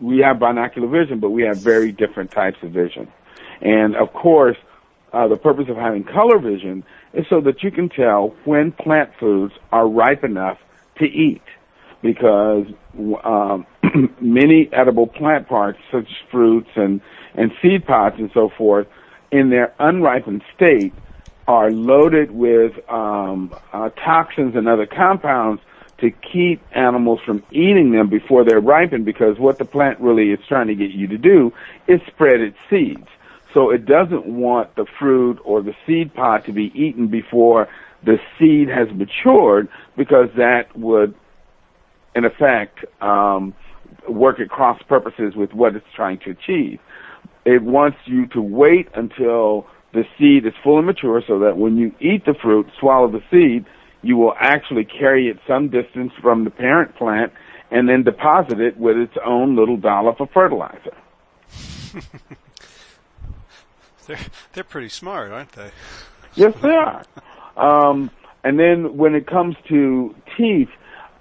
we 0.00 0.18
have 0.20 0.38
binocular 0.38 0.88
vision, 0.88 1.20
but 1.20 1.30
we 1.30 1.42
have 1.42 1.58
very 1.58 1.92
different 1.92 2.30
types 2.30 2.56
of 2.62 2.70
vision. 2.70 3.12
And 3.60 3.96
of 3.96 4.12
course, 4.12 4.56
uh, 5.12 5.28
the 5.28 5.36
purpose 5.36 5.66
of 5.68 5.76
having 5.76 6.04
color 6.04 6.38
vision 6.38 6.84
is 7.12 7.26
so 7.28 7.40
that 7.42 7.62
you 7.62 7.70
can 7.70 7.88
tell 7.88 8.34
when 8.44 8.72
plant 8.72 9.10
foods 9.20 9.54
are 9.70 9.86
ripe 9.86 10.24
enough 10.24 10.58
to 10.98 11.04
eat 11.04 11.42
because 12.04 12.66
um, 13.24 13.66
many 14.20 14.68
edible 14.74 15.06
plant 15.06 15.48
parts, 15.48 15.78
such 15.90 16.02
as 16.02 16.30
fruits 16.30 16.68
and, 16.76 17.00
and 17.34 17.50
seed 17.62 17.86
pods 17.86 18.16
and 18.18 18.30
so 18.34 18.50
forth, 18.58 18.86
in 19.32 19.48
their 19.48 19.74
unripened 19.78 20.42
state, 20.54 20.92
are 21.48 21.70
loaded 21.70 22.30
with 22.30 22.72
um, 22.90 23.54
uh, 23.72 23.88
toxins 24.04 24.54
and 24.54 24.68
other 24.68 24.86
compounds 24.86 25.62
to 25.98 26.10
keep 26.10 26.60
animals 26.72 27.20
from 27.24 27.42
eating 27.50 27.92
them 27.92 28.10
before 28.10 28.44
they're 28.44 28.60
ripened 28.60 29.06
because 29.06 29.38
what 29.38 29.58
the 29.58 29.64
plant 29.64 29.98
really 29.98 30.30
is 30.30 30.38
trying 30.46 30.66
to 30.66 30.74
get 30.74 30.90
you 30.90 31.06
to 31.06 31.16
do 31.16 31.52
is 31.88 32.00
spread 32.06 32.40
its 32.40 32.56
seeds. 32.68 33.08
So 33.54 33.70
it 33.70 33.86
doesn't 33.86 34.26
want 34.26 34.74
the 34.76 34.84
fruit 34.98 35.38
or 35.42 35.62
the 35.62 35.74
seed 35.86 36.12
pod 36.12 36.44
to 36.44 36.52
be 36.52 36.70
eaten 36.74 37.08
before 37.08 37.68
the 38.04 38.18
seed 38.38 38.68
has 38.68 38.88
matured 38.94 39.68
because 39.96 40.28
that 40.36 40.76
would 40.76 41.14
in 42.14 42.24
effect, 42.24 42.84
um, 43.00 43.54
work 44.08 44.40
at 44.40 44.48
cross 44.48 44.80
purposes 44.88 45.34
with 45.34 45.52
what 45.52 45.74
it's 45.74 45.86
trying 45.94 46.18
to 46.20 46.30
achieve. 46.30 46.78
It 47.44 47.62
wants 47.62 47.98
you 48.06 48.26
to 48.28 48.40
wait 48.40 48.88
until 48.94 49.66
the 49.92 50.04
seed 50.18 50.46
is 50.46 50.52
fully 50.62 50.82
mature 50.82 51.22
so 51.26 51.38
that 51.40 51.56
when 51.56 51.76
you 51.76 51.92
eat 52.00 52.24
the 52.24 52.34
fruit, 52.34 52.66
swallow 52.78 53.10
the 53.10 53.22
seed, 53.30 53.66
you 54.02 54.16
will 54.16 54.34
actually 54.38 54.84
carry 54.84 55.28
it 55.28 55.38
some 55.46 55.68
distance 55.68 56.12
from 56.20 56.44
the 56.44 56.50
parent 56.50 56.94
plant 56.96 57.32
and 57.70 57.88
then 57.88 58.02
deposit 58.02 58.60
it 58.60 58.76
with 58.76 58.96
its 58.96 59.14
own 59.24 59.56
little 59.56 59.76
dollop 59.76 60.20
of 60.20 60.30
fertilizer. 60.30 60.94
they're, 64.06 64.18
they're 64.52 64.64
pretty 64.64 64.88
smart, 64.88 65.32
aren't 65.32 65.52
they? 65.52 65.70
Yes, 66.34 66.54
they 66.62 66.70
are. 66.70 67.04
Um, 67.56 68.10
and 68.42 68.58
then 68.58 68.96
when 68.96 69.14
it 69.14 69.26
comes 69.26 69.56
to 69.68 70.14
teeth, 70.36 70.68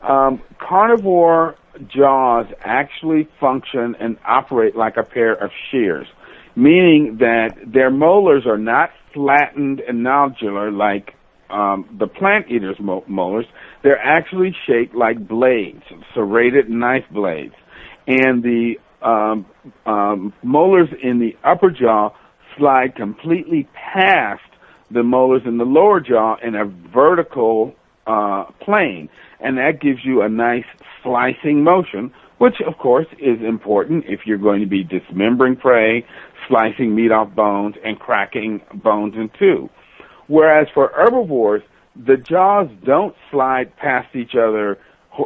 um, 0.04 0.42
carnivore 0.60 1.56
jaws 1.88 2.46
actually 2.62 3.28
function 3.40 3.96
and 4.00 4.18
operate 4.26 4.76
like 4.76 4.98
a 4.98 5.04
pair 5.04 5.34
of 5.34 5.52
shears, 5.72 6.08
meaning 6.56 7.18
that 7.20 7.58
their 7.66 7.90
molars 7.90 8.46
are 8.46 8.58
not 8.58 8.92
flattened 9.14 9.80
and 9.80 10.06
nodular 10.06 10.76
like 10.76 11.16
um, 11.50 11.88
the 12.00 12.08
plant 12.08 12.50
eater's 12.50 12.80
mo- 12.80 13.04
molars. 13.08 13.46
They're 13.84 14.00
actually 14.00 14.56
shaped 14.68 14.96
like 14.96 15.28
blades, 15.28 15.84
serrated 16.14 16.70
knife 16.70 17.06
blades, 17.12 17.56
and 18.08 18.44
the 18.44 18.76
um, 19.02 19.46
um, 19.86 20.34
molars 20.44 20.90
in 21.02 21.20
the 21.20 21.36
upper 21.44 21.70
jaw 21.70 22.12
slide 22.58 22.96
completely 22.96 23.68
past 23.74 24.42
the 24.92 25.04
molars 25.04 25.42
in 25.46 25.58
the 25.58 25.66
lower 25.66 26.00
jaw 26.00 26.38
in 26.42 26.56
a 26.56 26.66
vertical 26.66 27.76
uh, 28.08 28.46
plane 28.60 29.10
and 29.44 29.58
that 29.58 29.80
gives 29.80 30.04
you 30.04 30.22
a 30.22 30.30
nice 30.30 30.66
slicing 31.04 31.64
motion, 31.64 32.12
which 32.38 32.62
of 32.66 32.78
course 32.78 33.08
is 33.20 33.42
important 33.42 34.06
if 34.08 34.22
you're 34.26 34.38
going 34.38 34.62
to 34.62 34.68
be 34.68 34.84
dismembering 34.84 35.56
prey, 35.56 36.06
slicing 36.48 36.96
meat 36.96 37.12
off 37.12 37.36
bones, 37.36 37.76
and 37.84 38.00
cracking 38.00 38.62
bones 38.74 39.14
in 39.16 39.30
two. 39.38 39.70
Whereas 40.28 40.68
for 40.74 40.92
herbivores, 40.96 41.62
the 41.96 42.18
jaws 42.18 42.70
don't 42.84 43.14
slide 43.30 43.76
past 43.78 44.16
each 44.16 44.34
other 44.36 44.80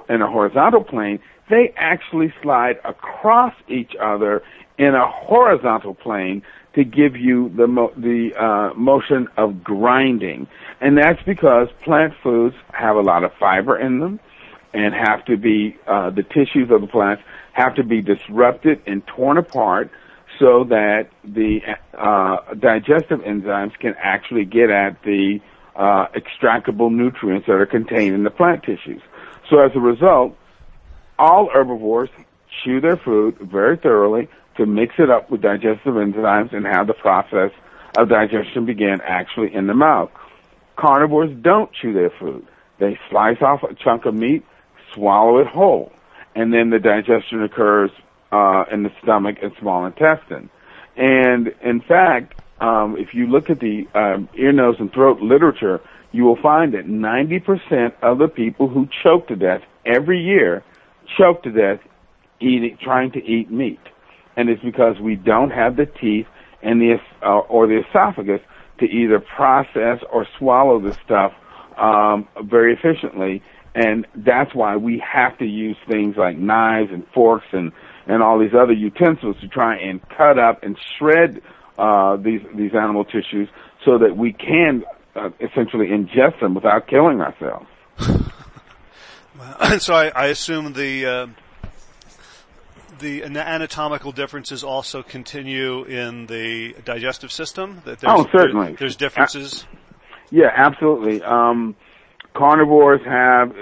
in 0.09 0.21
a 0.21 0.29
horizontal 0.29 0.83
plane, 0.83 1.19
they 1.49 1.73
actually 1.77 2.33
slide 2.41 2.77
across 2.83 3.53
each 3.69 3.93
other 4.01 4.43
in 4.77 4.95
a 4.95 5.07
horizontal 5.09 5.93
plane 5.93 6.41
to 6.77 6.83
give 6.83 7.17
you 7.17 7.49
the 7.49 7.65
mo- 7.65 7.91
the 7.97 8.35
uh, 8.35 8.71
motion 8.75 9.27
of 9.35 9.63
grinding, 9.63 10.47
and 10.79 10.95
that's 10.95 11.21
because 11.23 11.69
plant 11.83 12.13
foods 12.21 12.55
have 12.71 12.95
a 12.95 13.01
lot 13.01 13.23
of 13.23 13.33
fiber 13.33 13.75
in 13.75 13.99
them, 13.99 14.19
and 14.73 14.93
have 14.93 15.25
to 15.25 15.37
be 15.37 15.75
uh, 15.87 16.11
the 16.11 16.21
tissues 16.21 16.69
of 16.69 16.81
the 16.81 16.87
plants 16.87 17.23
have 17.53 17.73
to 17.73 17.83
be 17.83 18.03
disrupted 18.03 18.79
and 18.85 19.05
torn 19.07 19.39
apart 19.39 19.89
so 20.37 20.65
that 20.65 21.07
the 21.23 21.61
uh, 21.97 22.37
digestive 22.53 23.21
enzymes 23.21 23.73
can 23.79 23.95
actually 23.97 24.45
get 24.45 24.69
at 24.69 25.01
the 25.01 25.39
uh, 25.75 26.05
extractable 26.09 26.91
nutrients 26.91 27.47
that 27.47 27.53
are 27.53 27.65
contained 27.65 28.13
in 28.13 28.23
the 28.23 28.29
plant 28.29 28.61
tissues. 28.61 29.01
So 29.49 29.61
as 29.61 29.71
a 29.73 29.79
result, 29.79 30.37
all 31.17 31.49
herbivores 31.51 32.09
chew 32.63 32.79
their 32.81 32.97
food 32.97 33.35
very 33.39 33.77
thoroughly 33.77 34.29
to 34.57 34.65
mix 34.65 34.95
it 34.97 35.09
up 35.09 35.29
with 35.29 35.41
digestive 35.41 35.93
enzymes 35.93 36.53
and 36.53 36.65
have 36.65 36.87
the 36.87 36.93
process 36.93 37.51
of 37.97 38.09
digestion 38.09 38.65
begin 38.65 38.99
actually 39.03 39.53
in 39.53 39.67
the 39.67 39.73
mouth. 39.73 40.09
Carnivores 40.75 41.35
don't 41.41 41.71
chew 41.73 41.93
their 41.93 42.11
food. 42.11 42.45
They 42.79 42.99
slice 43.09 43.41
off 43.41 43.63
a 43.63 43.73
chunk 43.73 44.05
of 44.05 44.13
meat, 44.13 44.45
swallow 44.93 45.39
it 45.39 45.47
whole, 45.47 45.91
and 46.35 46.53
then 46.53 46.69
the 46.69 46.79
digestion 46.79 47.41
occurs 47.43 47.89
uh, 48.31 48.65
in 48.71 48.83
the 48.83 48.91
stomach 49.01 49.37
and 49.41 49.51
small 49.59 49.85
intestine. 49.85 50.49
And 50.95 51.53
in 51.63 51.81
fact, 51.81 52.35
um, 52.59 52.97
if 52.97 53.13
you 53.13 53.27
look 53.27 53.49
at 53.49 53.59
the 53.59 53.87
um, 53.95 54.29
ear, 54.35 54.51
nose, 54.51 54.75
and 54.79 54.91
throat 54.91 55.21
literature, 55.21 55.81
you 56.11 56.23
will 56.23 56.39
find 56.41 56.73
that 56.73 56.85
90% 56.85 57.93
of 58.01 58.17
the 58.17 58.27
people 58.27 58.67
who 58.67 58.87
choke 59.03 59.27
to 59.27 59.35
death 59.35 59.61
every 59.85 60.19
year 60.19 60.63
choke 61.17 61.43
to 61.43 61.51
death 61.51 61.79
eating, 62.39 62.77
trying 62.81 63.11
to 63.11 63.23
eat 63.23 63.51
meat 63.51 63.79
and 64.37 64.49
it's 64.49 64.63
because 64.63 64.99
we 65.01 65.15
don't 65.15 65.49
have 65.49 65.75
the 65.75 65.85
teeth 65.85 66.27
and 66.61 66.79
the 66.79 66.97
uh, 67.23 67.39
or 67.39 67.67
the 67.67 67.81
esophagus 67.89 68.39
to 68.79 68.85
either 68.85 69.19
process 69.19 69.99
or 70.13 70.25
swallow 70.37 70.79
the 70.79 70.93
stuff 71.03 71.33
um, 71.77 72.27
very 72.43 72.73
efficiently, 72.73 73.41
and 73.75 74.05
that's 74.15 74.53
why 74.55 74.77
we 74.77 74.99
have 74.99 75.37
to 75.39 75.45
use 75.45 75.75
things 75.89 76.15
like 76.15 76.37
knives 76.37 76.91
and 76.91 77.05
forks 77.13 77.47
and 77.51 77.71
and 78.05 78.23
all 78.23 78.39
these 78.39 78.53
other 78.53 78.73
utensils 78.73 79.35
to 79.41 79.47
try 79.47 79.75
and 79.75 79.99
cut 80.09 80.39
up 80.39 80.63
and 80.63 80.77
shred 80.97 81.41
uh, 81.77 82.15
these 82.15 82.41
these 82.55 82.71
animal 82.73 83.03
tissues 83.03 83.49
so 83.83 83.97
that 83.97 84.15
we 84.15 84.31
can 84.31 84.83
uh, 85.15 85.29
essentially 85.41 85.87
ingest 85.87 86.39
them 86.39 86.53
without 86.53 86.87
killing 86.87 87.21
ourselves. 87.21 87.67
so 89.79 89.93
I, 89.93 90.09
I 90.09 90.27
assume 90.27 90.73
the 90.73 91.05
uh, 91.05 91.27
the 92.99 93.23
anatomical 93.23 94.11
differences 94.11 94.63
also 94.63 95.03
continue 95.03 95.83
in 95.83 96.25
the 96.27 96.75
digestive 96.85 97.31
system? 97.31 97.81
That 97.85 97.99
oh, 98.05 98.27
certainly. 98.31 98.75
there's 98.79 98.95
differences. 98.95 99.65
yeah, 100.31 100.51
absolutely. 100.55 101.21
Um, 101.23 101.75
carnivores 102.33 103.01
have 103.05 103.53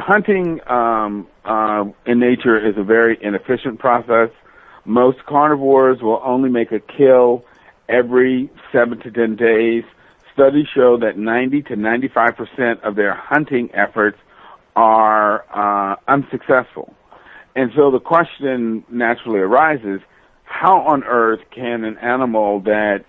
hunting 0.00 0.60
um, 0.68 1.26
uh, 1.44 1.84
in 2.06 2.20
nature 2.20 2.58
is 2.58 2.76
a 2.76 2.84
very 2.84 3.18
inefficient 3.20 3.78
process. 3.78 4.30
Most 4.84 5.24
carnivores 5.26 6.00
will 6.00 6.20
only 6.24 6.48
make 6.48 6.72
a 6.72 6.80
kill 6.80 7.44
every 7.88 8.50
seven 8.72 9.00
to 9.00 9.10
ten 9.10 9.36
days. 9.36 9.84
Studies 10.32 10.66
show 10.72 10.96
that 10.98 11.18
90 11.18 11.62
to 11.62 11.76
95 11.76 12.36
percent 12.36 12.82
of 12.84 12.94
their 12.94 13.14
hunting 13.14 13.70
efforts 13.74 14.18
are 14.76 15.44
uh, 15.52 15.96
unsuccessful. 16.06 16.94
And 17.58 17.72
so 17.74 17.90
the 17.90 17.98
question 17.98 18.84
naturally 18.88 19.40
arises, 19.40 20.00
how 20.44 20.76
on 20.82 21.02
earth 21.02 21.40
can 21.52 21.82
an 21.82 21.98
animal 21.98 22.60
that 22.60 23.04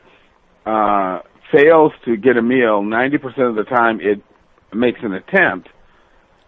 uh, 0.65 1.19
fails 1.51 1.91
to 2.05 2.17
get 2.17 2.35
a 2.35 2.41
meal 2.41 2.81
90% 2.81 3.47
of 3.47 3.55
the 3.55 3.63
time 3.63 4.01
it 4.01 4.23
makes 4.73 5.01
an 5.03 5.13
attempt 5.13 5.69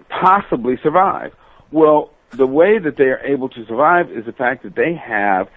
possibly 0.09 0.79
survive? 0.81 1.33
Well, 1.71 2.09
the 2.31 2.47
way 2.47 2.79
that 2.79 2.97
they 2.97 3.03
are 3.03 3.19
able 3.19 3.49
to 3.49 3.65
survive 3.67 4.09
is 4.09 4.25
the 4.25 4.33
fact 4.33 4.63
that 4.63 4.73
they 4.73 4.95
have 4.95 5.47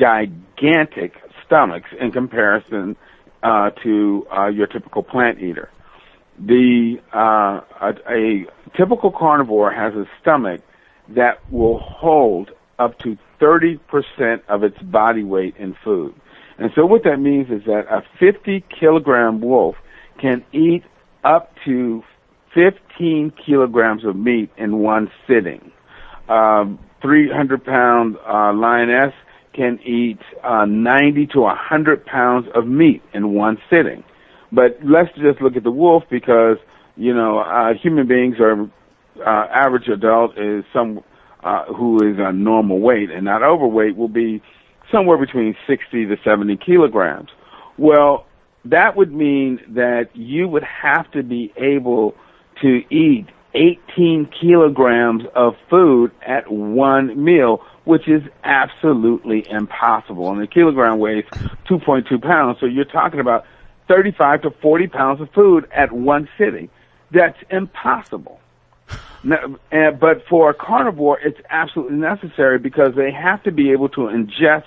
gigantic 0.00 1.12
stomachs 1.44 1.90
in 2.00 2.10
comparison 2.10 2.96
uh, 3.42 3.68
to 3.82 4.26
uh, 4.34 4.46
your 4.46 4.66
typical 4.66 5.02
plant 5.02 5.42
eater. 5.42 5.68
The 6.38 7.02
uh, 7.12 7.60
a, 7.82 7.92
a 8.08 8.46
typical 8.78 9.10
carnivore 9.12 9.70
has 9.72 9.92
a 9.92 10.06
stomach 10.22 10.62
that 11.14 11.40
will 11.52 11.78
hold 11.78 12.50
up 12.78 12.98
to 13.00 13.16
30% 13.40 13.78
of 14.48 14.62
its 14.62 14.78
body 14.82 15.24
weight 15.24 15.56
in 15.58 15.76
food. 15.84 16.14
And 16.58 16.70
so 16.74 16.86
what 16.86 17.04
that 17.04 17.18
means 17.18 17.50
is 17.50 17.64
that 17.66 17.86
a 17.90 18.02
50 18.18 18.64
kilogram 18.68 19.40
wolf 19.40 19.76
can 20.18 20.44
eat 20.52 20.84
up 21.24 21.54
to 21.64 22.02
15 22.54 23.32
kilograms 23.44 24.04
of 24.04 24.16
meat 24.16 24.50
in 24.56 24.78
one 24.78 25.10
sitting. 25.26 25.72
Um, 26.28 26.78
300 27.00 27.64
pound 27.64 28.16
uh, 28.26 28.52
lioness 28.52 29.12
can 29.52 29.80
eat 29.84 30.20
uh, 30.42 30.64
90 30.64 31.26
to 31.28 31.40
100 31.40 32.06
pounds 32.06 32.48
of 32.54 32.66
meat 32.66 33.02
in 33.12 33.34
one 33.34 33.58
sitting. 33.68 34.04
But 34.50 34.78
let's 34.84 35.10
just 35.16 35.40
look 35.40 35.56
at 35.56 35.64
the 35.64 35.70
wolf 35.70 36.04
because, 36.10 36.58
you 36.96 37.14
know, 37.14 37.38
uh, 37.40 37.74
human 37.74 38.06
beings 38.06 38.36
are, 38.38 38.70
uh, 39.18 39.46
average 39.52 39.88
adult 39.88 40.38
is 40.38 40.64
some, 40.72 41.02
uh, 41.42 41.64
who 41.66 41.96
is 41.96 42.16
a 42.18 42.32
normal 42.32 42.80
weight 42.80 43.10
and 43.10 43.24
not 43.24 43.42
overweight 43.42 43.96
will 43.96 44.08
be 44.08 44.42
somewhere 44.90 45.18
between 45.18 45.56
60 45.66 46.06
to 46.06 46.16
70 46.24 46.56
kilograms. 46.58 47.30
Well, 47.78 48.26
that 48.64 48.96
would 48.96 49.12
mean 49.12 49.60
that 49.68 50.14
you 50.14 50.48
would 50.48 50.64
have 50.64 51.10
to 51.12 51.22
be 51.22 51.52
able 51.56 52.14
to 52.60 52.82
eat 52.94 53.26
18 53.54 54.30
kilograms 54.40 55.24
of 55.34 55.56
food 55.68 56.10
at 56.26 56.50
one 56.50 57.22
meal, 57.22 57.62
which 57.84 58.08
is 58.08 58.22
absolutely 58.44 59.46
impossible. 59.50 60.30
And 60.30 60.42
a 60.42 60.46
kilogram 60.46 60.98
weighs 60.98 61.24
2.2 61.68 62.22
pounds, 62.22 62.58
so 62.60 62.66
you're 62.66 62.84
talking 62.84 63.20
about 63.20 63.44
35 63.88 64.42
to 64.42 64.50
40 64.50 64.86
pounds 64.86 65.20
of 65.20 65.30
food 65.32 65.68
at 65.72 65.92
one 65.92 66.28
sitting. 66.38 66.70
That's 67.10 67.38
impossible. 67.50 68.40
But 69.24 70.26
for 70.28 70.50
a 70.50 70.54
carnivore, 70.54 71.18
it's 71.20 71.38
absolutely 71.50 71.98
necessary 71.98 72.58
because 72.58 72.94
they 72.96 73.12
have 73.12 73.42
to 73.44 73.52
be 73.52 73.70
able 73.72 73.88
to 73.90 74.02
ingest 74.02 74.64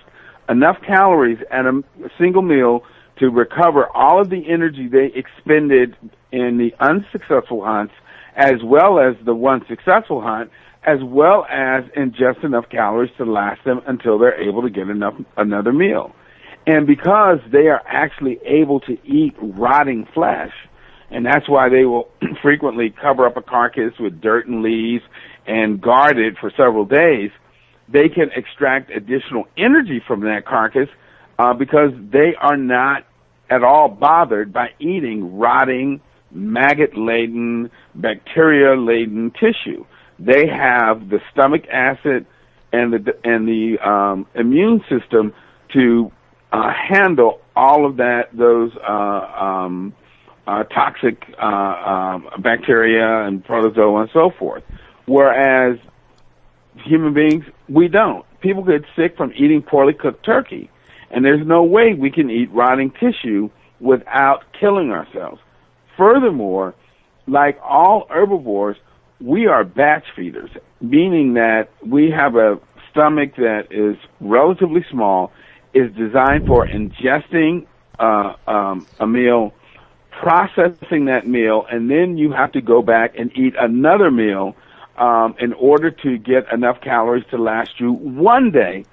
enough 0.48 0.78
calories 0.86 1.40
at 1.52 1.66
a, 1.66 1.84
a 2.04 2.10
single 2.18 2.42
meal 2.42 2.84
to 3.18 3.30
recover 3.30 3.88
all 3.96 4.22
of 4.22 4.30
the 4.30 4.50
energy 4.50 4.88
they 4.88 5.12
expended 5.16 5.96
in 6.32 6.58
the 6.58 6.74
unsuccessful 6.80 7.64
hunts 7.64 7.94
as 8.36 8.62
well 8.64 9.00
as 9.00 9.16
the 9.26 9.34
one 9.34 9.66
successful 9.68 10.22
hunt, 10.22 10.52
as 10.84 11.00
well 11.02 11.46
as 11.50 11.86
ingest 11.98 12.44
enough 12.44 12.66
calories 12.70 13.12
to 13.18 13.26
last 13.26 13.64
them 13.64 13.82
until 13.88 14.20
they're 14.20 14.40
able 14.40 14.62
to 14.62 14.70
get 14.70 14.90
enough 14.90 15.16
another 15.38 15.72
meal. 15.72 16.14
And 16.68 16.86
because 16.86 17.40
they 17.52 17.68
are 17.68 17.82
actually 17.88 18.40
able 18.46 18.80
to 18.82 18.98
eat 19.06 19.36
rotting 19.40 20.08
flesh, 20.14 20.52
and 21.16 21.26
that's 21.26 21.48
why 21.48 21.70
they 21.70 21.86
will 21.86 22.10
frequently 22.42 22.94
cover 23.02 23.26
up 23.26 23.38
a 23.38 23.42
carcass 23.42 23.94
with 24.00 24.20
dirt 24.20 24.48
and 24.48 24.62
leaves 24.62 25.04
and 25.48 25.82
guard 25.82 26.18
it 26.18 26.36
for 26.42 26.52
several 26.58 26.84
days, 26.84 27.32
they 27.88 28.10
can 28.10 28.30
extract 28.36 28.92
additional 28.92 29.46
energy 29.58 30.02
from 30.06 30.22
that 30.22 30.46
carcass 30.46 30.90
uh, 31.40 31.54
because 31.54 31.92
they 32.12 32.34
are 32.42 32.58
not 32.58 33.06
at 33.50 33.64
all 33.64 33.88
bothered 33.88 34.52
by 34.52 34.68
eating 34.80 35.38
rotting 35.38 36.02
maggot 36.32 36.98
laden, 36.98 37.72
bacteria 37.94 38.78
laden 38.78 39.32
tissue. 39.32 39.86
They 40.20 40.48
have 40.48 41.10
the 41.10 41.20
stomach 41.32 41.64
acid 41.72 42.26
and 42.74 42.92
the 42.92 43.14
and 43.24 43.48
the 43.48 43.78
um, 43.88 44.28
immune 44.36 44.82
system 44.90 45.34
to 45.74 46.12
uh, 46.52 46.72
handle 46.90 47.40
all 47.56 47.86
of 47.86 47.98
that 47.98 48.24
those 48.34 48.72
uh, 48.78 48.92
um, 48.92 49.94
uh, 50.48 50.64
toxic 50.64 51.24
uh, 51.42 51.46
um, 51.46 52.30
bacteria 52.40 53.26
and 53.26 53.44
protozoa 53.44 54.02
and 54.02 54.10
so 54.14 54.32
forth. 54.38 54.64
Whereas 55.06 55.78
human 56.84 57.14
beings, 57.14 57.46
we 57.68 57.88
don't. 57.88 58.26
People 58.42 58.64
get 58.64 58.84
sick 58.96 59.18
from 59.18 59.32
eating 59.36 59.62
poorly 59.62 59.94
cooked 59.94 60.26
turkey, 60.26 60.70
and 61.10 61.26
there's 61.26 61.46
no 61.46 61.64
way 61.64 61.94
we 61.94 62.12
can 62.12 62.30
eat 62.30 62.52
rotting 62.52 62.92
tissue 62.92 63.50
without 63.80 64.44
killing 64.60 64.92
ourselves. 64.92 65.42
Furthermore, 65.98 66.74
like 67.28 67.60
all 67.64 68.08
herbivores, 68.10 68.78
we 69.20 69.48
are 69.48 69.64
batch 69.64 70.06
feeders, 70.16 70.50
meaning 70.82 71.36
that 71.36 71.70
we 71.86 72.12
have 72.12 72.36
a 72.36 72.60
stomach 72.92 73.36
that 73.38 73.68
is 73.72 73.98
relatively 74.20 74.86
small, 74.92 75.32
is 75.74 75.92
designed 75.96 76.46
for 76.48 76.68
ingesting 76.68 77.66
uh, 78.00 78.34
um, 78.48 78.86
a 79.00 79.08
meal, 79.08 79.54
processing 80.20 81.06
that 81.06 81.28
meal, 81.28 81.66
and 81.70 81.90
then 81.90 82.18
you 82.18 82.32
have 82.32 82.52
to 82.54 82.62
go 82.62 82.82
back 82.82 83.18
and 83.18 83.36
eat 83.38 83.54
another 83.60 84.12
meal 84.12 84.56
um, 84.98 85.36
in 85.40 85.54
order 85.54 85.92
to 85.92 86.18
get 86.18 86.52
enough 86.52 86.82
calories 86.82 87.26
to 87.32 87.38
last 87.38 87.80
you 87.80 87.92
one 87.92 88.52
day. 88.52 88.86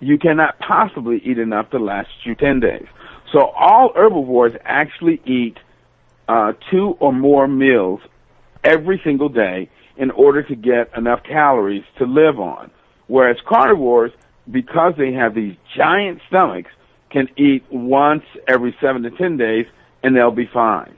You 0.00 0.18
cannot 0.18 0.58
possibly 0.58 1.18
eat 1.18 1.38
enough 1.38 1.70
to 1.70 1.78
last 1.78 2.08
you 2.24 2.34
10 2.34 2.60
days. 2.60 2.86
So 3.32 3.46
all 3.48 3.92
herbivores 3.94 4.54
actually 4.64 5.20
eat 5.24 5.58
uh, 6.28 6.52
two 6.70 6.96
or 7.00 7.12
more 7.12 7.46
meals 7.46 8.00
every 8.64 9.00
single 9.04 9.28
day 9.28 9.68
in 9.96 10.10
order 10.12 10.42
to 10.42 10.54
get 10.54 10.96
enough 10.96 11.22
calories 11.24 11.84
to 11.98 12.06
live 12.06 12.40
on. 12.40 12.70
Whereas 13.08 13.36
carnivores, 13.46 14.12
because 14.50 14.94
they 14.96 15.12
have 15.12 15.34
these 15.34 15.56
giant 15.76 16.20
stomachs, 16.28 16.70
can 17.10 17.28
eat 17.36 17.64
once 17.70 18.22
every 18.46 18.74
seven 18.80 19.02
to 19.02 19.10
ten 19.10 19.36
days 19.36 19.66
and 20.02 20.16
they'll 20.16 20.30
be 20.30 20.48
fine. 20.52 20.96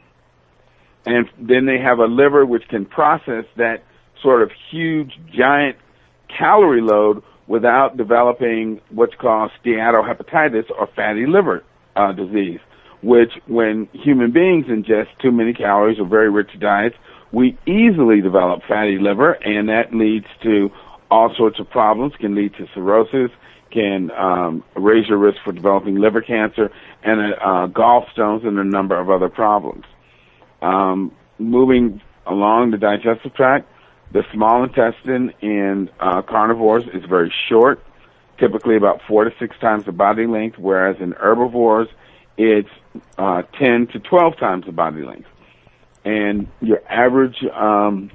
And 1.04 1.26
then 1.38 1.66
they 1.66 1.78
have 1.78 1.98
a 1.98 2.06
liver 2.06 2.46
which 2.46 2.68
can 2.68 2.86
process 2.86 3.44
that 3.56 3.82
sort 4.22 4.42
of 4.42 4.50
huge, 4.70 5.12
giant 5.34 5.76
calorie 6.28 6.80
load 6.80 7.22
without 7.48 7.96
developing 7.96 8.80
what's 8.90 9.14
called 9.20 9.50
steatohepatitis 9.64 10.70
or 10.78 10.88
fatty 10.94 11.26
liver 11.26 11.64
uh, 11.96 12.12
disease 12.12 12.60
which 13.02 13.32
when 13.48 13.88
human 13.92 14.32
beings 14.32 14.66
ingest 14.66 15.08
too 15.20 15.32
many 15.32 15.52
calories 15.52 15.98
or 15.98 16.06
very 16.06 16.30
rich 16.30 16.50
diets, 16.60 16.94
we 17.32 17.58
easily 17.66 18.20
develop 18.20 18.60
fatty 18.68 18.98
liver, 18.98 19.32
and 19.32 19.68
that 19.68 19.92
leads 19.92 20.26
to 20.42 20.70
all 21.10 21.34
sorts 21.36 21.58
of 21.58 21.68
problems, 21.68 22.12
can 22.20 22.34
lead 22.34 22.52
to 22.54 22.66
cirrhosis, 22.74 23.30
can 23.72 24.10
um, 24.12 24.64
raise 24.76 25.08
your 25.08 25.18
risk 25.18 25.38
for 25.44 25.52
developing 25.52 25.96
liver 25.96 26.20
cancer, 26.20 26.70
and 27.02 27.34
uh, 27.34 27.66
gallstones, 27.68 28.46
and 28.46 28.58
a 28.58 28.64
number 28.64 28.98
of 28.98 29.10
other 29.10 29.28
problems. 29.28 29.84
Um, 30.60 31.12
moving 31.38 32.00
along 32.26 32.70
the 32.70 32.78
digestive 32.78 33.34
tract, 33.34 33.68
the 34.12 34.22
small 34.32 34.62
intestine 34.62 35.32
in 35.40 35.88
uh, 35.98 36.22
carnivores 36.22 36.84
is 36.92 37.04
very 37.08 37.32
short, 37.48 37.82
typically 38.38 38.76
about 38.76 39.00
four 39.08 39.24
to 39.24 39.30
six 39.38 39.56
times 39.58 39.86
the 39.86 39.92
body 39.92 40.26
length, 40.26 40.58
whereas 40.58 40.96
in 41.00 41.12
herbivores, 41.12 41.88
it's 42.36 42.68
uh, 43.18 43.42
10 43.58 43.88
to 43.88 43.98
12 43.98 44.36
times 44.38 44.66
the 44.66 44.72
body 44.72 45.02
length. 45.02 45.28
And 46.04 46.48
your 46.60 46.82
average 46.88 47.36
um, 47.54 48.10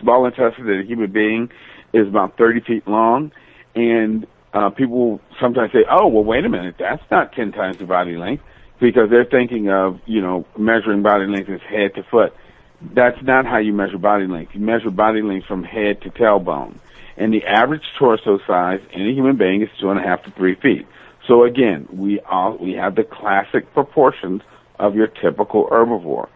small 0.00 0.26
intestine 0.26 0.68
in 0.68 0.80
a 0.80 0.84
human 0.84 1.10
being 1.10 1.50
is 1.92 2.08
about 2.08 2.36
30 2.38 2.60
feet 2.60 2.88
long. 2.88 3.32
And 3.74 4.26
uh, 4.56 4.70
people 4.70 5.20
sometimes 5.38 5.70
say, 5.70 5.84
oh, 5.90 6.06
well, 6.06 6.24
wait 6.24 6.46
a 6.46 6.48
minute, 6.48 6.76
that's 6.78 7.02
not 7.10 7.34
10 7.34 7.52
times 7.52 7.76
the 7.76 7.84
body 7.84 8.16
length 8.16 8.42
because 8.80 9.10
they're 9.10 9.26
thinking 9.26 9.68
of, 9.68 10.00
you 10.06 10.22
know, 10.22 10.46
measuring 10.56 11.02
body 11.02 11.26
length 11.26 11.50
as 11.50 11.60
head 11.60 11.94
to 11.94 12.02
foot. 12.04 12.34
That's 12.80 13.22
not 13.22 13.44
how 13.44 13.58
you 13.58 13.74
measure 13.74 13.98
body 13.98 14.26
length. 14.26 14.54
You 14.54 14.60
measure 14.60 14.90
body 14.90 15.20
length 15.20 15.46
from 15.46 15.62
head 15.62 16.00
to 16.02 16.10
tailbone. 16.10 16.78
And 17.18 17.34
the 17.34 17.44
average 17.44 17.82
torso 17.98 18.38
size 18.46 18.80
in 18.92 19.06
a 19.06 19.12
human 19.12 19.36
being 19.36 19.60
is 19.60 19.68
two 19.78 19.90
and 19.90 20.00
a 20.00 20.02
half 20.02 20.22
to 20.24 20.30
three 20.30 20.54
feet. 20.54 20.86
So 21.26 21.44
again, 21.44 21.86
we 21.92 22.20
all, 22.20 22.56
we 22.56 22.72
have 22.72 22.94
the 22.94 23.04
classic 23.04 23.74
proportions 23.74 24.40
of 24.78 24.94
your 24.94 25.06
typical 25.06 25.68
herbivore. 25.68 26.28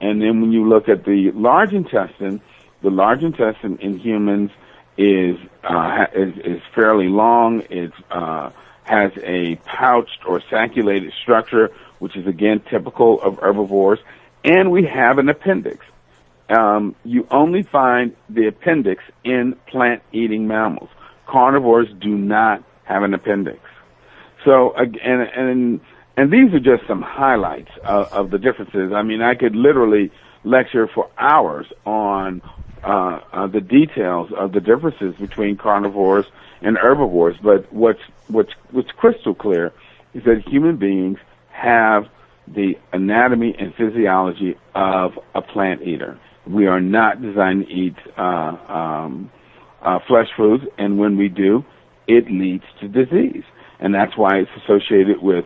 And 0.00 0.22
then 0.22 0.40
when 0.40 0.52
you 0.52 0.66
look 0.66 0.88
at 0.88 1.04
the 1.04 1.32
large 1.32 1.74
intestine, 1.74 2.40
the 2.82 2.90
large 2.90 3.22
intestine 3.22 3.76
in 3.82 3.98
humans 3.98 4.52
is 4.98 5.38
uh, 5.64 6.06
is, 6.14 6.36
is 6.44 6.62
fairly 6.74 7.08
long. 7.08 7.62
It 7.70 7.92
uh, 8.10 8.50
has 8.82 9.12
a 9.22 9.56
pouched 9.64 10.26
or 10.26 10.42
sacculated 10.50 11.12
structure, 11.22 11.70
which 12.00 12.16
is 12.16 12.26
again 12.26 12.60
typical 12.68 13.20
of 13.22 13.38
herbivores. 13.38 14.00
And 14.44 14.70
we 14.70 14.84
have 14.86 15.18
an 15.18 15.28
appendix. 15.28 15.86
um, 16.48 16.94
you 17.04 17.26
only 17.30 17.62
find 17.62 18.16
the 18.28 18.46
appendix 18.46 19.02
in 19.24 19.54
plant-eating 19.66 20.46
mammals. 20.46 20.88
Carnivores 21.26 21.88
do 22.00 22.16
not 22.16 22.62
have 22.84 23.02
an 23.02 23.12
appendix. 23.14 23.60
So, 24.44 24.72
and 24.74 24.96
and 24.96 25.80
and 26.16 26.32
these 26.32 26.54
are 26.54 26.60
just 26.60 26.86
some 26.86 27.02
highlights 27.02 27.70
of, 27.84 28.12
of 28.12 28.30
the 28.30 28.38
differences. 28.38 28.92
I 28.92 29.02
mean, 29.02 29.20
I 29.20 29.34
could 29.34 29.54
literally 29.54 30.10
lecture 30.44 30.88
for 30.88 31.10
hours 31.18 31.66
on 31.84 32.40
uh, 32.84 33.20
uh, 33.32 33.46
the 33.46 33.60
details 33.60 34.30
of 34.36 34.52
the 34.52 34.60
differences 34.60 35.14
between 35.16 35.56
carnivores 35.56 36.26
and 36.62 36.76
herbivores. 36.76 37.36
But 37.42 37.72
what's 37.72 38.00
what's 38.28 38.52
what's 38.70 38.90
crystal 38.92 39.34
clear 39.34 39.72
is 40.14 40.24
that 40.24 40.42
human 40.46 40.76
beings 40.76 41.18
have 41.50 42.08
the 42.46 42.78
anatomy 42.92 43.54
and 43.58 43.74
physiology 43.74 44.56
of 44.74 45.18
a 45.34 45.42
plant 45.42 45.82
eater. 45.82 46.18
We 46.46 46.66
are 46.66 46.80
not 46.80 47.20
designed 47.20 47.66
to 47.66 47.72
eat 47.72 47.96
uh, 48.16 48.22
um, 48.22 49.30
uh, 49.82 49.98
flesh 50.06 50.28
foods, 50.36 50.64
and 50.78 50.98
when 50.98 51.16
we 51.18 51.28
do, 51.28 51.64
it 52.06 52.30
leads 52.30 52.64
to 52.80 52.88
disease, 52.88 53.44
and 53.80 53.94
that's 53.94 54.16
why 54.16 54.38
it's 54.38 54.50
associated 54.64 55.20
with 55.20 55.44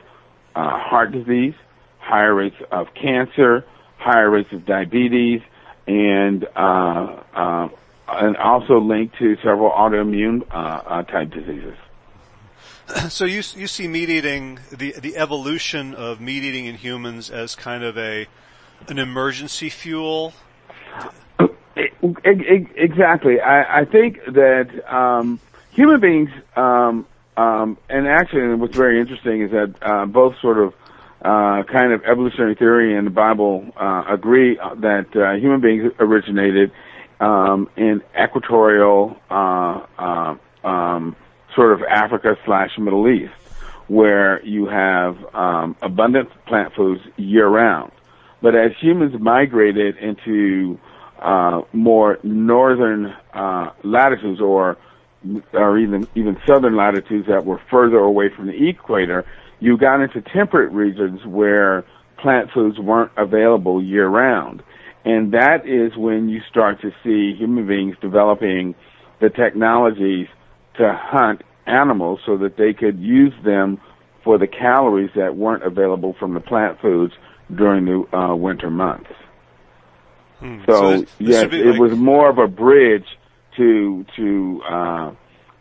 uh, 0.54 0.78
heart 0.78 1.10
disease, 1.12 1.54
higher 1.98 2.34
rates 2.34 2.56
of 2.70 2.86
cancer, 2.94 3.64
higher 3.98 4.30
rates 4.30 4.52
of 4.52 4.64
diabetes, 4.64 5.40
and 5.86 6.46
uh, 6.56 7.22
uh, 7.34 7.68
and 8.08 8.36
also 8.36 8.78
linked 8.78 9.18
to 9.18 9.36
several 9.36 9.70
autoimmune 9.70 10.42
uh, 10.50 10.54
uh 10.54 11.02
type 11.02 11.30
diseases. 11.30 11.76
So 13.08 13.24
you 13.24 13.42
you 13.56 13.66
see 13.66 13.88
meat 13.88 14.10
eating 14.10 14.58
the 14.70 14.92
the 15.00 15.16
evolution 15.16 15.94
of 15.94 16.20
meat 16.20 16.42
eating 16.42 16.66
in 16.66 16.76
humans 16.76 17.30
as 17.30 17.54
kind 17.54 17.84
of 17.84 17.96
a 17.96 18.26
an 18.88 18.98
emergency 18.98 19.70
fuel. 19.70 20.34
Exactly. 22.02 23.40
I, 23.40 23.80
I 23.80 23.84
think 23.84 24.18
that 24.26 24.68
um, 24.92 25.40
human 25.70 26.00
beings, 26.00 26.30
um, 26.56 27.06
um, 27.36 27.78
and 27.88 28.06
actually, 28.06 28.54
what's 28.54 28.76
very 28.76 29.00
interesting 29.00 29.42
is 29.42 29.50
that 29.52 29.74
uh, 29.80 30.06
both 30.06 30.34
sort 30.40 30.58
of 30.58 30.74
uh, 31.24 31.62
kind 31.64 31.92
of 31.92 32.04
evolutionary 32.04 32.54
theory 32.54 32.96
and 32.96 33.06
the 33.06 33.10
Bible 33.10 33.66
uh, 33.76 34.04
agree 34.08 34.56
that 34.56 35.06
uh, 35.14 35.34
human 35.40 35.60
beings 35.60 35.92
originated 35.98 36.72
um, 37.20 37.68
in 37.76 38.02
equatorial 38.20 39.16
uh, 39.30 39.86
uh, 39.98 40.34
um, 40.64 41.16
sort 41.54 41.72
of 41.72 41.82
Africa 41.82 42.36
slash 42.44 42.70
Middle 42.78 43.08
East, 43.08 43.32
where 43.86 44.44
you 44.44 44.66
have 44.66 45.16
um, 45.34 45.76
abundant 45.80 46.28
plant 46.46 46.74
foods 46.74 47.00
year 47.16 47.46
round. 47.46 47.92
But 48.40 48.56
as 48.56 48.72
humans 48.80 49.14
migrated 49.20 49.96
into 49.98 50.80
uh, 51.20 51.62
more 51.72 52.18
northern 52.24 53.14
uh, 53.32 53.70
latitudes, 53.84 54.40
or 54.40 54.76
or 55.52 55.78
even 55.78 56.08
even 56.16 56.36
southern 56.48 56.74
latitudes 56.74 57.28
that 57.28 57.44
were 57.44 57.60
further 57.70 57.98
away 57.98 58.28
from 58.28 58.48
the 58.48 58.68
equator, 58.68 59.24
you 59.62 59.76
got 59.76 60.00
into 60.00 60.20
temperate 60.20 60.72
regions 60.72 61.24
where 61.24 61.84
plant 62.18 62.50
foods 62.52 62.80
weren't 62.80 63.12
available 63.16 63.80
year 63.80 64.08
round. 64.08 64.60
And 65.04 65.32
that 65.34 65.68
is 65.68 65.96
when 65.96 66.28
you 66.28 66.40
start 66.50 66.80
to 66.82 66.90
see 67.04 67.36
human 67.38 67.68
beings 67.68 67.96
developing 68.00 68.74
the 69.20 69.30
technologies 69.30 70.26
to 70.78 70.98
hunt 71.00 71.42
animals 71.66 72.18
so 72.26 72.36
that 72.38 72.56
they 72.56 72.72
could 72.72 72.98
use 72.98 73.32
them 73.44 73.80
for 74.24 74.36
the 74.36 74.48
calories 74.48 75.10
that 75.14 75.36
weren't 75.36 75.62
available 75.62 76.16
from 76.18 76.34
the 76.34 76.40
plant 76.40 76.80
foods 76.80 77.12
during 77.54 77.84
the 77.84 78.16
uh, 78.16 78.34
winter 78.34 78.70
months. 78.70 79.10
Hmm. 80.40 80.58
So, 80.66 80.72
so 80.72 80.90
this, 80.90 81.00
this 81.00 81.28
yes, 81.28 81.48
it 81.52 81.78
was 81.78 81.92
more 81.92 82.28
of 82.28 82.38
a 82.38 82.48
bridge 82.48 83.06
to 83.56 84.04
to 84.16 84.62
uh, 84.68 85.12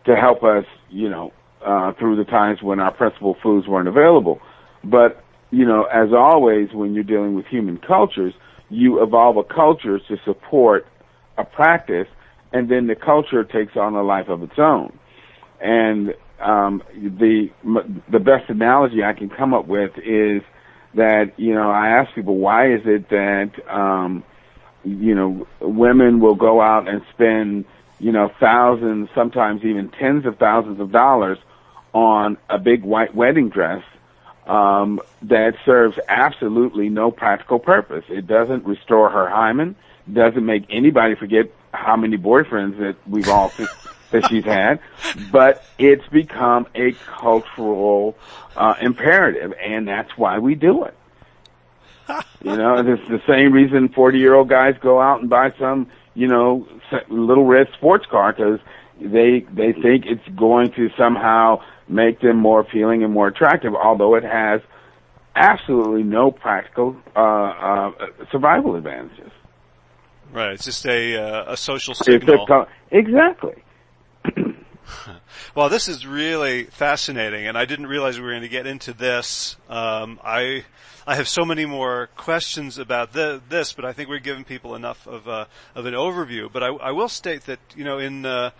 to 0.05 0.15
help 0.15 0.43
us, 0.43 0.65
you 0.89 1.09
know, 1.09 1.33
uh, 1.65 1.93
through 1.93 2.15
the 2.15 2.23
times 2.23 2.61
when 2.61 2.79
our 2.79 2.91
principal 2.93 3.37
foods 3.41 3.67
weren't 3.67 3.87
available. 3.87 4.39
But, 4.83 5.23
you 5.51 5.65
know, 5.65 5.83
as 5.83 6.09
always, 6.13 6.69
when 6.73 6.93
you're 6.93 7.03
dealing 7.03 7.35
with 7.35 7.45
human 7.45 7.77
cultures, 7.77 8.33
you 8.69 9.03
evolve 9.03 9.37
a 9.37 9.43
culture 9.43 9.99
to 9.99 10.17
support 10.25 10.87
a 11.37 11.43
practice, 11.43 12.07
and 12.53 12.69
then 12.69 12.87
the 12.87 12.95
culture 12.95 13.43
takes 13.43 13.75
on 13.75 13.95
a 13.95 14.03
life 14.03 14.29
of 14.29 14.43
its 14.43 14.57
own. 14.57 14.97
And 15.59 16.13
um, 16.39 16.81
the 16.95 17.49
the 18.09 18.19
best 18.19 18.49
analogy 18.49 19.03
I 19.03 19.13
can 19.13 19.29
come 19.29 19.53
up 19.53 19.67
with 19.67 19.91
is 19.97 20.41
that 20.95 21.33
you 21.37 21.53
know 21.53 21.69
I 21.69 21.89
ask 21.89 22.13
people 22.15 22.37
why 22.37 22.73
is 22.73 22.81
it 22.85 23.09
that 23.09 23.51
um, 23.69 24.23
you 24.83 25.13
know 25.13 25.47
women 25.61 26.19
will 26.19 26.35
go 26.35 26.59
out 26.59 26.87
and 26.87 27.01
spend 27.13 27.65
you 28.01 28.11
know 28.11 28.31
thousands, 28.39 29.09
sometimes 29.13 29.63
even 29.63 29.89
tens 29.89 30.25
of 30.25 30.37
thousands 30.37 30.79
of 30.79 30.91
dollars 30.91 31.37
on 31.93 32.37
a 32.49 32.57
big 32.57 32.83
white 32.83 33.13
wedding 33.13 33.49
dress 33.49 33.83
um, 34.47 34.99
that 35.21 35.53
serves 35.65 35.99
absolutely 36.07 36.89
no 36.89 37.11
practical 37.11 37.59
purpose. 37.59 38.03
It 38.09 38.25
doesn't 38.25 38.65
restore 38.65 39.09
her 39.09 39.29
hymen, 39.29 39.75
doesn't 40.11 40.45
make 40.45 40.65
anybody 40.69 41.15
forget 41.15 41.51
how 41.73 41.95
many 41.95 42.17
boyfriends 42.17 42.79
that 42.79 42.95
we've 43.07 43.29
all 43.29 43.53
that 44.11 44.27
she's 44.29 44.45
had, 44.45 44.79
but 45.31 45.63
it's 45.77 46.05
become 46.07 46.67
a 46.73 46.93
cultural 47.05 48.17
uh, 48.55 48.73
imperative, 48.81 49.53
and 49.61 49.87
that's 49.87 50.17
why 50.17 50.39
we 50.39 50.55
do 50.55 50.85
it. 50.85 50.95
you 52.43 52.57
know, 52.57 52.75
it's 52.75 53.07
the 53.07 53.21
same 53.27 53.53
reason 53.53 53.89
forty-year-old 53.89 54.49
guys 54.49 54.75
go 54.81 54.99
out 54.99 55.21
and 55.21 55.29
buy 55.29 55.53
some, 55.59 55.87
you 56.15 56.27
know, 56.27 56.67
little 57.09 57.45
red 57.45 57.67
sports 57.77 58.05
car 58.09 58.33
because 58.33 58.59
they 58.99 59.45
they 59.51 59.73
think 59.73 60.05
it's 60.05 60.27
going 60.37 60.71
to 60.73 60.89
somehow 60.97 61.61
make 61.87 62.21
them 62.21 62.37
more 62.37 62.59
appealing 62.59 63.03
and 63.03 63.13
more 63.13 63.27
attractive, 63.27 63.73
although 63.75 64.15
it 64.15 64.23
has 64.23 64.61
absolutely 65.35 66.03
no 66.03 66.31
practical 66.31 66.95
uh, 67.15 67.19
uh, 67.19 67.91
survival 68.31 68.75
advantages. 68.75 69.31
Right, 70.31 70.53
it's 70.53 70.65
just 70.65 70.85
a 70.85 71.17
uh, 71.17 71.53
a 71.53 71.57
social 71.57 71.93
signal. 71.93 72.67
Exactly. 72.89 73.63
well, 75.55 75.69
this 75.69 75.87
is 75.87 76.05
really 76.05 76.65
fascinating, 76.65 77.47
and 77.47 77.57
I 77.57 77.65
didn't 77.65 77.87
realize 77.87 78.17
we 78.17 78.25
were 78.25 78.31
going 78.31 78.41
to 78.43 78.49
get 78.49 78.67
into 78.67 78.93
this. 78.93 79.57
Um, 79.69 80.19
I 80.23 80.63
I 81.05 81.15
have 81.15 81.27
so 81.27 81.45
many 81.45 81.65
more 81.65 82.09
questions 82.15 82.77
about 82.77 83.13
the, 83.13 83.41
this, 83.49 83.73
but 83.73 83.85
I 83.85 83.93
think 83.93 84.09
we're 84.09 84.19
giving 84.19 84.43
people 84.43 84.75
enough 84.75 85.07
of 85.07 85.27
uh, 85.27 85.45
of 85.75 85.85
an 85.85 85.93
overview. 85.93 86.51
But 86.51 86.63
I, 86.63 86.67
I 86.67 86.91
will 86.91 87.09
state 87.09 87.45
that 87.45 87.59
you 87.75 87.83
know 87.83 87.97
in 87.97 88.25
uh, 88.25 88.51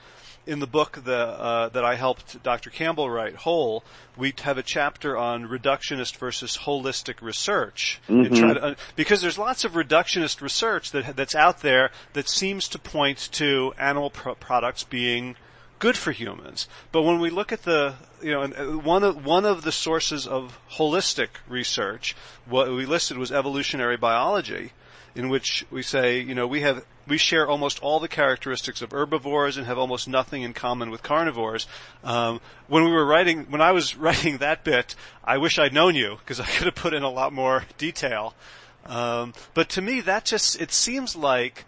in 0.45 0.59
the 0.59 0.67
book 0.67 0.99
the, 1.03 1.17
uh, 1.17 1.69
that 1.69 1.85
I 1.85 1.95
helped 1.95 2.41
Dr. 2.43 2.69
Campbell 2.69 3.09
write, 3.09 3.35
Whole, 3.35 3.83
we 4.17 4.33
have 4.41 4.57
a 4.57 4.63
chapter 4.63 5.17
on 5.17 5.47
reductionist 5.47 6.17
versus 6.17 6.59
holistic 6.63 7.21
research. 7.21 8.01
Mm-hmm. 8.09 8.33
To, 8.33 8.61
uh, 8.61 8.75
because 8.95 9.21
there's 9.21 9.37
lots 9.37 9.63
of 9.63 9.73
reductionist 9.73 10.41
research 10.41 10.91
that, 10.91 11.15
that's 11.15 11.35
out 11.35 11.61
there 11.61 11.91
that 12.13 12.27
seems 12.27 12.67
to 12.69 12.79
point 12.79 13.29
to 13.33 13.73
animal 13.77 14.09
pro- 14.09 14.35
products 14.35 14.83
being 14.83 15.35
good 15.81 15.97
for 15.97 16.11
humans. 16.11 16.69
But 16.91 17.01
when 17.01 17.19
we 17.19 17.31
look 17.31 17.51
at 17.51 17.63
the, 17.63 17.95
you 18.21 18.31
know, 18.31 18.43
uh, 18.43 18.77
one 18.77 19.03
of, 19.03 19.25
one 19.25 19.45
of 19.45 19.63
the 19.63 19.71
sources 19.71 20.27
of 20.27 20.59
holistic 20.73 21.29
research, 21.49 22.15
what 22.45 22.69
we 22.69 22.85
listed 22.85 23.17
was 23.17 23.31
evolutionary 23.31 23.97
biology 23.97 24.73
in 25.15 25.27
which 25.27 25.65
we 25.71 25.81
say, 25.81 26.19
you 26.21 26.35
know, 26.35 26.47
we 26.47 26.61
have 26.61 26.85
we 27.07 27.17
share 27.17 27.47
almost 27.47 27.79
all 27.79 27.99
the 27.99 28.07
characteristics 28.07 28.81
of 28.83 28.91
herbivores 28.91 29.57
and 29.57 29.65
have 29.65 29.79
almost 29.79 30.07
nothing 30.07 30.43
in 30.43 30.53
common 30.53 30.91
with 30.91 31.01
carnivores. 31.01 31.65
Um, 32.03 32.39
when 32.67 32.85
we 32.85 32.91
were 32.91 33.03
writing, 33.03 33.47
when 33.49 33.59
I 33.59 33.71
was 33.71 33.95
writing 34.05 34.37
that 34.37 34.63
bit, 34.63 34.95
I 35.23 35.39
wish 35.39 35.57
I'd 35.57 35.73
known 35.73 35.95
you 35.95 36.17
because 36.19 36.39
I 36.39 36.45
could 36.45 36.67
have 36.67 36.75
put 36.75 36.93
in 36.93 37.01
a 37.01 37.09
lot 37.09 37.33
more 37.33 37.65
detail. 37.79 38.35
Um, 38.85 39.33
but 39.55 39.67
to 39.69 39.81
me, 39.81 39.99
that 40.01 40.25
just 40.25 40.61
it 40.61 40.71
seems 40.71 41.15
like 41.15 41.65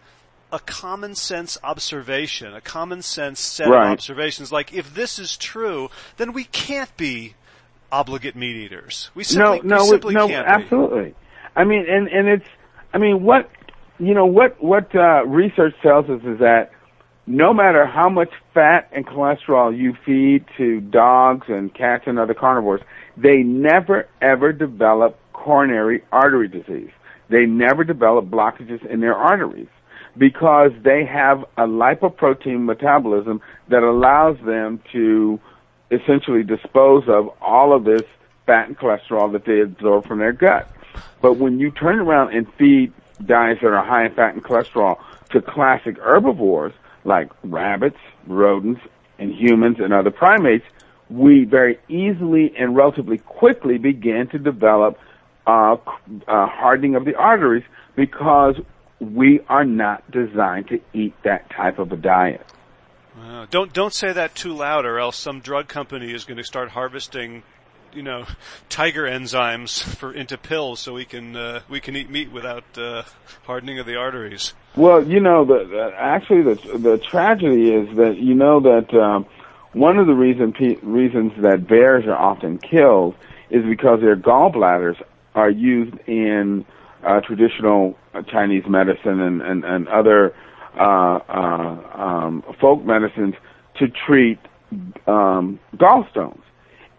a 0.53 0.59
common 0.59 1.15
sense 1.15 1.57
observation, 1.63 2.53
a 2.53 2.61
common 2.61 3.01
sense 3.01 3.39
set 3.39 3.67
right. 3.67 3.87
of 3.87 3.91
observations. 3.93 4.51
Like 4.51 4.71
if 4.71 4.93
this 4.93 5.17
is 5.17 5.35
true, 5.35 5.89
then 6.17 6.31
we 6.31 6.43
can't 6.45 6.95
be 6.95 7.33
obligate 7.91 8.35
meat 8.35 8.55
eaters. 8.55 9.09
We 9.15 9.23
simply, 9.23 9.61
no, 9.67 9.77
no, 9.77 9.83
we 9.83 9.89
simply 9.89 10.13
no, 10.13 10.27
can't 10.27 10.47
absolutely. 10.47 11.09
Be. 11.09 11.15
I 11.55 11.63
mean, 11.63 11.85
and 11.89 12.07
and 12.07 12.27
it's 12.27 12.45
I 12.93 12.99
mean, 12.99 13.23
what 13.23 13.49
you 13.97 14.13
know, 14.13 14.27
what 14.27 14.63
what 14.63 14.95
uh, 14.95 15.25
research 15.25 15.73
tells 15.81 16.07
us 16.07 16.21
is 16.23 16.37
that 16.39 16.69
no 17.25 17.51
matter 17.51 17.87
how 17.87 18.09
much 18.09 18.29
fat 18.53 18.89
and 18.91 19.07
cholesterol 19.07 19.75
you 19.75 19.95
feed 20.05 20.45
to 20.57 20.81
dogs 20.81 21.47
and 21.49 21.73
cats 21.73 22.03
and 22.05 22.19
other 22.19 22.35
carnivores, 22.35 22.81
they 23.17 23.37
never 23.37 24.07
ever 24.21 24.53
develop 24.53 25.17
coronary 25.33 26.03
artery 26.11 26.47
disease. 26.47 26.91
They 27.29 27.47
never 27.47 27.83
develop 27.83 28.25
blockages 28.25 28.85
in 28.85 28.99
their 28.99 29.15
arteries 29.15 29.69
because 30.17 30.71
they 30.83 31.05
have 31.05 31.43
a 31.57 31.63
lipoprotein 31.63 32.65
metabolism 32.65 33.41
that 33.69 33.83
allows 33.83 34.37
them 34.45 34.81
to 34.91 35.39
essentially 35.91 36.43
dispose 36.43 37.03
of 37.07 37.29
all 37.41 37.73
of 37.73 37.83
this 37.83 38.03
fat 38.45 38.67
and 38.67 38.77
cholesterol 38.77 39.31
that 39.31 39.45
they 39.45 39.61
absorb 39.61 40.07
from 40.07 40.19
their 40.19 40.33
gut. 40.33 40.69
But 41.21 41.33
when 41.33 41.59
you 41.59 41.71
turn 41.71 41.99
around 41.99 42.35
and 42.35 42.51
feed 42.55 42.93
diets 43.25 43.61
that 43.61 43.67
are 43.67 43.85
high 43.85 44.05
in 44.05 44.13
fat 44.13 44.33
and 44.33 44.43
cholesterol 44.43 44.99
to 45.31 45.41
classic 45.41 45.97
herbivores 45.97 46.73
like 47.05 47.29
rabbits, 47.43 47.97
rodents, 48.27 48.81
and 49.19 49.33
humans 49.33 49.77
and 49.79 49.93
other 49.93 50.11
primates, 50.11 50.65
we 51.09 51.45
very 51.45 51.79
easily 51.89 52.53
and 52.57 52.75
relatively 52.75 53.17
quickly 53.19 53.77
begin 53.77 54.27
to 54.27 54.39
develop 54.39 54.97
uh, 55.45 55.75
uh, 56.27 56.47
hardening 56.47 56.95
of 56.95 57.05
the 57.05 57.15
arteries 57.15 57.63
because 57.95 58.55
we 59.11 59.41
are 59.49 59.65
not 59.65 60.09
designed 60.11 60.67
to 60.69 60.79
eat 60.93 61.13
that 61.23 61.49
type 61.49 61.79
of 61.79 61.91
a 61.91 61.97
diet. 61.97 62.45
Uh, 63.19 63.45
don't 63.51 63.73
don't 63.73 63.93
say 63.93 64.11
that 64.11 64.33
too 64.33 64.53
loud, 64.53 64.85
or 64.85 64.99
else 64.99 65.17
some 65.17 65.39
drug 65.39 65.67
company 65.67 66.11
is 66.11 66.23
going 66.23 66.37
to 66.37 66.43
start 66.43 66.69
harvesting, 66.69 67.43
you 67.93 68.01
know, 68.01 68.25
tiger 68.69 69.03
enzymes 69.03 69.83
for 69.83 70.11
into 70.11 70.37
pills, 70.37 70.79
so 70.79 70.93
we 70.93 71.05
can 71.05 71.35
uh, 71.35 71.61
we 71.69 71.79
can 71.79 71.95
eat 71.95 72.09
meat 72.09 72.31
without 72.31 72.63
uh, 72.77 73.03
hardening 73.43 73.77
of 73.77 73.85
the 73.85 73.95
arteries. 73.95 74.53
Well, 74.75 75.07
you 75.07 75.19
know, 75.19 75.45
the, 75.45 75.65
the 75.65 75.91
actually 75.95 76.41
the 76.41 76.77
the 76.77 76.97
tragedy 76.97 77.71
is 77.71 77.95
that 77.97 78.17
you 78.17 78.33
know 78.33 78.59
that 78.61 78.91
um, 78.95 79.27
one 79.73 79.99
of 79.99 80.07
the 80.07 80.15
reason 80.15 80.53
pe- 80.53 80.77
reasons 80.81 81.33
that 81.41 81.67
bears 81.67 82.05
are 82.05 82.17
often 82.17 82.57
killed 82.57 83.15
is 83.51 83.63
because 83.63 84.01
their 84.01 84.15
gallbladders 84.15 84.99
are 85.35 85.49
used 85.49 85.95
in 86.07 86.65
uh, 87.05 87.21
traditional 87.21 87.95
Chinese 88.31 88.63
medicine 88.67 89.19
and 89.19 89.41
and, 89.41 89.63
and 89.63 89.87
other 89.87 90.33
uh, 90.79 91.19
uh, 91.29 92.01
um, 92.01 92.43
folk 92.59 92.83
medicines 92.83 93.35
to 93.77 93.87
treat 94.07 94.39
um, 95.05 95.59
gallstones. 95.75 96.41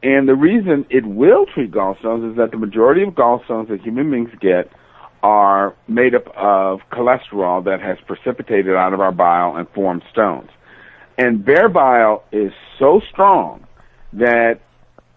And 0.03 0.29
the 0.29 0.35
reason 0.35 0.87
it 0.91 1.07
will 1.07 1.47
treat 1.47 1.73
gallstones 1.73 2.31
is 2.31 2.37
that 2.37 2.51
the 2.51 2.59
majority 2.59 3.03
of 3.03 3.15
gallstones 3.15 3.69
that 3.69 3.81
human 3.81 4.11
beings 4.11 4.31
get 4.41 4.71
are 5.25 5.75
made 5.89 6.15
up 6.15 6.29
of 6.37 6.81
cholesterol 6.93 7.65
that 7.65 7.81
has 7.81 7.97
precipitated 8.07 8.77
out 8.77 8.93
of 8.93 9.01
our 9.01 9.13
bile 9.13 9.57
and 9.57 9.67
formed 9.71 10.03
stones. 10.13 10.51
And 11.17 11.45
bear 11.45 11.69
bile 11.69 12.25
is 12.31 12.53
so 12.79 13.01
strong 13.11 13.67
that 14.13 14.61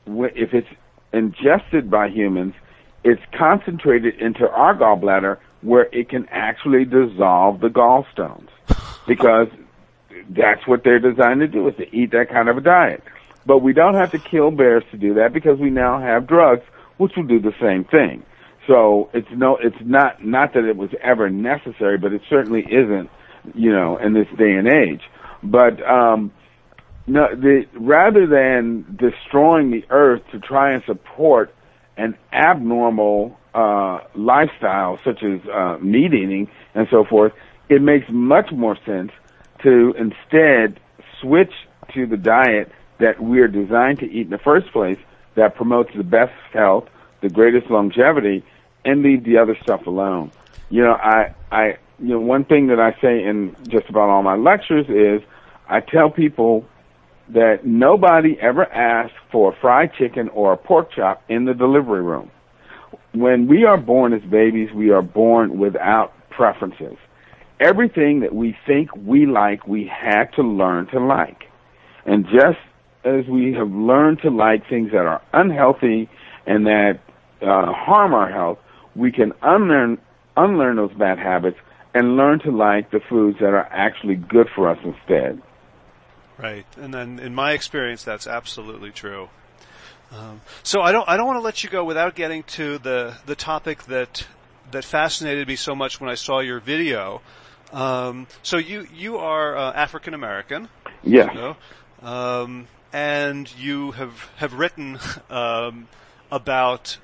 if 0.08 0.54
it's 0.54 0.68
ingested 1.12 1.92
by 1.92 2.08
humans, 2.08 2.54
it's 3.08 3.22
concentrated 3.38 4.20
into 4.20 4.50
our 4.50 4.76
gallbladder 4.76 5.38
where 5.62 5.88
it 5.94 6.10
can 6.10 6.28
actually 6.30 6.84
dissolve 6.84 7.62
the 7.62 7.70
gallstones 7.70 8.50
because 9.08 9.48
that's 10.30 10.68
what 10.68 10.84
they're 10.84 11.00
designed 11.00 11.40
to 11.40 11.48
do 11.48 11.70
is 11.70 11.76
to 11.78 11.96
eat 11.96 12.12
that 12.12 12.28
kind 12.30 12.50
of 12.50 12.58
a 12.58 12.62
diet. 12.62 13.02
But 13.46 13.60
we 13.60 13.72
don't 13.72 13.94
have 13.94 14.12
to 14.12 14.20
kill 14.20 14.52
bears 14.52 14.84
to 14.92 14.98
do 14.98 15.14
that 15.14 15.32
because 15.32 15.58
we 15.58 15.70
now 15.70 16.02
have 16.02 16.28
drugs 16.28 16.64
which 16.98 17.14
will 17.16 17.24
do 17.24 17.40
the 17.40 17.54
same 17.62 17.86
thing. 17.86 18.26
So 18.68 19.10
it's 19.14 19.30
no, 19.32 19.56
it's 19.56 19.78
not, 19.80 20.26
not 20.26 20.54
that 20.56 20.66
it 20.66 20.76
was 20.76 20.90
ever 21.02 21.30
necessary, 21.30 21.98
but 21.98 22.12
it 22.12 22.22
certainly 22.30 22.66
isn't, 22.70 23.10
you 23.56 23.72
know, 23.72 23.96
in 23.98 24.14
this 24.14 24.28
day 24.38 24.52
and 24.52 24.68
age. 24.68 25.04
But, 25.42 25.82
um, 25.88 26.34
no, 27.06 27.34
the, 27.34 27.68
rather 27.74 28.28
than 28.28 28.98
destroying 29.00 29.72
the 29.72 29.86
earth 29.90 30.24
to 30.34 30.40
try 30.40 30.74
and 30.74 30.84
support 30.84 31.54
an 31.98 32.18
abnormal 32.32 33.38
uh, 33.54 34.00
lifestyle 34.16 35.00
such 35.04 35.24
as 35.24 35.40
uh, 35.50 35.78
meat 35.82 36.14
eating 36.14 36.48
and 36.76 36.88
so 36.92 37.04
forth, 37.04 37.34
it 37.70 37.82
makes 37.82 38.06
much 38.10 38.52
more 38.52 38.78
sense 38.86 39.12
to 39.64 39.94
instead 39.98 40.80
switch 41.20 41.52
to 41.94 42.06
the 42.06 42.18
diet 42.18 42.72
that 43.00 43.22
we're 43.22 43.48
designed 43.48 44.00
to 44.00 44.06
eat 44.06 44.26
in 44.26 44.30
the 44.30 44.38
first 44.38 44.72
place 44.72 44.98
that 45.36 45.56
promotes 45.56 45.90
the 45.96 46.04
best 46.04 46.34
health, 46.54 46.88
the 47.22 47.30
greatest 47.30 47.70
longevity, 47.70 48.44
and 48.86 49.04
leave 49.04 49.24
the 49.24 49.38
other 49.38 49.58
stuff 49.62 49.86
alone. 49.88 50.32
You 50.70 50.84
know, 50.84 50.94
I, 50.94 51.34
I, 51.52 51.78
you 52.00 52.10
know, 52.10 52.20
one 52.20 52.46
thing 52.46 52.68
that 52.68 52.80
I 52.80 52.92
say 53.02 53.24
in 53.24 53.56
just 53.68 53.90
about 53.90 54.10
all 54.10 54.24
my 54.24 54.36
lectures 54.36 54.86
is 54.90 55.28
I 55.68 55.80
tell 55.80 56.10
people 56.10 56.66
that 57.34 57.66
nobody 57.66 58.38
ever 58.40 58.66
asks 58.66 59.16
for 59.32 59.54
a 59.54 59.56
fried 59.60 59.92
chicken 59.98 60.30
or 60.30 60.54
a 60.54 60.58
pork 60.58 60.92
chop 60.96 61.24
in 61.30 61.46
the 61.46 61.54
delivery 61.54 62.02
room 62.02 62.32
when 63.14 63.48
we 63.48 63.64
are 63.66 63.78
born 63.78 64.14
as 64.14 64.22
babies, 64.30 64.70
we 64.74 64.92
are 64.92 65.02
born 65.02 65.58
without 65.60 66.14
preferences. 66.30 66.98
Everything 67.60 68.20
that 68.22 68.36
we 68.36 68.56
think 68.68 68.96
we 68.96 69.26
like, 69.26 69.68
we 69.68 69.88
had 69.92 70.26
to 70.36 70.44
learn 70.44 70.88
to 70.88 71.00
like. 71.00 71.46
And 72.06 72.26
just 72.26 72.60
as 73.04 73.26
we 73.28 73.54
have 73.54 73.72
learned 73.72 74.20
to 74.22 74.30
like 74.30 74.68
things 74.70 74.92
that 74.92 75.06
are 75.06 75.22
unhealthy 75.34 76.10
and 76.46 76.66
that 76.68 77.00
uh, 77.42 77.72
harm 77.74 78.14
our 78.14 78.32
health, 78.32 78.60
we 78.96 79.12
can 79.12 79.34
unlearn 79.42 79.98
unlearn 80.36 80.76
those 80.76 80.94
bad 80.94 81.18
habits 81.18 81.58
and 81.96 82.16
learn 82.16 82.40
to 82.40 82.52
like 82.52 82.92
the 82.92 83.00
foods 83.10 83.40
that 83.40 83.54
are 83.54 83.68
actually 83.72 84.14
good 84.16 84.48
for 84.54 84.70
us 84.70 84.78
instead. 84.84 85.42
Right, 86.38 86.66
and 86.80 86.94
then 86.94 87.20
in 87.20 87.34
my 87.34 87.54
experience, 87.54 88.04
that's 88.04 88.28
absolutely 88.28 88.92
true. 88.92 89.30
Um, 90.12 90.42
so 90.64 90.82
I 90.82 90.92
don't 90.92 91.08
I 91.10 91.18
don't 91.18 91.28
want 91.28 91.38
to 91.38 91.44
let 91.44 91.64
you 91.64 91.70
go 91.70 91.84
without 91.84 92.16
getting 92.16 92.44
to 92.44 92.78
the 92.78 93.18
the 93.26 93.36
topic 93.36 93.84
that 93.86 94.28
that 94.72 94.86
fascinated 94.86 95.48
me 95.48 95.56
so 95.56 95.76
much 95.76 96.00
when 96.00 96.10
I 96.10 96.16
saw 96.16 96.40
your 96.40 96.60
video. 96.60 97.22
Um, 97.74 98.28
so 98.44 98.58
you 98.58 98.88
you 98.94 99.18
are 99.18 99.58
uh, 99.58 99.74
African 99.74 100.14
American. 100.14 100.70
Yes. 101.04 101.34
You 101.34 101.40
know, 101.42 101.56
um, 102.02 102.68
and 102.94 103.54
you 103.58 103.92
have 103.92 104.30
have 104.38 104.54
written 104.54 105.00
um, 105.30 105.88
about 106.32 106.98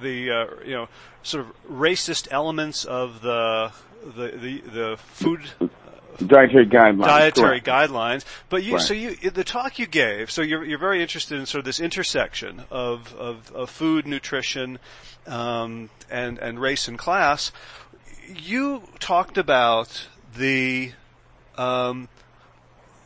the 0.00 0.30
uh, 0.30 0.64
you 0.64 0.74
know 0.74 0.88
sort 1.22 1.46
of 1.46 1.52
racist 1.70 2.28
elements 2.30 2.84
of 2.84 3.22
the 3.22 3.72
the 4.04 4.28
the, 4.36 4.60
the 4.60 4.96
food 4.98 5.42
dietary 6.18 6.66
guidelines. 6.66 7.04
Dietary 7.04 7.60
correct. 7.60 7.90
guidelines. 7.92 8.24
But 8.48 8.62
you, 8.62 8.74
Right. 8.74 8.82
so 8.82 8.94
you, 8.94 9.14
the 9.30 9.44
talk 9.44 9.78
you 9.78 9.86
gave, 9.86 10.30
so 10.30 10.42
you're, 10.42 10.64
you're 10.64 10.78
very 10.78 11.00
interested 11.02 11.38
in 11.38 11.46
sort 11.46 11.60
of 11.60 11.64
this 11.64 11.80
intersection 11.80 12.64
of, 12.70 13.14
of, 13.16 13.50
of 13.52 13.70
food, 13.70 14.06
nutrition, 14.06 14.78
um, 15.26 15.90
and, 16.10 16.38
and 16.38 16.60
race 16.60 16.88
and 16.88 16.98
class. 16.98 17.50
You 18.28 18.82
talked 19.00 19.38
about 19.38 20.06
the, 20.36 20.92
um, 21.56 22.08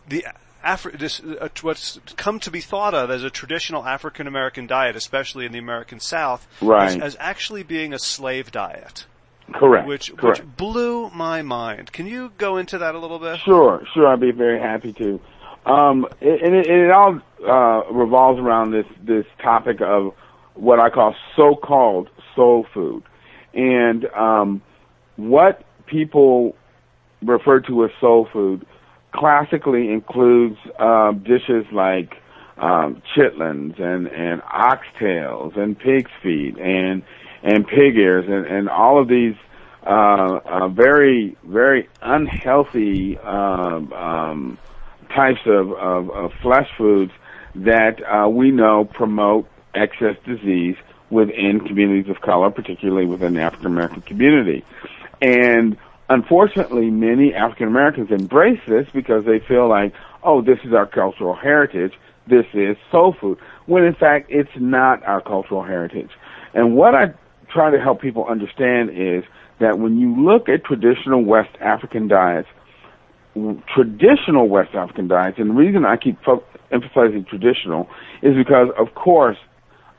the 0.08 0.26
Afri- 0.64 0.98
this, 0.98 1.20
uh, 1.20 1.48
what's 1.62 2.00
come 2.16 2.40
to 2.40 2.50
be 2.50 2.60
thought 2.60 2.92
of 2.92 3.10
as 3.12 3.22
a 3.22 3.30
traditional 3.30 3.84
African 3.86 4.26
American 4.26 4.66
diet, 4.66 4.96
especially 4.96 5.46
in 5.46 5.52
the 5.52 5.58
American 5.58 6.00
South, 6.00 6.48
Right. 6.60 6.88
as, 6.88 6.96
as 6.96 7.16
actually 7.20 7.62
being 7.62 7.94
a 7.94 7.98
slave 7.98 8.50
diet, 8.50 9.06
Correct. 9.54 9.86
which 9.88 10.14
correct. 10.16 10.40
which 10.40 10.56
blew 10.56 11.10
my 11.10 11.42
mind. 11.42 11.92
Can 11.92 12.06
you 12.06 12.32
go 12.38 12.56
into 12.58 12.78
that 12.78 12.94
a 12.94 12.98
little 12.98 13.18
bit? 13.18 13.38
Sure, 13.40 13.82
sure. 13.94 14.06
I'd 14.06 14.20
be 14.20 14.30
very 14.30 14.60
happy 14.60 14.92
to. 14.94 15.20
Um, 15.66 16.06
it- 16.20 16.42
and 16.42 16.54
it, 16.54 16.66
it 16.66 16.90
all 16.90 17.20
uh, 17.46 17.92
revolves 17.92 18.38
around 18.40 18.72
this 18.72 18.86
this 19.02 19.26
topic 19.42 19.80
of 19.80 20.14
what 20.54 20.80
I 20.80 20.90
call 20.90 21.14
so-called 21.36 22.08
soul 22.34 22.66
food, 22.74 23.02
and 23.54 24.06
um, 24.06 24.60
what 25.16 25.64
people 25.86 26.54
refer 27.22 27.60
to 27.60 27.84
as 27.84 27.90
soul 28.00 28.28
food 28.32 28.66
classically 29.12 29.90
includes 29.90 30.56
um, 30.78 31.24
dishes 31.26 31.64
like 31.72 32.14
um, 32.58 33.02
chitlins 33.16 33.80
and 33.80 34.06
and 34.08 34.42
oxtails 34.42 35.56
and 35.56 35.78
pig's 35.78 36.10
feet 36.22 36.58
and 36.58 37.02
and 37.42 37.66
pig 37.66 37.96
ears 37.96 38.24
and 38.28 38.46
and 38.46 38.68
all 38.68 39.00
of 39.00 39.08
these 39.08 39.34
uh, 39.86 40.40
uh, 40.44 40.68
very 40.68 41.36
very 41.44 41.88
unhealthy 42.02 43.18
um, 43.18 43.92
um, 43.92 44.58
types 45.14 45.40
of, 45.46 45.72
of, 45.72 46.10
of 46.10 46.32
flesh 46.42 46.68
foods 46.76 47.12
that 47.54 48.02
uh, 48.06 48.28
we 48.28 48.50
know 48.50 48.84
promote 48.84 49.48
excess 49.74 50.16
disease 50.24 50.76
within 51.10 51.60
communities 51.60 52.10
of 52.10 52.20
color, 52.20 52.50
particularly 52.50 53.06
within 53.06 53.34
the 53.34 53.40
African 53.40 53.66
American 53.66 54.02
community. 54.02 54.64
And 55.20 55.76
unfortunately, 56.08 56.90
many 56.90 57.34
African 57.34 57.68
Americans 57.68 58.10
embrace 58.10 58.60
this 58.66 58.86
because 58.92 59.24
they 59.24 59.38
feel 59.38 59.68
like, 59.68 59.94
oh, 60.22 60.42
this 60.42 60.58
is 60.64 60.72
our 60.72 60.86
cultural 60.86 61.34
heritage. 61.34 61.94
This 62.26 62.46
is 62.52 62.76
soul 62.90 63.14
food. 63.18 63.38
When 63.66 63.84
in 63.84 63.94
fact, 63.94 64.26
it's 64.30 64.50
not 64.56 65.02
our 65.04 65.20
cultural 65.20 65.62
heritage. 65.62 66.10
And 66.52 66.76
what 66.76 66.94
I 66.94 67.14
try 67.52 67.70
to 67.70 67.80
help 67.80 68.00
people 68.00 68.26
understand 68.26 68.90
is 68.90 69.24
that 69.60 69.78
when 69.78 69.98
you 69.98 70.14
look 70.22 70.48
at 70.48 70.64
traditional 70.64 71.24
West 71.24 71.50
African 71.60 72.08
diets, 72.08 72.48
traditional 73.74 74.48
West 74.48 74.74
African 74.74 75.08
diets, 75.08 75.38
and 75.38 75.50
the 75.50 75.54
reason 75.54 75.84
I 75.84 75.96
keep 75.96 76.18
emphasizing 76.70 77.24
traditional 77.28 77.88
is 78.22 78.34
because, 78.36 78.68
of 78.78 78.94
course, 78.94 79.36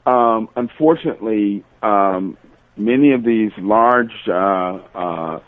um, 0.06 0.50
unfortunately, 0.56 1.64
um, 1.82 2.38
many 2.78 3.12
of 3.12 3.24
these 3.24 3.52
large 3.58 4.12
uh, 4.28 4.80
uh, 4.96 5.40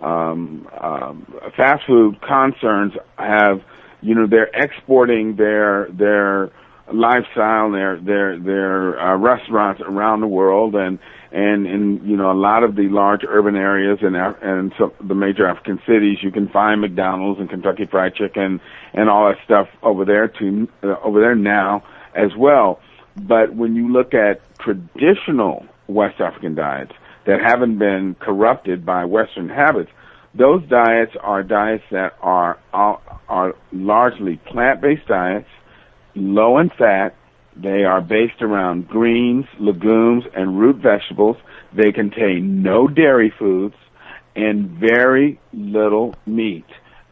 um, 0.00 0.68
um, 0.80 1.26
fast 1.56 1.84
food 1.86 2.20
concerns 2.20 2.94
have, 3.16 3.60
you 4.00 4.14
know, 4.14 4.26
they're 4.26 4.50
exporting 4.54 5.36
their 5.36 5.88
their 5.92 6.50
lifestyle, 6.92 7.70
their 7.70 8.00
their 8.00 8.38
their 8.38 9.00
uh, 9.00 9.16
restaurants 9.16 9.80
around 9.82 10.20
the 10.20 10.26
world, 10.26 10.74
and 10.74 10.98
and 11.30 11.66
in 11.66 12.00
you 12.04 12.16
know 12.16 12.30
a 12.30 12.38
lot 12.38 12.62
of 12.62 12.74
the 12.74 12.88
large 12.88 13.20
urban 13.26 13.56
areas 13.56 13.98
and 14.02 14.16
and 14.16 14.72
some, 14.78 14.92
the 15.06 15.14
major 15.14 15.46
African 15.46 15.80
cities, 15.86 16.18
you 16.22 16.30
can 16.30 16.48
find 16.48 16.80
McDonald's 16.80 17.40
and 17.40 17.50
Kentucky 17.50 17.86
Fried 17.86 18.14
Chicken 18.14 18.60
and 18.94 19.10
all 19.10 19.28
that 19.28 19.36
stuff 19.44 19.68
over 19.82 20.04
there 20.04 20.28
to 20.28 20.68
uh, 20.82 20.96
over 21.02 21.20
there 21.20 21.34
now 21.34 21.84
as 22.14 22.30
well. 22.36 22.80
But 23.16 23.54
when 23.54 23.74
you 23.74 23.92
look 23.92 24.14
at 24.14 24.40
traditional 24.58 25.66
West 25.86 26.20
African 26.20 26.54
diets 26.54 26.92
that 27.26 27.40
haven't 27.40 27.78
been 27.78 28.16
corrupted 28.18 28.86
by 28.86 29.04
Western 29.04 29.48
habits, 29.48 29.90
those 30.34 30.62
diets 30.68 31.12
are 31.20 31.42
diets 31.42 31.84
that 31.90 32.14
are 32.20 32.58
are, 32.72 33.00
are 33.28 33.54
largely 33.72 34.36
plant-based 34.36 35.06
diets, 35.06 35.48
low 36.14 36.58
in 36.58 36.70
fat. 36.70 37.14
They 37.60 37.84
are 37.84 38.00
based 38.00 38.40
around 38.40 38.88
greens, 38.88 39.46
legumes, 39.58 40.24
and 40.34 40.58
root 40.58 40.76
vegetables. 40.76 41.36
They 41.72 41.92
contain 41.92 42.62
no 42.62 42.86
dairy 42.86 43.32
foods 43.36 43.74
and 44.36 44.70
very 44.70 45.40
little 45.52 46.14
meat. 46.24 46.66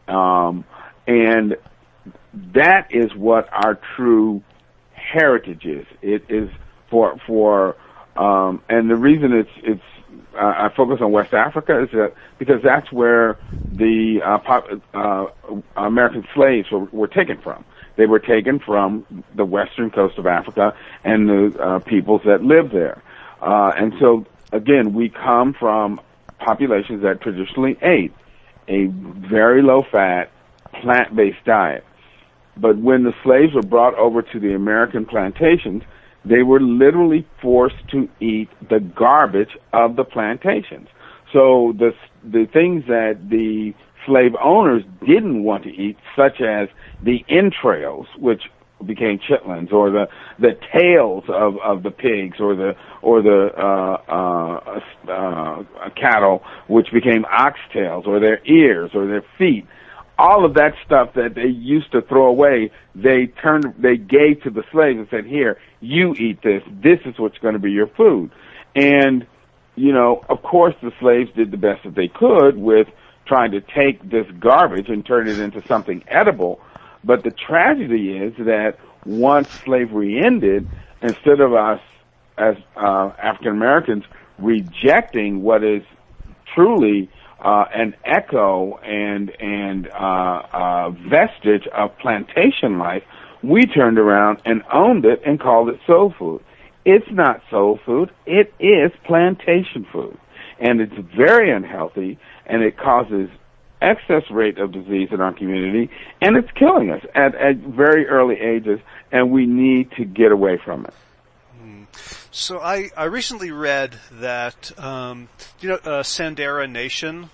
Um, 0.07 0.63
and 1.05 1.57
that 2.53 2.87
is 2.91 3.13
what 3.13 3.49
our 3.51 3.79
true 3.95 4.41
heritage 4.93 5.65
is. 5.65 5.85
It 6.01 6.25
is 6.29 6.49
for 6.89 7.19
for 7.27 7.75
um, 8.15 8.61
and 8.69 8.89
the 8.89 8.95
reason 8.95 9.33
it's 9.33 9.49
it's 9.63 9.81
uh, 10.33 10.69
I 10.69 10.69
focus 10.75 10.99
on 11.01 11.11
West 11.11 11.33
Africa 11.33 11.83
is 11.83 11.89
that 11.91 12.13
because 12.37 12.61
that's 12.63 12.91
where 12.91 13.37
the 13.71 14.21
uh, 14.23 14.37
pop, 14.39 14.67
uh, 14.93 15.25
American 15.75 16.25
slaves 16.33 16.69
were, 16.71 16.85
were 16.85 17.07
taken 17.07 17.39
from. 17.41 17.65
They 17.97 18.05
were 18.05 18.19
taken 18.19 18.59
from 18.59 19.05
the 19.35 19.45
western 19.45 19.89
coast 19.89 20.17
of 20.17 20.27
Africa 20.27 20.73
and 21.03 21.27
the 21.27 21.59
uh, 21.59 21.79
peoples 21.79 22.21
that 22.25 22.43
live 22.43 22.71
there. 22.71 23.01
Uh, 23.41 23.71
and 23.75 23.93
so 23.99 24.25
again, 24.51 24.93
we 24.93 25.09
come 25.09 25.53
from 25.59 25.99
populations 26.39 27.03
that 27.03 27.21
traditionally 27.21 27.77
ate 27.81 28.13
a 28.67 28.85
very 28.85 29.61
low 29.61 29.83
fat, 29.91 30.31
plant 30.81 31.15
based 31.15 31.43
diet. 31.45 31.83
But 32.55 32.77
when 32.77 33.03
the 33.03 33.13
slaves 33.23 33.53
were 33.53 33.61
brought 33.61 33.95
over 33.95 34.21
to 34.21 34.39
the 34.39 34.53
American 34.53 35.05
plantations, 35.05 35.83
they 36.25 36.43
were 36.43 36.59
literally 36.59 37.25
forced 37.41 37.87
to 37.91 38.09
eat 38.19 38.49
the 38.69 38.79
garbage 38.79 39.55
of 39.73 39.95
the 39.95 40.03
plantations. 40.03 40.87
So 41.33 41.73
the 41.77 41.93
the 42.23 42.45
things 42.51 42.85
that 42.87 43.29
the 43.29 43.73
slave 44.05 44.35
owners 44.41 44.83
didn't 45.05 45.43
want 45.43 45.63
to 45.63 45.69
eat, 45.69 45.97
such 46.15 46.41
as 46.41 46.69
the 47.01 47.23
entrails, 47.29 48.07
which 48.17 48.43
became 48.85 49.19
chitlins, 49.19 49.71
or 49.71 49.89
the 49.89 50.07
the 50.39 50.57
tails 50.73 51.23
of 51.27 51.57
of 51.57 51.83
the 51.83 51.91
pigs, 51.91 52.39
or 52.39 52.55
the 52.55 52.75
or 53.01 53.21
the 53.21 53.51
uh, 53.57 54.01
uh, 54.07 55.11
uh, 55.11 55.89
cattle, 55.95 56.43
which 56.67 56.91
became 56.91 57.25
oxtails, 57.25 58.05
or 58.05 58.19
their 58.19 58.39
ears, 58.45 58.91
or 58.93 59.07
their 59.07 59.23
feet 59.37 59.65
all 60.19 60.45
of 60.45 60.55
that 60.55 60.73
stuff 60.85 61.13
that 61.13 61.35
they 61.35 61.47
used 61.47 61.91
to 61.91 62.01
throw 62.01 62.27
away, 62.27 62.71
they 62.95 63.27
turned, 63.41 63.75
they 63.77 63.97
gave 63.97 64.41
to 64.43 64.49
the 64.49 64.63
slaves 64.71 64.97
and 64.97 65.07
said, 65.09 65.25
here, 65.25 65.59
you 65.79 66.13
eat 66.15 66.41
this. 66.41 66.63
This 66.71 66.99
is 67.05 67.19
what's 67.19 67.37
going 67.37 67.53
to 67.53 67.59
be 67.59 67.71
your 67.71 67.87
food. 67.87 68.31
And, 68.75 69.27
you 69.75 69.93
know, 69.93 70.23
of 70.27 70.41
course 70.41 70.73
the 70.81 70.91
slaves 70.99 71.29
did 71.35 71.51
the 71.51 71.57
best 71.57 71.83
that 71.83 71.95
they 71.95 72.07
could 72.07 72.57
with 72.57 72.87
trying 73.27 73.51
to 73.51 73.61
take 73.61 74.09
this 74.09 74.25
garbage 74.39 74.89
and 74.89 75.05
turn 75.05 75.27
it 75.27 75.39
into 75.39 75.65
something 75.67 76.03
edible. 76.07 76.59
But 77.03 77.23
the 77.23 77.31
tragedy 77.31 78.17
is 78.17 78.33
that 78.39 78.77
once 79.05 79.49
slavery 79.49 80.21
ended, 80.23 80.67
instead 81.01 81.39
of 81.39 81.53
us 81.53 81.79
as 82.37 82.55
uh, 82.75 83.11
African 83.21 83.51
Americans 83.51 84.03
rejecting 84.37 85.41
what 85.41 85.63
is 85.63 85.81
truly 86.53 87.09
uh, 87.39 87.65
an 87.73 87.95
echo 88.03 88.77
and 88.77 89.29
and 89.39 89.87
uh, 89.89 90.41
uh, 90.51 90.89
vestige 90.89 91.67
of 91.73 91.97
plantation 91.99 92.77
life, 92.77 93.03
we 93.43 93.65
turned 93.65 93.99
around 93.99 94.41
and 94.45 94.63
owned 94.73 95.05
it 95.05 95.21
and 95.25 95.39
called 95.39 95.69
it 95.69 95.79
soul 95.85 96.13
food. 96.17 96.43
It's 96.85 97.09
not 97.11 97.41
soul 97.49 97.79
food; 97.85 98.11
it 98.25 98.53
is 98.59 98.91
plantation 99.05 99.85
food, 99.91 100.17
and 100.59 100.81
it's 100.81 100.95
very 101.15 101.51
unhealthy, 101.51 102.17
and 102.47 102.63
it 102.63 102.77
causes 102.77 103.29
excess 103.81 104.23
rate 104.31 104.57
of 104.57 104.71
disease 104.71 105.09
in 105.11 105.21
our 105.21 105.33
community, 105.33 105.89
and 106.21 106.35
it's 106.35 106.49
killing 106.51 106.89
us 106.89 107.03
at, 107.13 107.35
at 107.35 107.57
very 107.57 108.07
early 108.07 108.39
ages, 108.39 108.79
and 109.11 109.31
we 109.31 109.45
need 109.45 109.91
to 109.91 110.05
get 110.05 110.31
away 110.31 110.57
from 110.57 110.85
it. 110.85 110.93
Hmm. 111.59 111.83
So 112.31 112.59
I, 112.59 112.89
I 112.95 113.05
recently 113.05 113.51
read 113.51 113.97
that 114.11 114.77
um, 114.79 115.29
you 115.59 115.69
know 115.69 115.75
uh, 115.75 116.03
San'Dera 116.03 116.69
Nation, 116.69 117.29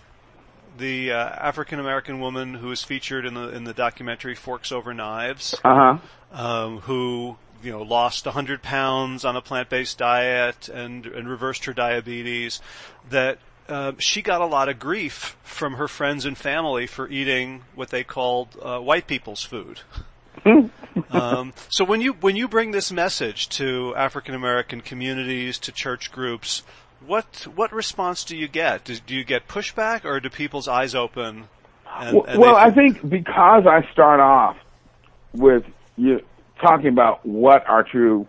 the 0.77 1.11
uh, 1.11 1.17
African 1.17 1.79
American 1.79 2.19
woman 2.19 2.55
who 2.55 2.71
is 2.71 2.83
featured 2.83 3.25
in 3.25 3.33
the 3.33 3.49
in 3.49 3.63
the 3.63 3.73
documentary 3.73 4.35
Forks 4.35 4.71
Over 4.71 4.93
Knives, 4.93 5.55
uh-huh. 5.63 5.97
um, 6.31 6.79
who 6.79 7.37
you 7.61 7.71
know 7.71 7.81
lost 7.81 8.25
100 8.25 8.61
pounds 8.61 9.23
on 9.23 9.35
a 9.37 9.41
plant-based 9.41 9.97
diet 9.97 10.67
and 10.67 11.05
and 11.05 11.29
reversed 11.29 11.65
her 11.65 11.73
diabetes. 11.73 12.59
That 13.09 13.39
uh, 13.69 13.93
she 13.97 14.21
got 14.21 14.41
a 14.41 14.45
lot 14.45 14.69
of 14.69 14.79
grief 14.79 15.37
from 15.43 15.75
her 15.75 15.87
friends 15.87 16.25
and 16.25 16.37
family 16.37 16.87
for 16.87 17.07
eating 17.07 17.63
what 17.75 17.89
they 17.89 18.03
called 18.03 18.57
uh, 18.61 18.79
white 18.79 19.07
people's 19.07 19.43
food. 19.43 19.81
um, 21.11 21.53
so 21.69 21.85
when 21.85 22.01
you 22.01 22.13
when 22.13 22.35
you 22.35 22.47
bring 22.47 22.71
this 22.71 22.91
message 22.91 23.47
to 23.49 23.93
African 23.95 24.35
American 24.35 24.81
communities, 24.81 25.57
to 25.59 25.71
church 25.71 26.11
groups, 26.11 26.63
what 27.05 27.47
what 27.55 27.71
response 27.71 28.23
do 28.23 28.35
you 28.35 28.47
get? 28.47 28.83
Do, 28.85 28.95
do 28.95 29.15
you 29.15 29.23
get 29.23 29.47
pushback, 29.47 30.05
or 30.05 30.19
do 30.19 30.29
people's 30.29 30.67
eyes 30.67 30.95
open? 30.95 31.47
And, 31.97 32.15
well, 32.15 32.25
and 32.25 32.39
well 32.39 32.55
I 32.55 32.71
think 32.71 33.07
because 33.07 33.65
I 33.67 33.87
start 33.91 34.19
off 34.19 34.57
with 35.33 35.63
you 35.95 36.21
talking 36.61 36.87
about 36.87 37.25
what 37.25 37.67
our 37.67 37.83
true 37.83 38.27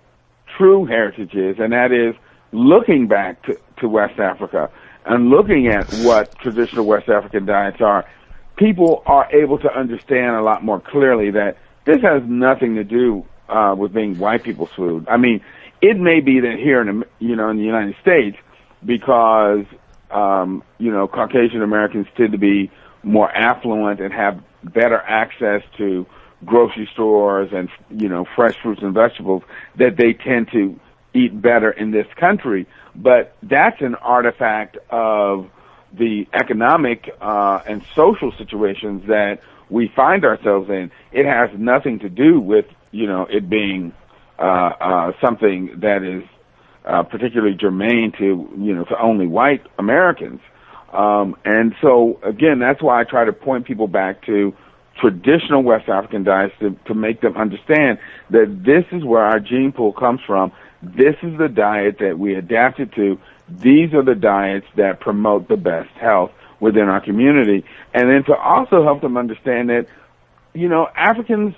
true 0.56 0.84
heritage 0.84 1.34
is, 1.34 1.56
and 1.58 1.72
that 1.72 1.90
is 1.90 2.14
looking 2.52 3.08
back 3.08 3.42
to, 3.44 3.58
to 3.80 3.88
West 3.88 4.20
Africa 4.20 4.70
and 5.04 5.28
looking 5.28 5.68
at 5.68 5.92
what 6.04 6.36
traditional 6.38 6.86
West 6.86 7.08
African 7.08 7.46
diets 7.46 7.80
are, 7.80 8.06
people 8.56 9.02
are 9.06 9.30
able 9.32 9.58
to 9.58 9.72
understand 9.72 10.36
a 10.36 10.42
lot 10.42 10.64
more 10.64 10.80
clearly 10.80 11.30
that 11.32 11.58
this 11.84 12.00
has 12.02 12.22
nothing 12.26 12.76
to 12.76 12.84
do 12.84 13.26
uh, 13.48 13.74
with 13.76 13.92
being 13.92 14.18
white 14.18 14.42
people's 14.42 14.70
food. 14.74 15.06
I 15.08 15.16
mean, 15.16 15.42
it 15.82 15.98
may 15.98 16.20
be 16.20 16.40
that 16.40 16.56
here 16.58 16.80
in 16.80 17.00
the, 17.00 17.06
you 17.18 17.36
know 17.36 17.50
in 17.50 17.58
the 17.58 17.64
United 17.64 17.96
States, 18.00 18.36
because 18.84 19.66
um, 20.10 20.62
you 20.78 20.90
know 20.90 21.06
Caucasian 21.06 21.62
Americans 21.62 22.06
tend 22.16 22.32
to 22.32 22.38
be 22.38 22.70
more 23.02 23.30
affluent 23.30 24.00
and 24.00 24.12
have 24.12 24.42
better 24.62 24.98
access 24.98 25.62
to 25.76 26.06
grocery 26.44 26.88
stores 26.92 27.50
and 27.52 27.68
you 27.90 28.08
know 28.08 28.24
fresh 28.34 28.54
fruits 28.62 28.82
and 28.82 28.94
vegetables 28.94 29.42
that 29.76 29.96
they 29.98 30.14
tend 30.14 30.50
to 30.52 30.78
eat 31.14 31.40
better 31.40 31.70
in 31.70 31.90
this 31.90 32.06
country. 32.18 32.66
But 32.94 33.36
that's 33.42 33.80
an 33.80 33.94
artifact 33.96 34.76
of 34.90 35.50
the 35.92 36.26
economic 36.32 37.10
uh, 37.20 37.60
and 37.66 37.84
social 37.94 38.32
situations 38.36 39.06
that 39.08 39.40
we 39.70 39.88
find 39.88 40.24
ourselves 40.24 40.68
in. 40.68 40.90
It 41.12 41.26
has 41.26 41.50
nothing 41.58 42.00
to 42.00 42.08
do 42.08 42.40
with 42.40 42.66
you 42.90 43.06
know 43.06 43.26
it 43.28 43.48
being 43.48 43.92
uh, 44.38 44.42
uh, 44.42 45.12
something 45.20 45.80
that 45.80 46.02
is 46.02 46.24
uh, 46.84 47.02
particularly 47.02 47.54
germane 47.54 48.12
to 48.18 48.48
you 48.58 48.74
know 48.74 48.84
to 48.84 49.00
only 49.00 49.26
white 49.26 49.66
Americans. 49.78 50.40
Um, 50.92 51.36
and 51.44 51.74
so 51.80 52.20
again, 52.22 52.60
that's 52.60 52.80
why 52.80 53.00
I 53.00 53.04
try 53.04 53.24
to 53.24 53.32
point 53.32 53.66
people 53.66 53.88
back 53.88 54.24
to 54.26 54.54
traditional 55.00 55.62
West 55.62 55.88
African 55.88 56.22
diets 56.22 56.54
to, 56.60 56.76
to 56.86 56.94
make 56.94 57.20
them 57.20 57.36
understand 57.36 57.98
that 58.30 58.62
this 58.64 58.84
is 58.92 59.04
where 59.04 59.22
our 59.22 59.40
gene 59.40 59.72
pool 59.72 59.92
comes 59.92 60.20
from. 60.24 60.52
This 60.84 61.16
is 61.22 61.38
the 61.38 61.48
diet 61.48 61.96
that 62.00 62.18
we 62.18 62.34
adapted 62.34 62.92
to. 62.94 63.18
These 63.48 63.94
are 63.94 64.04
the 64.04 64.14
diets 64.14 64.66
that 64.76 65.00
promote 65.00 65.48
the 65.48 65.56
best 65.56 65.90
health 66.00 66.30
within 66.60 66.88
our 66.88 67.00
community. 67.00 67.64
And 67.92 68.10
then 68.10 68.24
to 68.24 68.34
also 68.34 68.82
help 68.84 69.00
them 69.00 69.16
understand 69.16 69.68
that, 69.70 69.86
you 70.52 70.68
know, 70.68 70.88
Africans, 70.96 71.54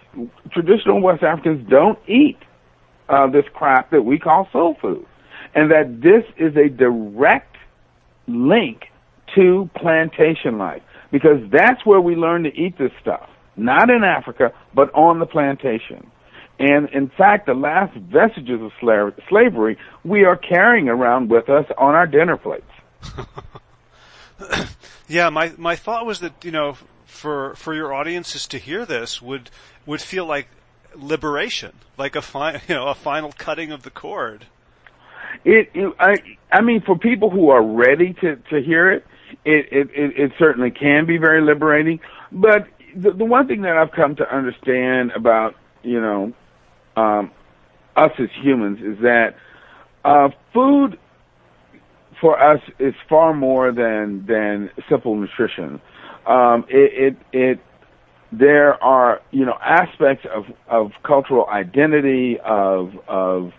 traditional 0.53 1.01
West 1.01 1.23
Africans 1.23 1.69
don't 1.69 1.99
eat 2.09 2.39
uh, 3.09 3.29
this 3.29 3.45
crap 3.55 3.91
that 3.91 4.03
we 4.03 4.19
call 4.19 4.49
soul 4.53 4.77
food 4.81 5.07
and 5.55 5.71
that 5.71 6.01
this 6.03 6.25
is 6.39 6.57
a 6.57 6.69
direct 6.69 7.57
link 8.27 8.85
to 9.35 9.71
plantation 9.77 10.59
life 10.59 10.83
because 11.11 11.41
that's 11.51 11.85
where 11.85 12.01
we 12.01 12.15
learn 12.15 12.43
to 12.45 12.55
eat 12.55 12.79
this 12.79 12.93
stuff. 13.01 13.29
Not 13.57 13.91
in 13.91 14.05
Africa, 14.05 14.53
but 14.75 14.93
on 14.95 15.19
the 15.19 15.27
plantation. 15.27 16.11
And 16.59 16.89
in 16.91 17.09
fact, 17.09 17.47
the 17.47 17.55
last 17.55 17.95
vestiges 17.97 18.63
of 18.63 18.73
sla- 18.81 19.15
slavery 19.29 19.77
we 20.05 20.25
are 20.25 20.37
carrying 20.37 20.89
around 20.89 21.29
with 21.29 21.49
us 21.51 21.67
on 21.77 21.95
our 21.95 22.07
dinner 22.07 22.37
plates. 22.37 22.65
yeah, 25.09 25.29
my 25.29 25.53
my 25.59 25.77
thought 25.77 26.07
was 26.07 26.21
that 26.21 26.45
you 26.45 26.51
know 26.51 26.77
for 27.05 27.55
for 27.57 27.75
your 27.75 27.93
audiences 27.93 28.47
to 28.49 28.59
hear 28.59 28.87
this 28.87 29.21
would 29.21 29.51
would 29.85 30.01
feel 30.01 30.25
like 30.25 30.49
liberation, 30.95 31.73
like 31.99 32.17
a 32.17 32.23
fi- 32.23 32.63
you 32.69 32.75
know 32.75 32.89
a 32.89 32.95
final 32.95 33.33
cutting 33.33 33.71
of 33.71 33.83
the 33.83 33.91
cord. 33.91 34.47
It, 35.45 35.71
it 35.75 35.95
I 35.99 36.15
I 36.51 36.63
mean 36.63 36.81
for 36.81 36.99
people 36.99 37.31
who 37.31 37.51
are 37.51 37.63
ready 37.63 38.15
to 38.15 38.37
to 38.37 38.63
hear 38.63 38.91
it, 38.91 39.05
it 39.45 39.69
it 39.71 39.91
it, 39.95 40.19
it 40.19 40.33
certainly 40.39 40.71
can 40.71 41.07
be 41.07 41.19
very 41.19 41.43
liberating. 41.43 42.01
But 42.33 42.67
the, 42.95 43.13
the 43.13 43.25
one 43.25 43.47
thing 43.47 43.63
that 43.63 43.77
I've 43.77 43.93
come 43.93 44.17
to 44.17 44.35
understand 44.35 45.13
about 45.13 45.55
you 45.83 46.01
know 46.01 46.33
um, 46.97 47.31
us 47.97 48.11
as 48.19 48.29
humans 48.43 48.79
is 48.81 49.01
that 49.03 49.35
uh, 50.05 50.29
food 50.53 50.99
for 52.21 52.41
us 52.41 52.61
is 52.79 52.95
far 53.09 53.35
more 53.35 53.73
than 53.73 54.25
than 54.27 54.71
simple 54.89 55.15
nutrition. 55.17 55.81
Um, 56.27 56.65
it, 56.69 57.15
it 57.15 57.17
it 57.33 57.61
there 58.33 58.83
are 58.83 59.21
you 59.31 59.45
know 59.45 59.57
aspects 59.63 60.27
of 60.35 60.45
of 60.69 60.93
cultural 61.05 61.47
identity 61.49 62.39
of 62.45 62.93
of 63.09 63.53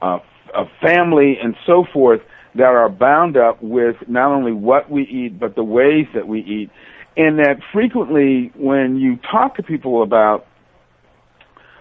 uh, 0.00 0.18
of 0.54 0.66
family 0.80 1.38
and 1.42 1.54
so 1.66 1.84
forth 1.92 2.20
that 2.54 2.64
are 2.64 2.88
bound 2.90 3.36
up 3.36 3.62
with 3.62 3.96
not 4.08 4.30
only 4.30 4.52
what 4.52 4.90
we 4.90 5.02
eat 5.04 5.38
but 5.38 5.54
the 5.54 5.64
ways 5.64 6.06
that 6.14 6.28
we 6.28 6.40
eat 6.40 6.70
and 7.16 7.38
that 7.38 7.56
frequently 7.72 8.52
when 8.56 8.96
you 8.96 9.18
talk 9.30 9.56
to 9.56 9.62
people 9.62 10.02
about 10.02 10.46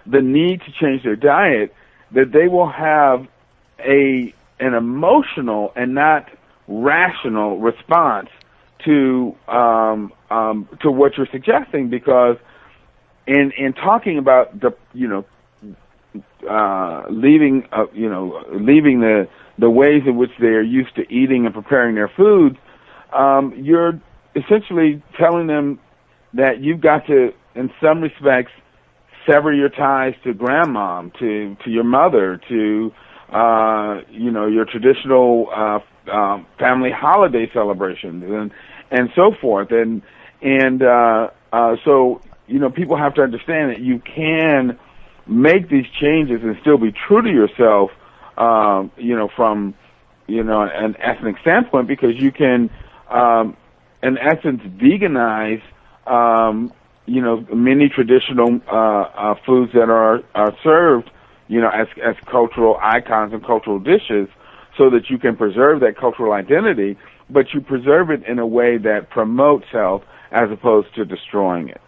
the 0.05 0.21
need 0.21 0.61
to 0.61 0.71
change 0.79 1.03
their 1.03 1.15
diet 1.15 1.73
that 2.11 2.31
they 2.31 2.47
will 2.47 2.69
have 2.69 3.27
a 3.79 4.33
an 4.59 4.73
emotional 4.73 5.71
and 5.75 5.95
not 5.95 6.29
rational 6.67 7.59
response 7.59 8.29
to 8.85 9.35
um, 9.47 10.11
um, 10.29 10.67
to 10.81 10.91
what 10.91 11.17
you're 11.17 11.27
suggesting 11.31 11.89
because 11.89 12.37
in 13.27 13.51
in 13.57 13.73
talking 13.73 14.17
about 14.17 14.59
the 14.59 14.71
you 14.93 15.07
know 15.07 15.25
uh, 16.49 17.03
leaving 17.09 17.67
uh, 17.71 17.85
you 17.93 18.09
know 18.09 18.43
leaving 18.51 19.01
the 19.01 19.27
the 19.57 19.69
ways 19.69 20.01
in 20.05 20.17
which 20.17 20.31
they 20.39 20.47
are 20.47 20.61
used 20.61 20.95
to 20.95 21.01
eating 21.13 21.45
and 21.45 21.53
preparing 21.53 21.95
their 21.95 22.07
food, 22.09 22.57
um, 23.13 23.53
you're 23.55 23.99
essentially 24.35 25.01
telling 25.19 25.47
them 25.47 25.79
that 26.33 26.61
you've 26.61 26.81
got 26.81 27.05
to, 27.07 27.31
in 27.55 27.71
some 27.81 28.01
respects, 28.01 28.51
sever 29.29 29.53
your 29.53 29.69
ties 29.69 30.13
to 30.23 30.33
grandmom, 30.33 31.17
to 31.19 31.55
to 31.63 31.69
your 31.69 31.83
mother, 31.83 32.39
to 32.49 32.91
uh, 33.31 34.01
you 34.09 34.31
know 34.31 34.47
your 34.47 34.65
traditional 34.65 35.47
uh, 35.55 36.11
um, 36.11 36.45
family 36.59 36.91
holiday 36.91 37.49
celebrations, 37.53 38.23
and 38.23 38.51
and 38.91 39.09
so 39.15 39.31
forth, 39.39 39.71
and 39.71 40.01
and 40.41 40.83
uh, 40.83 41.29
uh, 41.53 41.75
so 41.85 42.21
you 42.47 42.59
know 42.59 42.69
people 42.69 42.97
have 42.97 43.13
to 43.15 43.21
understand 43.21 43.71
that 43.71 43.79
you 43.79 43.99
can 43.99 44.77
make 45.27 45.69
these 45.69 45.85
changes 45.99 46.41
and 46.43 46.57
still 46.61 46.77
be 46.77 46.91
true 47.07 47.21
to 47.21 47.29
yourself, 47.29 47.91
um, 48.37 48.91
you 48.97 49.15
know, 49.15 49.29
from 49.35 49.73
you 50.27 50.43
know 50.43 50.61
an 50.61 50.95
ethnic 50.99 51.35
standpoint, 51.41 51.87
because 51.87 52.15
you 52.17 52.31
can, 52.31 52.69
um, 53.09 53.55
in 54.03 54.17
essence, 54.17 54.61
veganize 54.61 55.61
um, 56.07 56.71
you 57.11 57.21
know, 57.21 57.45
many 57.53 57.89
traditional 57.89 58.61
uh, 58.67 58.75
uh, 58.75 59.35
foods 59.45 59.73
that 59.73 59.89
are 59.89 60.21
are 60.33 60.55
served, 60.63 61.09
you 61.47 61.59
know, 61.59 61.69
as 61.69 61.87
as 62.03 62.15
cultural 62.25 62.77
icons 62.81 63.33
and 63.33 63.45
cultural 63.45 63.79
dishes, 63.79 64.29
so 64.77 64.89
that 64.89 65.09
you 65.09 65.17
can 65.17 65.35
preserve 65.35 65.81
that 65.81 65.97
cultural 65.97 66.31
identity, 66.31 66.97
but 67.29 67.53
you 67.53 67.59
preserve 67.61 68.09
it 68.09 68.23
in 68.25 68.39
a 68.39 68.47
way 68.47 68.77
that 68.77 69.09
promotes 69.09 69.65
health 69.71 70.03
as 70.31 70.49
opposed 70.49 70.95
to 70.95 71.03
destroying 71.03 71.67
it. 71.67 71.81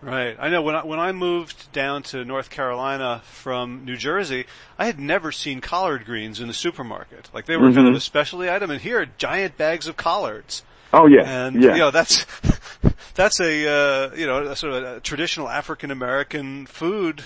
Right. 0.00 0.36
I 0.40 0.48
know 0.48 0.62
when 0.62 0.74
I, 0.74 0.84
when 0.84 0.98
I 0.98 1.12
moved 1.12 1.70
down 1.70 2.02
to 2.04 2.24
North 2.24 2.50
Carolina 2.50 3.20
from 3.24 3.84
New 3.84 3.96
Jersey, 3.96 4.46
I 4.76 4.86
had 4.86 4.98
never 4.98 5.30
seen 5.30 5.60
collard 5.60 6.04
greens 6.06 6.40
in 6.40 6.48
the 6.48 6.54
supermarket. 6.54 7.30
Like 7.32 7.46
they 7.46 7.56
were 7.56 7.68
mm-hmm. 7.68 7.76
kind 7.76 7.88
of 7.88 7.94
a 7.94 8.00
specialty 8.00 8.50
item, 8.50 8.70
and 8.70 8.80
here 8.80 9.00
are 9.00 9.06
giant 9.06 9.56
bags 9.56 9.86
of 9.86 9.96
collards. 9.96 10.64
Oh 10.92 11.06
yeah, 11.06 11.46
and 11.46 11.62
yeah. 11.62 11.72
you 11.72 11.78
know 11.78 11.90
that's 11.90 12.26
that's 13.14 13.40
a 13.40 13.68
uh, 13.68 14.14
you 14.14 14.26
know 14.26 14.46
a 14.46 14.56
sort 14.56 14.74
of 14.74 14.84
a 14.84 15.00
traditional 15.00 15.48
African 15.48 15.90
American 15.90 16.66
food 16.66 17.22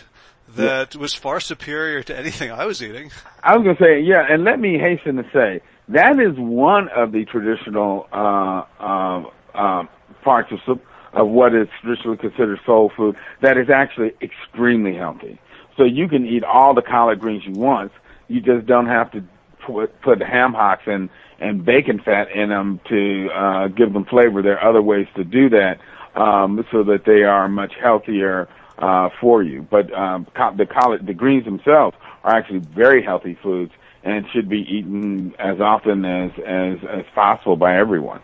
that 0.50 0.94
yeah. 0.94 1.00
was 1.00 1.14
far 1.14 1.40
superior 1.40 2.02
to 2.04 2.16
anything 2.16 2.50
I 2.52 2.64
was 2.64 2.82
eating. 2.82 3.10
I 3.42 3.56
was 3.56 3.64
going 3.64 3.76
to 3.76 3.82
say 3.82 4.00
yeah, 4.00 4.24
and 4.28 4.44
let 4.44 4.60
me 4.60 4.78
hasten 4.78 5.16
to 5.16 5.24
say 5.32 5.60
that 5.88 6.20
is 6.20 6.36
one 6.36 6.88
of 6.88 7.12
the 7.12 7.24
traditional 7.24 8.08
uh, 8.12 8.64
uh, 8.78 9.24
uh, 9.54 9.82
parts 10.22 10.52
of 10.52 10.80
of 11.12 11.28
what 11.28 11.54
is 11.54 11.66
traditionally 11.80 12.18
considered 12.18 12.60
soul 12.66 12.92
food 12.94 13.16
that 13.40 13.56
is 13.56 13.70
actually 13.70 14.12
extremely 14.20 14.94
healthy. 14.94 15.40
So 15.76 15.84
you 15.84 16.08
can 16.08 16.26
eat 16.26 16.44
all 16.44 16.74
the 16.74 16.82
collard 16.82 17.20
greens 17.20 17.44
you 17.46 17.52
want. 17.52 17.92
You 18.28 18.40
just 18.40 18.66
don't 18.66 18.86
have 18.86 19.10
to 19.12 19.24
put, 19.66 20.00
put 20.02 20.22
ham 20.22 20.52
hocks 20.52 20.82
and 20.86 21.08
and 21.38 21.64
bacon 21.64 22.00
fat 22.04 22.30
in 22.30 22.48
them 22.48 22.80
to 22.88 23.28
uh, 23.34 23.68
give 23.68 23.92
them 23.92 24.04
flavor. 24.04 24.42
There 24.42 24.58
are 24.58 24.70
other 24.70 24.82
ways 24.82 25.06
to 25.16 25.24
do 25.24 25.48
that 25.50 25.78
um, 26.14 26.64
so 26.72 26.82
that 26.84 27.04
they 27.04 27.24
are 27.24 27.48
much 27.48 27.74
healthier 27.80 28.48
uh, 28.78 29.10
for 29.20 29.42
you. 29.42 29.62
But 29.62 29.92
um, 29.92 30.26
the 30.56 30.66
collard, 30.66 31.06
the 31.06 31.14
greens 31.14 31.44
themselves 31.44 31.96
are 32.24 32.34
actually 32.34 32.60
very 32.60 33.02
healthy 33.02 33.38
foods 33.42 33.72
and 34.02 34.24
should 34.32 34.48
be 34.48 34.60
eaten 34.60 35.34
as 35.38 35.60
often 35.60 36.04
as 36.04 36.30
as, 36.46 36.78
as 36.88 37.04
possible 37.14 37.56
by 37.56 37.76
everyone. 37.76 38.20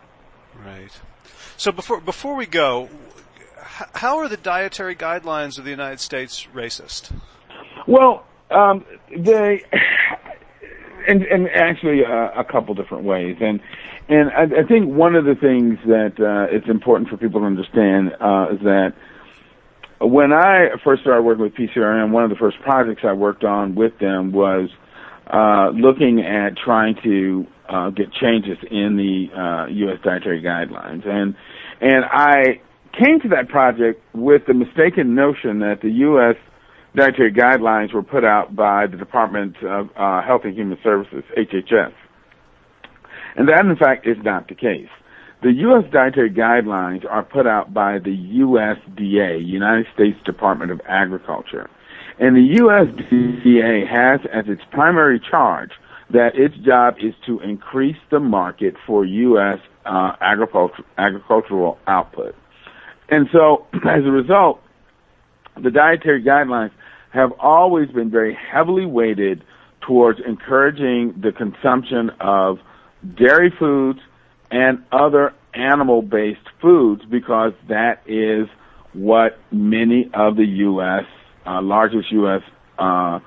Right. 0.65 1.01
So 1.57 1.73
before 1.73 2.01
before 2.01 2.35
we 2.35 2.47
go, 2.47 2.89
how 3.95 4.19
are 4.19 4.29
the 4.29 4.37
dietary 4.37 4.95
guidelines 4.95 5.59
of 5.59 5.65
the 5.65 5.71
United 5.71 6.01
States 6.01 6.47
racist? 6.55 7.13
Well, 7.87 8.25
um, 8.51 8.85
they 9.17 9.65
and 11.09 11.23
and 11.23 11.49
actually 11.55 12.01
uh, 12.05 12.41
a 12.41 12.45
couple 12.45 12.75
different 12.75 13.05
ways 13.05 13.37
and 13.41 13.61
and 14.09 14.31
I, 14.31 14.63
I 14.63 14.67
think 14.67 14.93
one 14.95 15.15
of 15.15 15.25
the 15.25 15.35
things 15.35 15.79
that 15.87 16.15
uh, 16.19 16.55
it's 16.55 16.69
important 16.69 17.09
for 17.09 17.17
people 17.17 17.41
to 17.41 17.47
understand 17.47 18.13
uh, 18.21 18.55
is 18.55 18.61
that 18.63 18.93
when 20.01 20.33
I 20.33 20.71
first 20.83 21.03
started 21.03 21.23
working 21.23 21.45
with 21.45 21.55
PCRM, 21.55 22.11
one 22.11 22.25
of 22.25 22.31
the 22.31 22.37
first 22.37 22.57
projects 22.61 23.03
I 23.05 23.13
worked 23.13 23.45
on 23.45 23.77
with 23.77 23.97
them 24.01 24.33
was 24.33 24.69
uh, 25.29 25.71
looking 25.71 26.21
at 26.21 26.57
trying 26.57 26.97
to 27.05 27.47
uh, 27.69 27.91
get 27.91 28.13
changes 28.13 28.59
in 28.71 28.97
the 28.97 29.29
uh, 29.39 29.67
U.S. 29.71 29.99
dietary 30.05 30.43
guidelines, 30.43 31.07
and 31.07 31.37
and 31.81 32.05
I 32.05 32.61
came 32.93 33.21
to 33.21 33.29
that 33.29 33.49
project 33.49 34.03
with 34.13 34.43
the 34.47 34.55
mistaken 34.55 35.15
notion 35.15 35.61
that 35.61 35.79
the 35.81 35.91
U.S 35.91 36.37
dietary 36.95 37.33
guidelines 37.33 37.93
were 37.93 38.03
put 38.03 38.25
out 38.25 38.55
by 38.55 38.87
the 38.87 38.97
Department 38.97 39.57
of 39.63 39.89
uh, 39.97 40.23
Health 40.23 40.43
and 40.45 40.55
Human 40.55 40.79
Services, 40.83 41.25
HHS. 41.37 41.93
And 43.37 43.49
that, 43.49 43.65
in 43.65 43.77
fact, 43.77 44.07
is 44.07 44.19
not 44.23 44.49
the 44.49 44.55
case. 44.55 44.89
The 45.43 45.53
U.S. 45.53 45.85
dietary 45.93 46.31
guidelines 46.31 47.05
are 47.11 47.25
put 47.25 47.47
out 47.47 47.75
by 47.75 47.99
the 47.99 48.17
USDA, 48.17 49.45
United 49.45 49.87
States 49.93 50.19
Department 50.25 50.71
of 50.71 50.81
Agriculture. 50.87 51.69
And 52.21 52.37
the 52.37 52.61
USDA 52.61 53.89
has 53.89 54.21
as 54.33 54.45
its 54.47 54.63
primary 54.71 55.19
charge 55.19 55.71
that 56.11 56.37
its 56.37 56.55
job 56.59 56.95
is 57.03 57.15
to 57.27 57.41
increase 57.41 57.97
the 58.11 58.21
market 58.21 58.75
for 58.87 59.05
U.S. 59.05 59.59
Uh, 59.85 60.13
agriculture, 60.21 60.85
agricultural 60.99 61.79
output. 61.87 62.37
And 63.09 63.29
so, 63.33 63.67
as 63.89 64.05
a 64.05 64.11
result, 64.11 64.61
the 65.61 65.71
dietary 65.71 66.23
guidelines 66.23 66.71
have 67.13 67.33
always 67.39 67.91
been 67.91 68.11
very 68.11 68.37
heavily 68.51 68.87
weighted 68.87 69.45
towards 69.87 70.21
encouraging 70.27 71.15
the 71.21 71.33
consumption 71.33 72.11
of 72.21 72.59
dairy 73.17 73.53
foods 73.59 73.99
and 74.51 74.83
other 74.93 75.35
animal 75.55 76.03
based 76.03 76.47
foods 76.61 77.03
because 77.11 77.53
that 77.69 78.03
is 78.07 78.49
what 78.93 79.39
many 79.51 80.11
of 80.15 80.37
the 80.37 80.45
U.S., 80.45 81.05
uh, 81.47 81.61
largest 81.63 82.11
U.S. 82.13 82.43
Uh, 82.79 83.19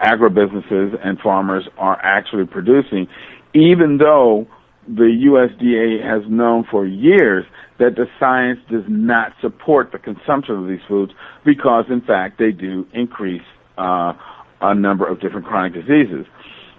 agribusinesses 0.00 0.94
and 1.04 1.18
farmers 1.18 1.64
are 1.78 1.98
actually 2.02 2.46
producing, 2.46 3.08
even 3.54 3.98
though 3.98 4.46
the 4.86 5.26
USDA 5.26 6.02
has 6.04 6.28
known 6.30 6.64
for 6.70 6.86
years 6.86 7.44
that 7.78 7.96
the 7.96 8.06
science 8.20 8.60
does 8.70 8.84
not 8.88 9.32
support 9.40 9.92
the 9.92 9.98
consumption 9.98 10.56
of 10.56 10.68
these 10.68 10.80
foods 10.86 11.12
because, 11.44 11.86
in 11.88 12.00
fact, 12.00 12.38
they 12.38 12.52
do 12.52 12.86
increase 12.92 13.42
uh, 13.78 14.12
a 14.60 14.74
number 14.74 15.06
of 15.06 15.20
different 15.20 15.46
chronic 15.46 15.74
diseases. 15.74 16.26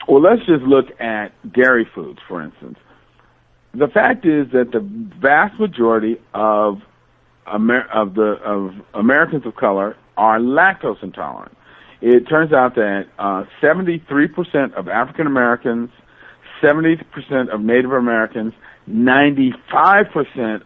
Well, 0.07 0.21
let's 0.21 0.45
just 0.45 0.63
look 0.63 0.85
at 0.99 1.29
dairy 1.51 1.87
foods, 1.93 2.19
for 2.27 2.41
instance. 2.41 2.77
The 3.73 3.87
fact 3.87 4.25
is 4.25 4.47
that 4.53 4.71
the 4.71 4.79
vast 5.19 5.59
majority 5.59 6.17
of 6.33 6.81
Amer- 7.47 7.87
of 7.93 8.15
the 8.15 8.37
of 8.43 8.71
Americans 8.93 9.45
of 9.45 9.55
color 9.55 9.95
are 10.17 10.39
lactose 10.39 11.01
intolerant. 11.03 11.55
It 12.01 12.27
turns 12.27 12.53
out 12.53 12.75
that 12.75 13.05
uh, 13.19 13.43
73% 13.61 14.73
of 14.73 14.87
African 14.87 15.27
Americans, 15.27 15.89
70% 16.61 17.53
of 17.53 17.61
Native 17.61 17.91
Americans, 17.91 18.53
95% 18.89 19.53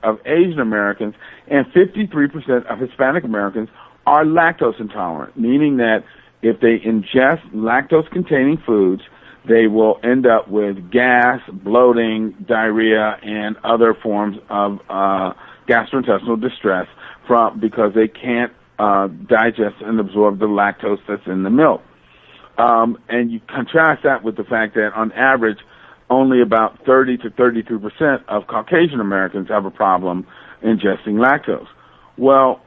of 0.03 0.19
Asian 0.25 0.59
Americans, 0.59 1.15
and 1.47 1.65
53% 1.67 2.65
of 2.71 2.79
Hispanic 2.79 3.23
Americans 3.23 3.69
are 4.05 4.23
lactose 4.23 4.79
intolerant, 4.79 5.37
meaning 5.37 5.77
that 5.77 6.03
if 6.41 6.59
they 6.61 6.79
ingest 6.79 7.47
lactose 7.53 8.09
containing 8.11 8.57
foods, 8.65 9.01
they 9.47 9.67
will 9.67 9.99
end 10.03 10.25
up 10.25 10.49
with 10.49 10.91
gas, 10.91 11.39
bloating, 11.51 12.35
diarrhea, 12.47 13.17
and 13.23 13.55
other 13.63 13.93
forms 13.93 14.37
of 14.49 14.79
uh, 14.89 15.33
gastrointestinal 15.67 16.39
distress 16.39 16.87
from 17.27 17.59
because 17.59 17.93
they 17.93 18.07
can't 18.07 18.51
uh, 18.79 19.07
digest 19.27 19.75
and 19.81 19.99
absorb 19.99 20.39
the 20.39 20.45
lactose 20.45 20.99
that's 21.07 21.25
in 21.25 21.43
the 21.43 21.49
milk. 21.49 21.81
Um, 22.57 22.97
and 23.07 23.31
you 23.31 23.39
contrast 23.47 24.03
that 24.03 24.23
with 24.23 24.35
the 24.35 24.43
fact 24.43 24.75
that 24.75 24.91
on 24.93 25.11
average, 25.13 25.59
only 26.09 26.41
about 26.41 26.85
30 26.85 27.17
to 27.19 27.29
32 27.29 27.79
percent 27.79 28.23
of 28.27 28.47
Caucasian 28.47 28.99
Americans 28.99 29.47
have 29.49 29.65
a 29.65 29.71
problem 29.71 30.25
ingesting 30.63 31.15
lactose. 31.15 31.67
Well, 32.17 32.61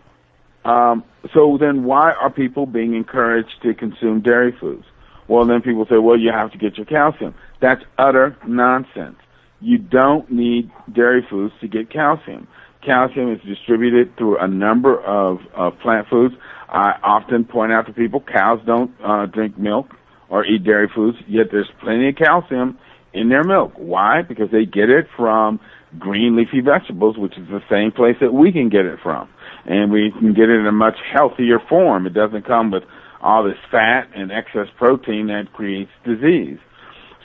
um, 0.65 1.05
so 1.35 1.59
then 1.61 1.85
why 1.85 2.13
are 2.13 2.31
people 2.31 2.67
being 2.67 2.95
encouraged 2.95 3.63
to 3.63 3.75
consume 3.75 4.21
dairy 4.21 4.55
foods? 4.59 4.85
Well, 5.29 5.47
then 5.47 5.63
people 5.63 5.87
say, 5.91 5.99
well, 5.99 6.19
you 6.19 6.31
have 6.33 6.53
to 6.53 6.59
get 6.59 6.77
your 6.77 6.87
calcium. 6.87 7.35
That's 7.61 7.83
utter 7.99 8.37
nonsense. 8.47 9.17
You 9.61 9.79
don't 9.79 10.31
need 10.31 10.71
dairy 10.93 11.25
foods 11.29 11.55
to 11.61 11.69
get 11.69 11.91
calcium. 11.91 12.49
Calcium 12.85 13.33
is 13.33 13.41
distributed 13.43 14.17
through 14.17 14.39
a 14.39 14.49
number 14.49 15.01
of, 15.01 15.39
of 15.55 15.79
plant 15.79 16.09
foods. 16.09 16.35
I 16.69 16.99
often 17.03 17.45
point 17.45 17.73
out 17.73 17.87
to 17.87 17.93
people 17.93 18.21
cows 18.21 18.61
don't 18.67 18.91
uh, 19.05 19.27
drink 19.27 19.57
milk 19.57 19.95
or 20.29 20.45
eat 20.45 20.65
dairy 20.65 20.91
foods, 20.93 21.19
yet 21.29 21.47
there's 21.53 21.71
plenty 21.81 22.09
of 22.09 22.17
calcium 22.17 22.79
in 23.15 23.29
their 23.29 23.45
milk. 23.45 23.73
Why? 23.77 24.23
Because 24.23 24.51
they 24.51 24.65
get 24.65 24.89
it 24.91 25.07
from 25.17 25.61
green 25.99 26.37
leafy 26.37 26.61
vegetables, 26.61 27.19
which 27.19 27.37
is 27.37 27.47
the 27.49 27.61
same 27.71 27.93
place 27.93 28.17
that 28.21 28.33
we 28.33 28.53
can 28.53 28.69
get 28.69 28.87
it 28.87 28.99
from. 29.03 29.29
And 29.67 29.93
we 29.93 30.13
can 30.19 30.33
get 30.35 30.49
it 30.49 30.59
in 30.59 30.67
a 30.67 30.73
much 30.73 30.97
healthier 31.13 31.59
form. 31.69 32.07
It 32.07 32.15
doesn't 32.15 32.47
come 32.47 32.71
with 32.71 32.85
all 33.21 33.45
this 33.45 33.59
fat 33.71 34.09
and 34.15 34.33
excess 34.33 34.67
protein 34.77 35.29
that 35.29 35.53
creates 35.53 35.91
disease. 36.05 36.59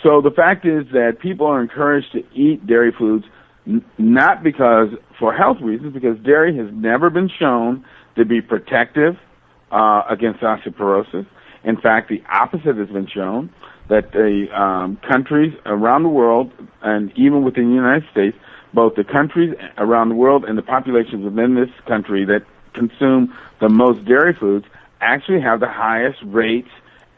So 0.04 0.22
the 0.22 0.30
fact 0.30 0.66
is 0.66 0.86
that 0.92 1.18
people 1.20 1.48
are 1.48 1.62
encouraged 1.62 2.12
to 2.12 2.20
eat 2.34 2.68
dairy 2.68 2.94
foods 2.98 3.26
n- 3.66 3.84
not 3.98 4.44
because 4.44 4.90
for 5.18 5.34
health 5.34 5.58
reasons, 5.62 5.94
because 5.94 6.18
dairy 6.24 6.56
has 6.58 6.68
never 6.72 7.10
been 7.10 7.30
shown 7.40 7.84
to 8.16 8.26
be 8.26 8.42
protective 8.42 9.16
uh, 9.72 10.04
against 10.10 10.42
osteoporosis. 10.42 11.26
In 11.64 11.78
fact, 11.78 12.10
the 12.10 12.22
opposite 12.32 12.78
has 12.78 12.90
been 12.90 13.08
shown 13.12 13.50
that 13.90 14.12
the 14.12 14.48
um, 14.54 14.98
countries 15.08 15.54
around 15.66 16.04
the 16.04 16.10
world, 16.10 16.52
and 16.82 17.12
even 17.16 17.44
within 17.44 17.70
the 17.70 17.76
United 17.76 18.10
States, 18.12 18.38
both 18.74 18.96
the 18.96 19.04
countries 19.04 19.56
around 19.78 20.10
the 20.10 20.16
world 20.16 20.44
and 20.46 20.58
the 20.58 20.62
populations 20.62 21.24
within 21.24 21.56
this 21.56 21.70
country 21.88 22.26
that 22.26 22.44
consume 22.74 23.34
the 23.60 23.70
most 23.70 24.06
dairy 24.06 24.34
foods 24.34 24.66
actually 25.02 25.42
have 25.42 25.60
the 25.60 25.70
highest 25.70 26.20
rates 26.26 26.70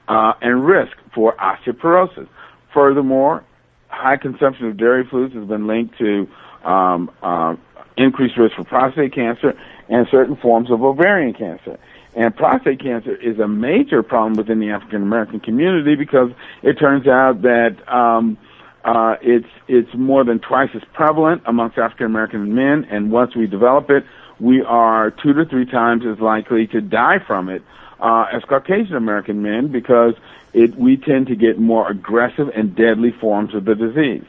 uh, 0.07 0.33
and 0.41 0.65
risk 0.65 0.95
for 1.13 1.35
osteoporosis. 1.37 2.27
Furthermore, 2.73 3.43
high 3.87 4.17
consumption 4.17 4.67
of 4.67 4.77
dairy 4.77 5.05
foods 5.09 5.33
has 5.33 5.45
been 5.45 5.67
linked 5.67 5.97
to 5.97 6.27
um, 6.63 7.11
uh, 7.21 7.55
increased 7.97 8.37
risk 8.37 8.55
for 8.55 8.63
prostate 8.63 9.13
cancer 9.13 9.53
and 9.89 10.07
certain 10.09 10.35
forms 10.35 10.71
of 10.71 10.83
ovarian 10.83 11.33
cancer. 11.33 11.79
And 12.15 12.35
prostate 12.35 12.79
cancer 12.81 13.15
is 13.15 13.39
a 13.39 13.47
major 13.47 14.01
problem 14.01 14.33
within 14.33 14.59
the 14.59 14.71
African 14.71 15.03
American 15.03 15.39
community 15.39 15.95
because 15.95 16.31
it 16.63 16.73
turns 16.73 17.07
out 17.07 17.43
that 17.43 17.77
um, 17.87 18.37
uh, 18.83 19.15
it's 19.21 19.47
it's 19.67 19.93
more 19.93 20.23
than 20.23 20.39
twice 20.39 20.69
as 20.73 20.81
prevalent 20.93 21.43
amongst 21.45 21.77
African 21.77 22.07
American 22.07 22.55
men, 22.55 22.85
and 22.89 23.11
once 23.11 23.35
we 23.35 23.45
develop 23.45 23.89
it, 23.91 24.05
we 24.39 24.63
are 24.63 25.11
two 25.11 25.33
to 25.33 25.45
three 25.45 25.65
times 25.65 26.03
as 26.05 26.19
likely 26.19 26.65
to 26.67 26.81
die 26.81 27.19
from 27.25 27.49
it 27.49 27.61
uh, 27.99 28.25
as 28.31 28.43
Caucasian 28.43 28.95
American 28.95 29.41
men 29.41 29.67
because 29.71 30.15
it 30.53 30.75
we 30.75 30.97
tend 30.97 31.27
to 31.27 31.35
get 31.35 31.59
more 31.59 31.89
aggressive 31.89 32.49
and 32.55 32.75
deadly 32.75 33.11
forms 33.11 33.53
of 33.53 33.65
the 33.65 33.75
disease. 33.75 34.25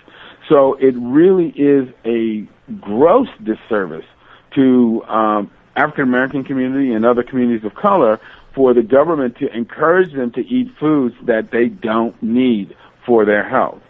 So 0.48 0.74
it 0.74 0.94
really 0.96 1.50
is 1.50 1.88
a 2.04 2.46
gross 2.80 3.28
disservice 3.42 4.04
to 4.56 5.02
um, 5.04 5.50
African 5.76 6.04
American 6.04 6.44
community 6.44 6.92
and 6.92 7.04
other 7.04 7.22
communities 7.22 7.64
of 7.64 7.74
color 7.74 8.20
for 8.54 8.74
the 8.74 8.82
government 8.82 9.36
to 9.38 9.46
encourage 9.56 10.12
them 10.12 10.32
to 10.32 10.40
eat 10.40 10.68
foods 10.78 11.14
that 11.26 11.50
they 11.52 11.66
don't 11.66 12.20
need 12.22 12.74
for 13.06 13.24
their 13.24 13.48
health. 13.48 13.80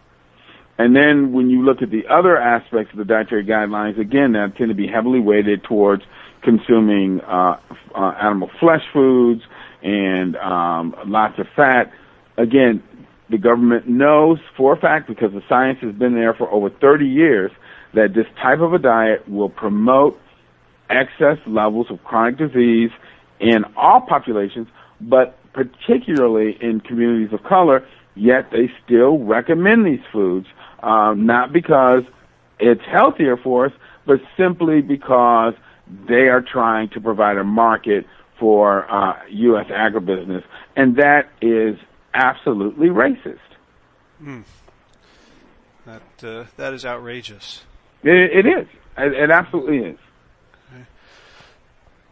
And 0.78 0.96
then 0.96 1.32
when 1.32 1.50
you 1.50 1.62
look 1.62 1.82
at 1.82 1.90
the 1.90 2.06
other 2.08 2.38
aspects 2.38 2.92
of 2.92 2.98
the 2.98 3.04
dietary 3.04 3.44
guidelines, 3.44 3.98
again, 3.98 4.32
that 4.32 4.56
tend 4.56 4.70
to 4.70 4.74
be 4.74 4.86
heavily 4.86 5.20
weighted 5.20 5.62
towards 5.64 6.02
consuming 6.42 7.20
uh, 7.20 7.58
uh, 7.94 8.14
animal 8.20 8.50
flesh 8.58 8.82
foods 8.92 9.42
and 9.82 10.36
um, 10.36 10.94
lots 11.06 11.38
of 11.38 11.46
fat. 11.54 11.92
Again, 12.38 12.82
the 13.28 13.38
government 13.38 13.88
knows 13.88 14.38
for 14.56 14.72
a 14.72 14.76
fact 14.76 15.06
because 15.06 15.32
the 15.32 15.42
science 15.48 15.78
has 15.82 15.94
been 15.94 16.14
there 16.14 16.34
for 16.34 16.50
over 16.50 16.70
30 16.70 17.06
years 17.06 17.50
that 17.94 18.14
this 18.14 18.26
type 18.42 18.60
of 18.60 18.72
a 18.72 18.78
diet 18.78 19.28
will 19.28 19.50
promote 19.50 20.18
excess 20.90 21.38
levels 21.46 21.86
of 21.90 22.02
chronic 22.04 22.36
disease 22.36 22.90
in 23.38 23.64
all 23.76 24.00
populations, 24.00 24.68
but 25.00 25.36
particularly 25.52 26.56
in 26.60 26.80
communities 26.80 27.32
of 27.32 27.42
color, 27.42 27.86
yet 28.14 28.50
they 28.50 28.70
still 28.84 29.18
recommend 29.18 29.86
these 29.86 30.04
foods, 30.12 30.46
um, 30.82 31.26
not 31.26 31.52
because 31.52 32.02
it's 32.58 32.82
healthier 32.90 33.36
for 33.36 33.66
us, 33.66 33.72
but 34.06 34.20
simply 34.36 34.82
because 34.82 35.54
they 36.08 36.28
are 36.28 36.42
trying 36.42 36.88
to 36.90 37.00
provide 37.00 37.36
a 37.36 37.44
market 37.44 38.06
for 38.38 38.90
uh, 38.90 39.14
U.S. 39.28 39.66
agribusiness, 39.66 40.44
and 40.76 40.96
that 40.96 41.30
is 41.42 41.76
absolutely 42.14 42.88
racist. 42.88 43.38
Mm. 44.22 44.44
That 45.86 46.02
uh, 46.22 46.44
that 46.56 46.74
is 46.74 46.84
outrageous. 46.84 47.64
It, 48.02 48.44
it 48.44 48.46
is. 48.46 48.66
It, 48.96 49.12
it 49.12 49.30
absolutely 49.30 49.78
is. 49.78 49.98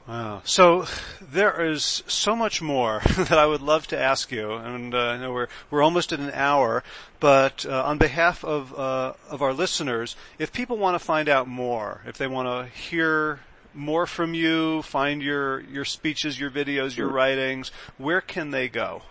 Wow. 0.09 0.41
So 0.45 0.87
there 1.21 1.63
is 1.63 2.03
so 2.07 2.35
much 2.35 2.63
more 2.63 3.03
that 3.19 3.39
I 3.39 3.45
would 3.45 3.61
love 3.61 3.87
to 3.89 3.99
ask 3.99 4.33
you, 4.33 4.53
and 4.55 4.95
uh, 4.95 4.99
I 4.99 5.17
know 5.19 5.35
we're 5.35 5.49
we're 5.71 5.83
almost 5.83 6.15
at 6.15 6.19
an 6.19 6.31
hour. 6.33 6.83
But 7.21 7.67
uh, 7.67 7.85
on 7.85 7.99
behalf 7.99 8.43
of 8.43 8.73
uh, 8.73 9.13
of 9.29 9.43
our 9.43 9.53
listeners, 9.53 10.17
if 10.39 10.51
people 10.51 10.79
want 10.79 10.95
to 10.95 10.99
find 10.99 11.29
out 11.29 11.47
more, 11.47 12.01
if 12.07 12.17
they 12.17 12.27
want 12.27 12.49
to 12.49 12.75
hear 12.75 13.41
more 13.75 14.07
from 14.07 14.33
you, 14.33 14.81
find 14.81 15.23
your 15.23 15.61
your 15.61 15.85
speeches, 15.85 16.41
your 16.41 16.51
videos, 16.51 16.97
your 16.97 17.09
writings, 17.09 17.71
where 17.99 18.23
can 18.23 18.51
they 18.51 18.67
go? 18.67 19.03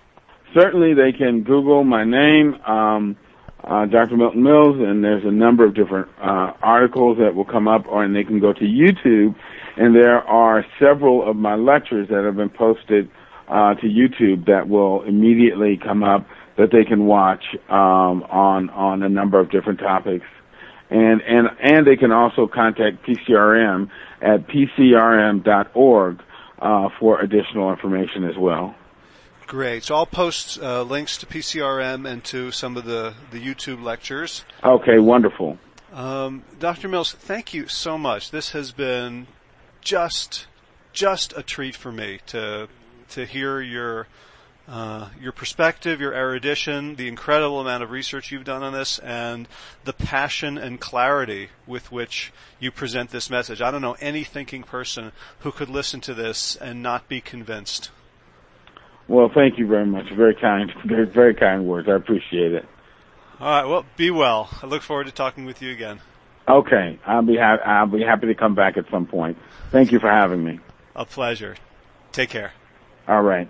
Certainly, 0.55 0.95
they 0.95 1.11
can 1.15 1.43
Google 1.43 1.83
my 1.83 2.05
name. 2.05 2.55
Um, 2.65 3.17
uh, 3.63 3.85
Dr. 3.85 4.15
Milton 4.15 4.43
Mills, 4.43 4.77
and 4.79 5.03
there's 5.03 5.25
a 5.25 5.31
number 5.31 5.65
of 5.65 5.73
different 5.73 6.07
uh, 6.21 6.53
articles 6.61 7.17
that 7.17 7.35
will 7.35 7.45
come 7.45 7.67
up, 7.67 7.85
or 7.87 8.03
and 8.03 8.15
they 8.15 8.23
can 8.23 8.39
go 8.39 8.53
to 8.53 8.61
YouTube, 8.61 9.35
and 9.78 9.95
there 9.95 10.19
are 10.19 10.65
several 10.80 11.30
of 11.30 11.36
my 11.36 11.55
lectures 11.55 12.07
that 12.09 12.23
have 12.23 12.36
been 12.36 12.49
posted 12.49 13.09
uh, 13.47 13.75
to 13.75 13.88
YouTube 13.88 14.45
that 14.47 14.67
will 14.67 15.03
immediately 15.03 15.80
come 15.82 16.03
up 16.03 16.28
that 16.57 16.71
they 16.71 16.84
can 16.84 17.05
watch 17.05 17.43
um, 17.69 18.23
on 18.23 18.69
on 18.71 19.03
a 19.03 19.09
number 19.09 19.39
of 19.39 19.51
different 19.51 19.80
topics, 19.80 20.25
and 20.89 21.21
and 21.21 21.47
and 21.61 21.88
they 21.88 21.95
can 21.95 22.11
also 22.11 22.47
contact 22.47 23.05
PCRM 23.05 23.89
at 24.21 24.47
pcrm.org 24.47 26.19
uh, 26.59 26.89
for 26.99 27.21
additional 27.21 27.71
information 27.71 28.23
as 28.23 28.38
well. 28.38 28.75
Great. 29.45 29.86
So 29.86 29.95
I'll 29.95 30.05
post 30.05 30.61
uh, 30.61 30.82
links 30.82 31.17
to 31.19 31.25
PCRM 31.25 32.09
and 32.09 32.21
to 32.25 32.51
some 32.51 32.75
of 32.75 32.84
the, 32.84 33.13
the 33.32 33.39
YouTube 33.39 33.82
lectures. 33.82 34.43
Okay, 34.61 34.99
wonderful. 34.99 35.57
Um, 35.93 36.43
Dr. 36.59 36.89
Mills, 36.89 37.13
thank 37.13 37.53
you 37.53 37.67
so 37.69 37.97
much. 37.97 38.32
This 38.32 38.51
has 38.51 38.73
been 38.73 39.28
just 39.82 40.47
just 40.93 41.38
a 41.38 41.43
treat 41.43 41.75
for 41.75 41.91
me 41.91 42.19
to 42.28 42.67
to 43.09 43.25
hear 43.25 43.61
your 43.61 44.07
uh, 44.67 45.07
your 45.21 45.32
perspective, 45.32 46.01
your 46.01 46.13
erudition, 46.13 46.95
the 46.95 47.07
incredible 47.07 47.61
amount 47.61 47.84
of 47.84 47.89
research 47.89 48.32
you've 48.32 48.43
done 48.43 48.63
on 48.63 48.73
this, 48.73 48.99
and 48.99 49.47
the 49.86 49.93
passion 49.93 50.57
and 50.57 50.82
clarity 50.82 51.49
with 51.65 51.89
which 51.89 52.34
you 52.59 52.69
present 52.69 53.11
this 53.11 53.30
message. 53.30 53.61
I 53.61 53.71
don't 53.71 53.82
know 53.82 53.95
any 54.01 54.25
thinking 54.25 54.63
person 54.63 55.13
who 55.39 55.51
could 55.53 55.69
listen 55.69 56.01
to 56.01 56.13
this 56.13 56.57
and 56.57 56.84
not 56.84 57.07
be 57.07 57.21
convinced. 57.21 57.91
Well, 59.07 59.32
thank 59.34 59.57
you 59.57 59.67
very 59.67 59.86
much. 59.86 60.11
Very 60.13 60.36
kind, 60.36 60.69
very, 60.86 61.05
very 61.05 61.34
kind 61.34 61.65
words. 61.65 61.88
I 61.88 61.95
appreciate 61.95 62.51
it. 62.51 62.65
All 63.39 63.47
right. 63.47 63.65
Well, 63.65 63.86
be 63.95 64.11
well. 64.11 64.49
I 64.61 64.65
look 64.65 64.82
forward 64.82 65.05
to 65.05 65.13
talking 65.13 65.45
with 65.45 65.61
you 65.61 65.71
again. 65.71 66.01
Okay. 66.47 66.99
I'll 67.05 67.21
be 67.21 67.37
ha- 67.37 67.59
I'll 67.65 67.87
be 67.87 68.03
happy 68.03 68.27
to 68.27 68.35
come 68.35 68.55
back 68.55 68.77
at 68.77 68.85
some 68.91 69.05
point. 69.05 69.37
Thank 69.71 69.91
you 69.91 69.99
for 69.99 70.09
having 70.09 70.43
me. 70.43 70.59
A 70.95 71.05
pleasure. 71.05 71.55
Take 72.13 72.29
care. 72.29 72.53
All 73.07 73.21
right. 73.21 73.49